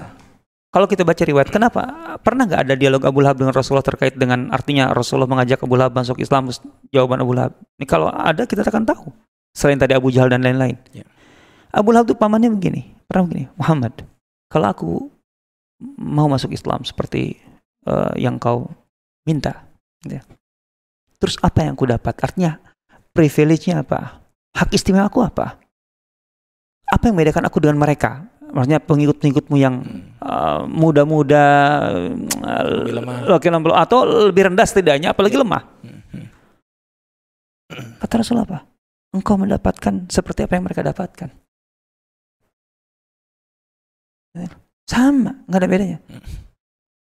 Kalau 0.75 0.87
kita 0.91 1.07
baca 1.07 1.23
riwayat, 1.23 1.49
kenapa? 1.49 1.83
Pernah 2.21 2.45
nggak 2.45 2.62
ada 2.69 2.75
dialog 2.77 3.01
Abu 3.07 3.25
Lahab 3.25 3.41
dengan 3.41 3.55
Rasulullah 3.55 3.87
terkait 3.87 4.19
dengan 4.19 4.53
artinya 4.53 4.93
Rasulullah 4.93 5.31
mengajak 5.31 5.62
Abu 5.62 5.75
Lahab 5.79 5.97
masuk 5.97 6.21
Islam? 6.21 6.53
Jawaban 6.93 7.23
Abu 7.23 7.33
Lahab. 7.33 7.57
Ini 7.81 7.87
kalau 7.89 8.12
ada 8.12 8.45
kita 8.45 8.67
akan 8.67 8.85
tahu. 8.85 9.09
Selain 9.57 9.81
tadi 9.81 9.97
Abu 9.97 10.12
Jahal 10.12 10.29
dan 10.29 10.45
lain-lain. 10.45 10.77
Ya. 10.93 11.07
Abu 11.73 11.97
Lahab 11.97 12.12
itu 12.12 12.17
pamannya 12.19 12.53
begini. 12.53 12.93
Pernah 13.09 13.25
begini. 13.25 13.45
Muhammad, 13.57 13.93
kalau 14.53 14.67
aku 14.69 14.91
mau 15.97 16.29
masuk 16.29 16.53
Islam 16.53 16.85
seperti 16.85 17.41
uh, 17.89 18.12
yang 18.17 18.37
kau 18.37 18.69
minta. 19.25 19.64
Ya. 20.05 20.21
Terus 21.17 21.41
apa 21.41 21.64
yang 21.64 21.73
aku 21.73 21.89
dapat? 21.89 22.14
Artinya 22.21 22.61
privilege-nya 23.17 23.81
apa? 23.81 24.21
Hak 24.53 24.73
istimewa 24.77 25.09
aku 25.09 25.25
apa? 25.25 25.57
Apa 26.87 27.09
yang 27.09 27.17
membedakan 27.17 27.49
aku 27.49 27.59
dengan 27.64 27.81
mereka? 27.81 28.29
Maksudnya 28.53 28.80
pengikut-pengikutmu 28.82 29.57
yang 29.59 29.82
uh, 30.22 30.66
muda-muda 30.68 31.44
uh, 32.42 33.74
atau 33.74 33.99
lebih 34.30 34.53
rendah 34.53 34.66
setidaknya 34.66 35.11
apalagi 35.11 35.38
lemah. 35.38 35.62
Kata 37.99 38.22
Rasul 38.22 38.38
apa? 38.42 38.62
Engkau 39.11 39.40
mendapatkan 39.40 40.07
seperti 40.07 40.47
apa 40.47 40.55
yang 40.59 40.64
mereka 40.66 40.82
dapatkan. 40.86 41.28
Sama, 44.86 45.32
nggak 45.49 45.61
ada 45.61 45.68
bedanya. 45.68 45.99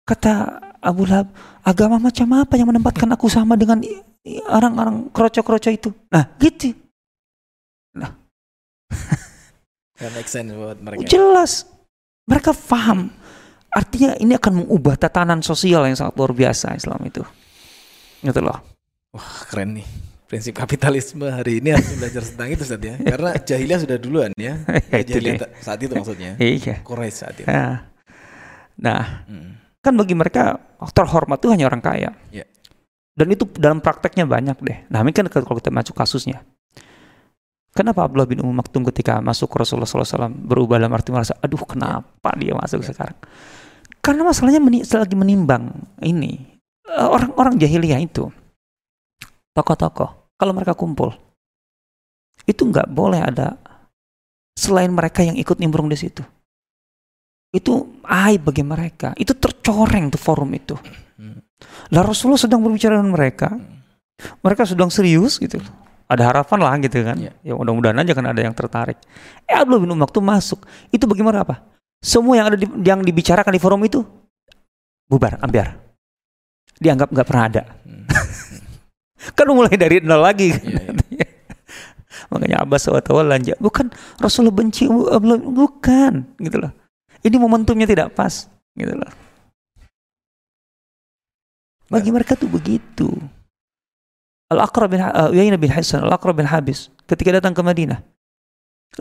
Kata 0.06 0.32
Abu 0.80 1.02
Lahab, 1.04 1.34
agama 1.66 1.98
macam 1.98 2.30
apa 2.38 2.54
yang 2.54 2.70
menempatkan 2.70 3.10
aku 3.10 3.26
sama 3.26 3.58
dengan 3.58 3.82
orang-orang 4.48 5.10
kroco-kroco 5.10 5.68
itu? 5.68 5.90
Nah, 6.14 6.24
gitu. 6.38 6.72
Nah. 7.98 8.14
Gak 9.96 10.12
make 10.12 10.28
sense 10.28 10.52
buat 10.52 10.78
mereka. 10.80 11.08
Jelas. 11.08 11.64
Mereka 12.28 12.52
paham. 12.52 13.08
Artinya 13.72 14.16
ini 14.20 14.36
akan 14.36 14.64
mengubah 14.64 14.96
tatanan 14.96 15.40
sosial 15.40 15.84
yang 15.84 15.96
sangat 15.96 16.16
luar 16.16 16.32
biasa 16.32 16.76
Islam 16.76 17.00
itu. 17.04 17.24
Gitu 18.20 18.40
loh. 18.40 18.60
Wah 19.16 19.32
keren 19.48 19.80
nih. 19.80 19.88
Prinsip 20.26 20.58
kapitalisme 20.58 21.30
hari 21.30 21.62
ini 21.62 21.70
harus 21.70 21.86
belajar 21.94 22.22
tentang 22.26 22.48
itu 22.50 22.64
saat 22.66 22.82
ya. 22.82 22.98
Karena 22.98 23.30
jahiliyah 23.38 23.80
sudah 23.86 23.96
duluan 23.96 24.30
ya. 24.34 24.58
ya 24.92 25.00
jahiliyah 25.06 25.62
saat 25.62 25.78
itu 25.80 25.92
maksudnya. 25.94 26.34
Iya. 26.42 26.82
Quraisy 26.82 27.16
saat 27.16 27.36
itu. 27.38 27.46
Nah, 27.46 27.86
nah 28.74 29.22
hmm. 29.30 29.78
kan 29.78 29.94
bagi 29.94 30.18
mereka 30.18 30.58
terhormat 30.92 31.38
itu 31.38 31.48
hanya 31.54 31.70
orang 31.70 31.78
kaya. 31.78 32.10
Ya. 32.34 32.42
Dan 33.16 33.32
itu 33.32 33.48
dalam 33.54 33.78
prakteknya 33.78 34.26
banyak 34.26 34.58
deh. 34.60 34.78
Nah 34.92 35.00
ini 35.00 35.14
kan 35.14 35.24
kalau 35.30 35.56
kita 35.56 35.70
masuk 35.70 35.94
kasusnya. 35.94 36.42
Kenapa 37.76 38.08
Abdullah 38.08 38.24
bin 38.24 38.40
Umar 38.40 38.64
Maktum 38.64 38.88
ketika 38.88 39.20
masuk 39.20 39.52
ke 39.52 39.60
Rasulullah 39.60 39.84
SAW 39.84 40.32
berubah 40.32 40.80
dalam 40.80 40.96
arti 40.96 41.12
merasa, 41.12 41.36
aduh 41.36 41.60
kenapa 41.60 42.32
dia 42.40 42.56
masuk 42.56 42.80
ya. 42.80 42.88
sekarang? 42.88 43.20
Karena 44.00 44.24
masalahnya 44.24 44.64
meni 44.64 44.80
lagi 44.80 45.12
menimbang 45.12 45.76
ini 46.00 46.40
eh, 46.88 47.04
orang-orang 47.04 47.60
jahiliyah 47.60 48.00
itu, 48.00 48.32
tokoh-tokoh, 49.52 50.32
kalau 50.40 50.56
mereka 50.56 50.72
kumpul, 50.72 51.12
itu 52.48 52.64
nggak 52.64 52.88
boleh 52.88 53.20
ada 53.20 53.60
selain 54.56 54.88
mereka 54.88 55.20
yang 55.20 55.36
ikut 55.36 55.60
nimbrung 55.60 55.92
di 55.92 56.00
situ. 56.00 56.24
Itu 57.52 58.00
aib 58.08 58.48
bagi 58.48 58.64
mereka. 58.64 59.12
Itu 59.20 59.36
tercoreng 59.36 60.08
tuh 60.08 60.20
forum 60.20 60.48
itu. 60.56 60.80
Hmm. 61.20 61.44
Lah 61.92 62.08
Rasulullah 62.08 62.40
sedang 62.40 62.64
berbicara 62.64 62.96
dengan 62.96 63.12
mereka. 63.12 63.52
Hmm. 63.52 63.84
Mereka 64.40 64.64
sedang 64.64 64.88
serius 64.88 65.36
gitu 65.36 65.60
ada 66.06 66.22
harapan 66.22 66.58
lah 66.62 66.74
gitu 66.82 67.02
kan. 67.02 67.16
Yeah. 67.18 67.34
Ya 67.42 67.52
mudah-mudahan 67.58 67.98
aja 67.98 68.12
kan 68.14 68.26
ada 68.26 68.40
yang 68.40 68.54
tertarik. 68.54 68.98
Eh 69.46 69.54
Abdullah 69.54 69.82
bin 69.82 69.90
Umar 69.90 70.10
tuh 70.10 70.22
masuk. 70.22 70.62
Itu 70.94 71.10
bagaimana 71.10 71.42
apa? 71.42 71.62
Semua 71.98 72.38
yang 72.38 72.46
ada 72.54 72.58
di, 72.58 72.66
yang 72.86 73.02
dibicarakan 73.02 73.50
di 73.50 73.60
forum 73.60 73.82
itu 73.82 74.06
bubar, 75.10 75.42
ambiar. 75.42 75.74
Dianggap 76.78 77.10
nggak 77.10 77.26
pernah 77.26 77.44
ada. 77.50 77.62
Hmm. 77.82 78.06
kan 79.36 79.46
mulai 79.50 79.74
dari 79.74 79.98
nol 80.02 80.22
lagi 80.22 80.54
kan. 80.54 80.62
Yeah, 80.62 80.94
yeah. 81.26 81.30
Makanya 82.30 82.62
Abbas 82.62 82.86
wa 82.90 83.22
lanjut. 83.22 83.58
Bukan 83.58 83.90
Rasulullah 84.22 84.54
benci 84.54 84.86
bukan 84.86 86.12
gitu 86.38 86.56
loh. 86.58 86.72
Ini 87.26 87.36
momentumnya 87.38 87.86
tidak 87.90 88.14
pas 88.14 88.46
gitu 88.78 88.94
loh. 88.94 89.10
Bagi 91.86 92.10
mereka 92.10 92.34
tuh 92.34 92.50
begitu. 92.50 93.10
Al-Aqra 94.46 94.86
bin 94.86 95.02
uh, 95.02 95.58
bin 95.58 95.70
Hasan, 95.70 96.06
Al-Aqra 96.06 96.30
bin 96.30 96.46
Habis 96.46 96.90
ketika 97.10 97.34
datang 97.34 97.54
ke 97.54 97.62
Madinah. 97.62 97.98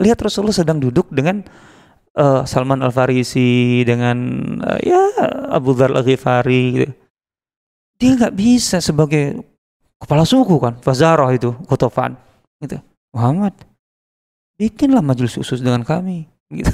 Lihat 0.02 0.18
Rasulullah 0.18 0.56
sedang 0.56 0.82
duduk 0.82 1.08
dengan 1.14 1.46
uh, 2.16 2.42
Salman 2.48 2.80
Al 2.80 2.92
Farisi 2.92 3.84
dengan 3.84 4.18
uh, 4.64 4.80
ya 4.80 5.00
Abu 5.52 5.76
Dhar 5.76 5.92
Al 5.92 6.02
Ghifari 6.02 6.64
gitu. 6.72 6.92
dia 7.96 8.10
nggak 8.16 8.34
bisa 8.36 8.80
sebagai 8.80 9.40
kepala 10.00 10.24
suku 10.24 10.56
kan 10.60 10.80
Fazarah 10.80 11.32
itu 11.32 11.52
Kotofan 11.68 12.16
gitu 12.60 12.80
Muhammad 13.12 13.52
bikinlah 14.56 15.04
majelis 15.04 15.36
khusus 15.36 15.60
dengan 15.60 15.84
kami 15.84 16.28
gitu. 16.52 16.68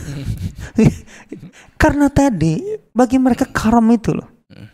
karena 1.83 2.07
tadi 2.11 2.79
bagi 2.95 3.19
mereka 3.19 3.47
karam 3.51 3.87
itu 3.91 4.15
loh 4.15 4.29
hmm. 4.51 4.69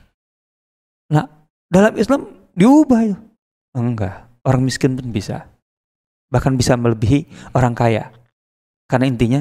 nah 1.13 1.25
dalam 1.69 1.97
Islam 1.97 2.29
diubah 2.57 3.01
itu 3.05 3.17
enggak. 3.77 4.29
Orang 4.47 4.65
miskin 4.65 4.97
pun 4.97 5.09
bisa. 5.13 5.45
Bahkan 6.33 6.57
bisa 6.57 6.77
melebihi 6.77 7.53
orang 7.57 7.73
kaya. 7.77 8.13
Karena 8.89 9.09
intinya 9.09 9.41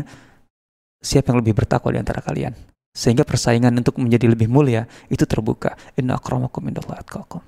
siapa 0.99 1.32
yang 1.32 1.39
lebih 1.39 1.55
bertakwa 1.55 1.95
di 1.95 1.99
antara 1.99 2.19
kalian? 2.19 2.51
Sehingga 2.91 3.23
persaingan 3.23 3.71
untuk 3.78 4.01
menjadi 4.01 4.28
lebih 4.28 4.49
mulia 4.49 4.89
itu 5.07 5.23
terbuka. 5.23 5.78
Inna 5.95 6.17
akramakum 6.17 6.65
indallahi 6.67 6.99
atqakum. 6.99 7.39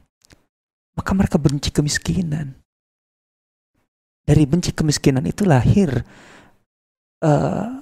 Maka 0.95 1.11
mereka 1.15 1.35
benci 1.41 1.73
kemiskinan. 1.73 2.53
Dari 4.23 4.43
benci 4.45 4.69
kemiskinan 4.71 5.25
itu 5.25 5.41
lahir 5.41 6.05
uh, 7.25 7.81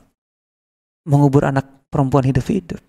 mengubur 1.04 1.44
anak 1.44 1.88
perempuan 1.92 2.24
hidup-hidup. 2.24 2.80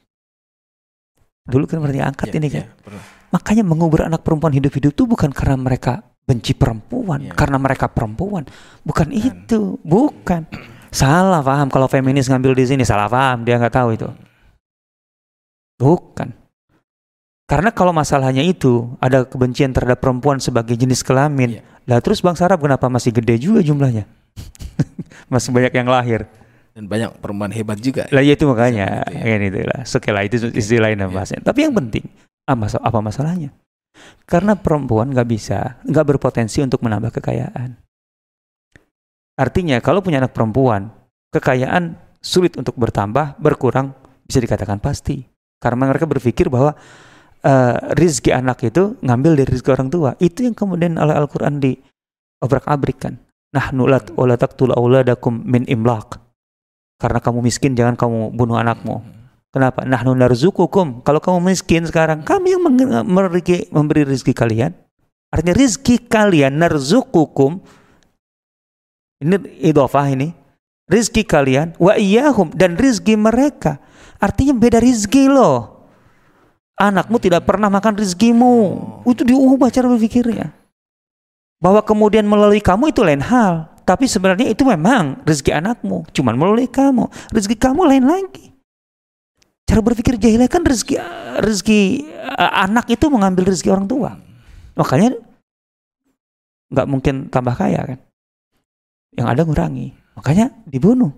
Dulu 1.49 1.65
kan 1.65 1.81
berarti 1.81 2.05
angkat 2.05 2.29
yeah, 2.31 2.39
ini 2.39 2.49
kan? 2.53 2.65
yeah, 2.69 3.18
makanya 3.29 3.65
mengubur 3.65 4.05
anak 4.05 4.25
perempuan 4.25 4.55
hidup-hidup 4.57 4.93
itu 4.93 5.05
bukan 5.05 5.31
karena 5.33 5.57
mereka 5.57 6.05
benci 6.29 6.53
perempuan 6.53 7.29
yeah. 7.29 7.37
karena 7.37 7.57
mereka 7.57 7.89
perempuan 7.89 8.45
bukan 8.85 9.09
bukan. 9.09 9.17
itu 9.17 9.81
bukan 9.81 10.43
Salah 10.89 11.45
paham 11.45 11.69
kalau 11.69 11.85
feminis 11.85 12.33
ngambil 12.33 12.57
di 12.57 12.65
sini 12.65 12.83
salah 12.85 13.09
paham 13.13 13.45
dia 13.45 13.61
nggak 13.61 13.75
tahu 13.75 13.89
itu. 13.93 14.09
Bukan. 15.79 16.33
Karena 17.49 17.73
kalau 17.73 17.97
masalahnya 17.97 18.45
itu 18.45 18.93
ada 19.01 19.25
kebencian 19.25 19.73
terhadap 19.73 20.05
perempuan 20.05 20.37
sebagai 20.37 20.77
jenis 20.77 21.01
kelamin. 21.01 21.61
Iya. 21.61 21.63
Lah 21.89 21.99
terus 22.05 22.21
bangsa 22.21 22.45
Arab 22.45 22.61
kenapa 22.61 22.93
masih 22.93 23.13
gede 23.13 23.41
juga 23.41 23.65
jumlahnya? 23.65 24.05
masih 25.33 25.49
banyak 25.53 25.73
yang 25.73 25.89
lahir. 25.89 26.29
Dan 26.77 26.85
banyak 26.85 27.17
perempuan 27.21 27.53
hebat 27.53 27.81
juga. 27.81 28.05
Lah 28.13 28.21
ya 28.21 28.37
itu 28.37 28.45
makanya. 28.45 29.01
Ya. 29.09 29.25
Kan 29.25 29.41
itu 29.45 29.61
lah. 29.65 29.81
Sekali 29.89 30.29
itu 30.29 30.37
okay. 30.45 30.61
istilah 30.61 30.93
lain 30.93 31.09
bahasnya. 31.09 31.41
Tapi 31.41 31.69
yang 31.69 31.73
penting 31.73 32.05
apa 32.49 32.99
masalahnya? 33.05 33.53
Karena 34.25 34.57
perempuan 34.57 35.13
nggak 35.13 35.29
bisa, 35.29 35.77
nggak 35.85 36.17
berpotensi 36.17 36.65
untuk 36.65 36.81
menambah 36.81 37.13
kekayaan. 37.21 37.77
Artinya 39.39 39.79
kalau 39.79 40.03
punya 40.03 40.19
anak 40.19 40.35
perempuan, 40.35 40.91
kekayaan 41.31 41.95
sulit 42.19 42.59
untuk 42.59 42.75
bertambah, 42.75 43.39
berkurang 43.39 43.95
bisa 44.27 44.43
dikatakan 44.43 44.81
pasti. 44.83 45.23
Karena 45.59 45.91
mereka 45.91 46.07
berpikir 46.07 46.51
bahwa 46.51 46.75
uh, 47.43 47.75
rizki 47.99 48.31
anak 48.31 48.63
itu 48.67 48.99
ngambil 49.03 49.39
dari 49.39 49.49
rizki 49.51 49.71
orang 49.71 49.91
tua. 49.91 50.15
Itu 50.19 50.47
yang 50.47 50.55
kemudian 50.55 50.99
oleh 50.99 51.15
Al-Quran 51.15 51.59
di 51.59 51.75
obrak-abrikan. 52.43 53.19
Nah, 53.55 53.73
nulat 53.73 54.13
taqtul 54.13 54.75
auladakum 54.77 55.43
min 55.43 55.65
imlaq. 55.67 56.21
Karena 56.99 57.19
kamu 57.23 57.47
miskin, 57.47 57.79
jangan 57.79 57.95
kamu 57.95 58.35
bunuh 58.35 58.59
anakmu. 58.59 59.18
Kenapa? 59.49 59.85
Nah, 59.89 60.05
narzukukum. 60.05 61.01
Kalau 61.01 61.21
kamu 61.25 61.53
miskin 61.53 61.89
sekarang, 61.89 62.21
kami 62.21 62.53
yang 62.53 62.63
memberi, 62.69 63.69
memberi 63.73 64.03
rizki 64.05 64.37
kalian. 64.37 64.77
Artinya 65.33 65.57
rizki 65.57 65.97
kalian, 66.01 66.61
narzukukum, 66.61 67.61
ini 69.19 69.37
idofah 69.63 70.07
ini. 70.15 70.31
Rizki 70.89 71.21
kalian 71.21 71.77
wa 71.77 72.01
iyahum 72.01 72.49
dan 72.57 72.79
rizki 72.81 73.13
mereka. 73.13 73.77
Artinya 74.17 74.57
beda 74.57 74.81
rizki 74.81 75.29
loh. 75.29 75.85
Anakmu 76.79 77.21
tidak 77.21 77.45
pernah 77.45 77.69
makan 77.69 77.99
rizkimu. 77.99 78.57
Itu 79.05 79.27
diubah 79.27 79.69
cara 79.69 79.91
berpikirnya. 79.91 80.55
Bahwa 81.61 81.83
kemudian 81.83 82.25
melalui 82.25 82.63
kamu 82.63 82.95
itu 82.95 83.05
lain 83.05 83.21
hal. 83.21 83.69
Tapi 83.85 84.07
sebenarnya 84.07 84.49
itu 84.49 84.63
memang 84.65 85.21
rezeki 85.27 85.59
anakmu. 85.59 86.09
Cuman 86.15 86.39
melalui 86.39 86.71
kamu. 86.71 87.11
Rezeki 87.35 87.57
kamu 87.59 87.83
lain 87.85 88.05
lagi. 88.07 88.55
Cara 89.69 89.85
berpikir 89.85 90.17
jahiliyah 90.17 90.49
kan 90.49 90.65
rezeki 90.65 90.97
rezeki 91.45 92.09
anak 92.41 92.89
itu 92.89 93.05
mengambil 93.13 93.53
rezeki 93.53 93.69
orang 93.69 93.85
tua. 93.85 94.17
Makanya 94.81 95.13
nggak 96.73 96.87
mungkin 96.89 97.15
tambah 97.29 97.53
kaya 97.53 97.85
kan 97.85 97.99
yang 99.13 99.29
ada 99.29 99.45
ngurangi. 99.45 99.93
Makanya 100.17 100.51
dibunuh 100.65 101.13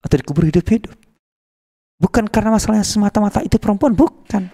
atau 0.00 0.16
dikubur 0.16 0.48
hidup-hidup. 0.48 0.96
Bukan 2.00 2.26
karena 2.26 2.50
masalahnya 2.58 2.82
semata-mata 2.82 3.44
itu 3.46 3.60
perempuan, 3.62 3.94
bukan. 3.94 4.50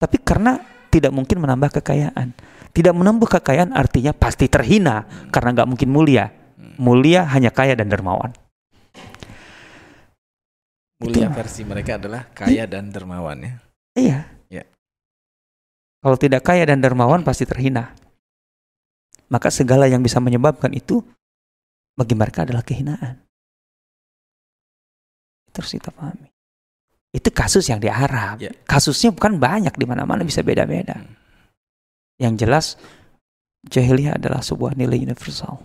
Tapi 0.00 0.16
karena 0.24 0.56
tidak 0.88 1.12
mungkin 1.12 1.44
menambah 1.44 1.82
kekayaan. 1.82 2.32
Tidak 2.72 2.92
menambah 2.96 3.28
kekayaan 3.40 3.76
artinya 3.76 4.16
pasti 4.16 4.48
terhina 4.48 5.04
karena 5.28 5.52
nggak 5.52 5.68
mungkin 5.68 5.88
mulia. 5.92 6.32
Mulia 6.80 7.28
hanya 7.28 7.52
kaya 7.52 7.76
dan 7.76 7.92
dermawan. 7.92 8.32
Mulia 10.96 11.28
versi 11.28 11.60
mereka 11.60 12.00
adalah 12.00 12.24
kaya 12.32 12.64
dan 12.64 12.88
dermawan 12.88 13.36
ya. 13.44 13.54
Iya. 13.96 14.18
Ya. 14.48 14.64
Kalau 16.00 16.16
tidak 16.16 16.40
kaya 16.40 16.64
dan 16.64 16.80
dermawan 16.80 17.20
pasti 17.20 17.44
terhina. 17.44 17.92
Maka 19.28 19.52
segala 19.52 19.90
yang 19.90 20.00
bisa 20.00 20.22
menyebabkan 20.22 20.72
itu 20.72 21.04
bagi 21.92 22.14
mereka 22.16 22.48
adalah 22.48 22.64
kehinaan. 22.64 23.20
Itu 25.50 25.60
harus 25.60 25.72
kita 25.76 25.92
pahami. 25.92 26.30
Itu 27.12 27.28
kasus 27.32 27.68
yang 27.68 27.80
di 27.80 27.88
Arab. 27.88 28.40
Yeah. 28.40 28.56
Kasusnya 28.64 29.12
bukan 29.12 29.40
banyak 29.40 29.72
di 29.76 29.84
mana-mana 29.88 30.24
bisa 30.24 30.40
beda-beda. 30.44 30.96
Hmm. 30.96 31.16
Yang 32.16 32.34
jelas 32.40 32.66
jahiliyah 33.68 34.16
adalah 34.16 34.40
sebuah 34.40 34.76
nilai 34.76 35.00
universal. 35.04 35.60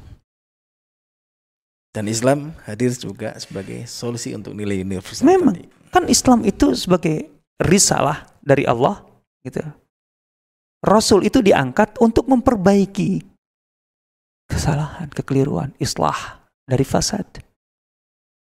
Dan 1.92 2.08
Islam 2.08 2.56
hadir 2.64 2.96
juga 2.96 3.36
sebagai 3.36 3.84
solusi 3.84 4.32
untuk 4.32 4.56
nilai 4.56 4.80
universal. 4.80 5.28
Memang 5.28 5.60
tadi. 5.60 5.68
kan 5.92 6.08
Islam 6.08 6.48
itu 6.48 6.72
sebagai 6.72 7.28
risalah 7.60 8.24
dari 8.39 8.64
Allah 8.64 9.04
gitu. 9.44 9.60
Rasul 10.82 11.28
itu 11.28 11.44
diangkat 11.44 12.00
untuk 12.00 12.32
memperbaiki 12.32 13.22
kesalahan, 14.48 15.12
kekeliruan, 15.12 15.76
islah 15.78 16.42
dari 16.64 16.88
fasad. 16.88 17.28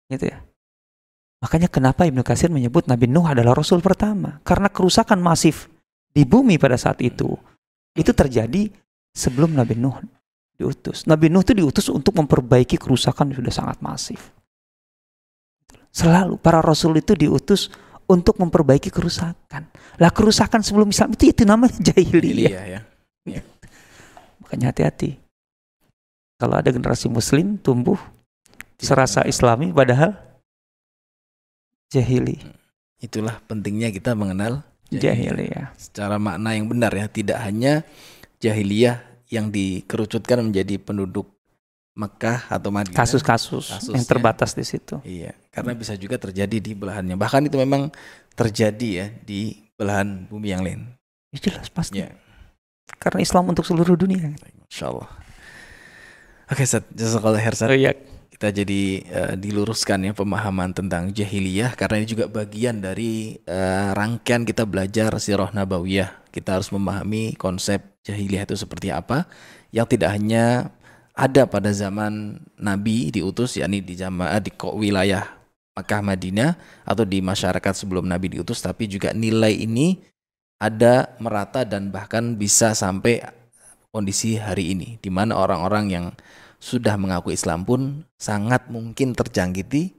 Gitu 0.08 0.26
ya. 0.32 0.40
Makanya 1.44 1.68
kenapa 1.68 2.08
Ibnu 2.08 2.24
Katsir 2.24 2.48
menyebut 2.48 2.88
Nabi 2.88 3.12
Nuh 3.12 3.28
adalah 3.28 3.52
rasul 3.52 3.84
pertama? 3.84 4.40
Karena 4.48 4.72
kerusakan 4.72 5.20
masif 5.20 5.68
di 6.16 6.24
bumi 6.24 6.56
pada 6.56 6.80
saat 6.80 7.04
itu 7.04 7.36
itu 7.94 8.12
terjadi 8.16 8.72
sebelum 9.12 9.52
Nabi 9.52 9.76
Nuh 9.76 10.00
diutus. 10.58 11.06
Nabi 11.10 11.30
Nuh 11.30 11.42
itu 11.42 11.54
diutus 11.58 11.90
untuk 11.90 12.18
memperbaiki 12.18 12.78
kerusakan 12.78 13.34
yang 13.34 13.44
sudah 13.44 13.54
sangat 13.54 13.78
masif. 13.82 14.22
Selalu 15.94 16.42
para 16.42 16.62
rasul 16.62 16.98
itu 16.98 17.14
diutus 17.14 17.70
untuk 18.10 18.42
memperbaiki 18.42 18.90
kerusakan. 18.90 19.70
Lah 20.02 20.10
kerusakan 20.10 20.66
sebelum 20.66 20.90
Islam 20.90 21.14
itu 21.14 21.30
itu 21.30 21.44
namanya 21.46 21.78
jahiliyah. 21.94 22.52
Ya. 22.52 22.82
Ya. 23.24 23.42
Makanya 24.42 24.74
hati-hati 24.74 25.24
kalau 26.44 26.60
ada 26.60 26.76
generasi 26.76 27.08
muslim 27.08 27.56
tumbuh 27.56 27.96
serasa 28.76 29.24
islami 29.24 29.72
padahal 29.72 30.18
jahili. 31.88 32.42
Itulah 33.00 33.40
pentingnya 33.48 33.94
kita 33.94 34.12
mengenal 34.12 34.66
jahiliyah. 34.92 35.72
Secara 35.80 36.20
makna 36.20 36.58
yang 36.58 36.68
benar 36.68 36.92
ya, 36.92 37.08
tidak 37.08 37.40
hanya 37.40 37.88
jahiliyah 38.44 39.13
yang 39.34 39.50
dikerucutkan 39.50 40.46
menjadi 40.46 40.78
penduduk 40.78 41.26
Mekah 41.94 42.50
atau 42.50 42.70
Madinah. 42.74 42.98
Kasus-kasus 42.98 43.90
yang 43.90 44.06
terbatas 44.06 44.54
di 44.54 44.66
situ. 44.66 44.98
Iya, 45.06 45.34
karena 45.50 45.74
bisa 45.78 45.94
juga 45.98 46.18
terjadi 46.22 46.58
di 46.58 46.74
belahannya. 46.74 47.18
Bahkan 47.18 47.50
itu 47.50 47.58
memang 47.58 47.90
terjadi 48.34 48.90
ya 48.90 49.08
di 49.26 49.58
belahan 49.78 50.26
bumi 50.26 50.48
yang 50.50 50.62
lain. 50.66 50.90
Ya 51.34 51.50
jelas 51.50 51.70
pasti. 51.70 52.02
Ya. 52.02 52.14
Karena 52.98 53.22
Islam 53.22 53.50
untuk 53.50 53.66
seluruh 53.66 53.94
dunia. 53.94 54.34
Insya 54.70 54.90
Allah. 54.90 55.10
Oke, 56.50 56.66
Seth, 56.66 56.90
jazakallah 56.94 57.42
khair, 57.42 57.56
Seth. 57.58 57.70
Oh, 57.70 57.78
iya. 57.78 57.94
Kita 58.34 58.50
jadi 58.50 58.82
uh, 59.14 59.34
diluruskan 59.38 60.10
ya 60.10 60.12
pemahaman 60.18 60.74
tentang 60.74 61.14
jahiliyah 61.14 61.78
karena 61.78 62.02
ini 62.02 62.08
juga 62.10 62.26
bagian 62.26 62.82
dari 62.82 63.38
uh, 63.46 63.94
rangkaian 63.94 64.44
kita 64.44 64.66
belajar 64.66 65.14
sirah 65.22 65.54
nabawiyah. 65.54 66.26
Kita 66.34 66.58
harus 66.58 66.74
memahami 66.74 67.38
konsep 67.38 67.93
jahiliyah 68.04 68.48
itu 68.48 68.56
seperti 68.60 68.92
apa 68.92 69.26
yang 69.72 69.88
tidak 69.88 70.14
hanya 70.16 70.70
ada 71.14 71.46
pada 71.46 71.70
zaman 71.70 72.42
Nabi 72.58 73.14
diutus 73.14 73.58
yakni 73.58 73.80
di 73.80 73.94
zaman 73.98 74.30
di 74.42 74.52
wilayah 74.76 75.26
Makkah 75.74 76.06
Madinah 76.06 76.54
atau 76.86 77.02
di 77.02 77.22
masyarakat 77.22 77.74
sebelum 77.74 78.06
Nabi 78.06 78.38
diutus 78.38 78.62
tapi 78.62 78.86
juga 78.86 79.10
nilai 79.14 79.66
ini 79.66 79.98
ada 80.62 81.18
merata 81.18 81.66
dan 81.66 81.90
bahkan 81.90 82.38
bisa 82.38 82.78
sampai 82.78 83.26
kondisi 83.90 84.38
hari 84.38 84.74
ini 84.74 85.02
di 85.02 85.10
mana 85.10 85.38
orang-orang 85.38 85.86
yang 85.90 86.06
sudah 86.64 86.96
mengaku 86.96 87.36
Islam 87.36 87.68
pun 87.68 88.08
sangat 88.16 88.72
mungkin 88.72 89.12
terjangkiti 89.12 89.92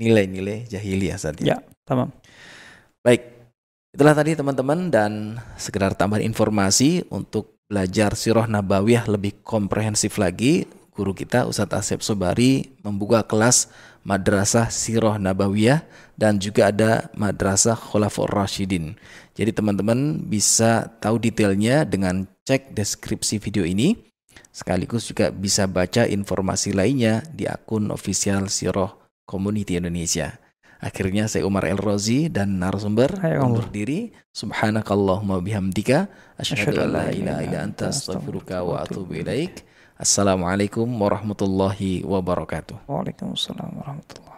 nilai-nilai 0.00 0.64
jahiliyah 0.64 1.20
saja. 1.20 1.44
Ya, 1.44 1.56
tamam. 1.84 2.08
Baik, 3.04 3.35
itulah 3.96 4.12
tadi 4.12 4.36
teman-teman 4.36 4.92
dan 4.92 5.40
sekedar 5.56 5.96
tambahan 5.96 6.20
informasi 6.20 7.08
untuk 7.08 7.56
belajar 7.64 8.12
sirah 8.12 8.44
nabawiyah 8.44 9.08
lebih 9.08 9.40
komprehensif 9.40 10.20
lagi. 10.20 10.68
Guru 10.92 11.16
kita 11.16 11.48
Ustadz 11.48 11.72
Asep 11.72 12.04
Sobari 12.04 12.76
membuka 12.84 13.24
kelas 13.24 13.72
Madrasah 14.04 14.68
Sirah 14.68 15.16
Nabawiyah 15.16 15.80
dan 16.12 16.36
juga 16.36 16.68
ada 16.68 17.08
Madrasah 17.16 17.76
Khulafaur 17.76 18.28
Rashidin. 18.28 19.00
Jadi 19.32 19.56
teman-teman 19.56 20.20
bisa 20.28 20.92
tahu 21.00 21.16
detailnya 21.16 21.88
dengan 21.88 22.28
cek 22.44 22.76
deskripsi 22.76 23.40
video 23.40 23.64
ini. 23.64 23.96
Sekaligus 24.52 25.08
juga 25.08 25.32
bisa 25.32 25.64
baca 25.64 26.04
informasi 26.04 26.76
lainnya 26.76 27.24
di 27.32 27.48
akun 27.48 27.88
official 27.88 28.52
Sirah 28.52 28.92
Community 29.24 29.80
Indonesia. 29.80 30.36
Akhirnya 30.86 31.26
saya 31.26 31.42
Umar 31.42 31.66
El 31.66 31.82
Rozi 31.82 32.30
dan 32.30 32.62
narasumber 32.62 33.18
undur 33.42 33.66
diri. 33.74 34.14
Subhanakallahumma 34.30 35.42
bihamdika 35.42 36.06
asyhadu 36.38 36.86
an 36.86 36.94
la 36.94 37.04
ilaha 37.10 37.42
illa 37.42 37.58
anta 37.66 37.90
astaghfiruka 37.90 38.62
wa 38.62 38.86
atubu 38.86 39.18
ilaik. 39.18 39.66
Assalamualaikum 39.98 40.86
warahmatullahi 40.86 42.06
wabarakatuh. 42.06 42.86
Waalaikumsalam 42.86 43.82
warahmatullahi 43.82 44.35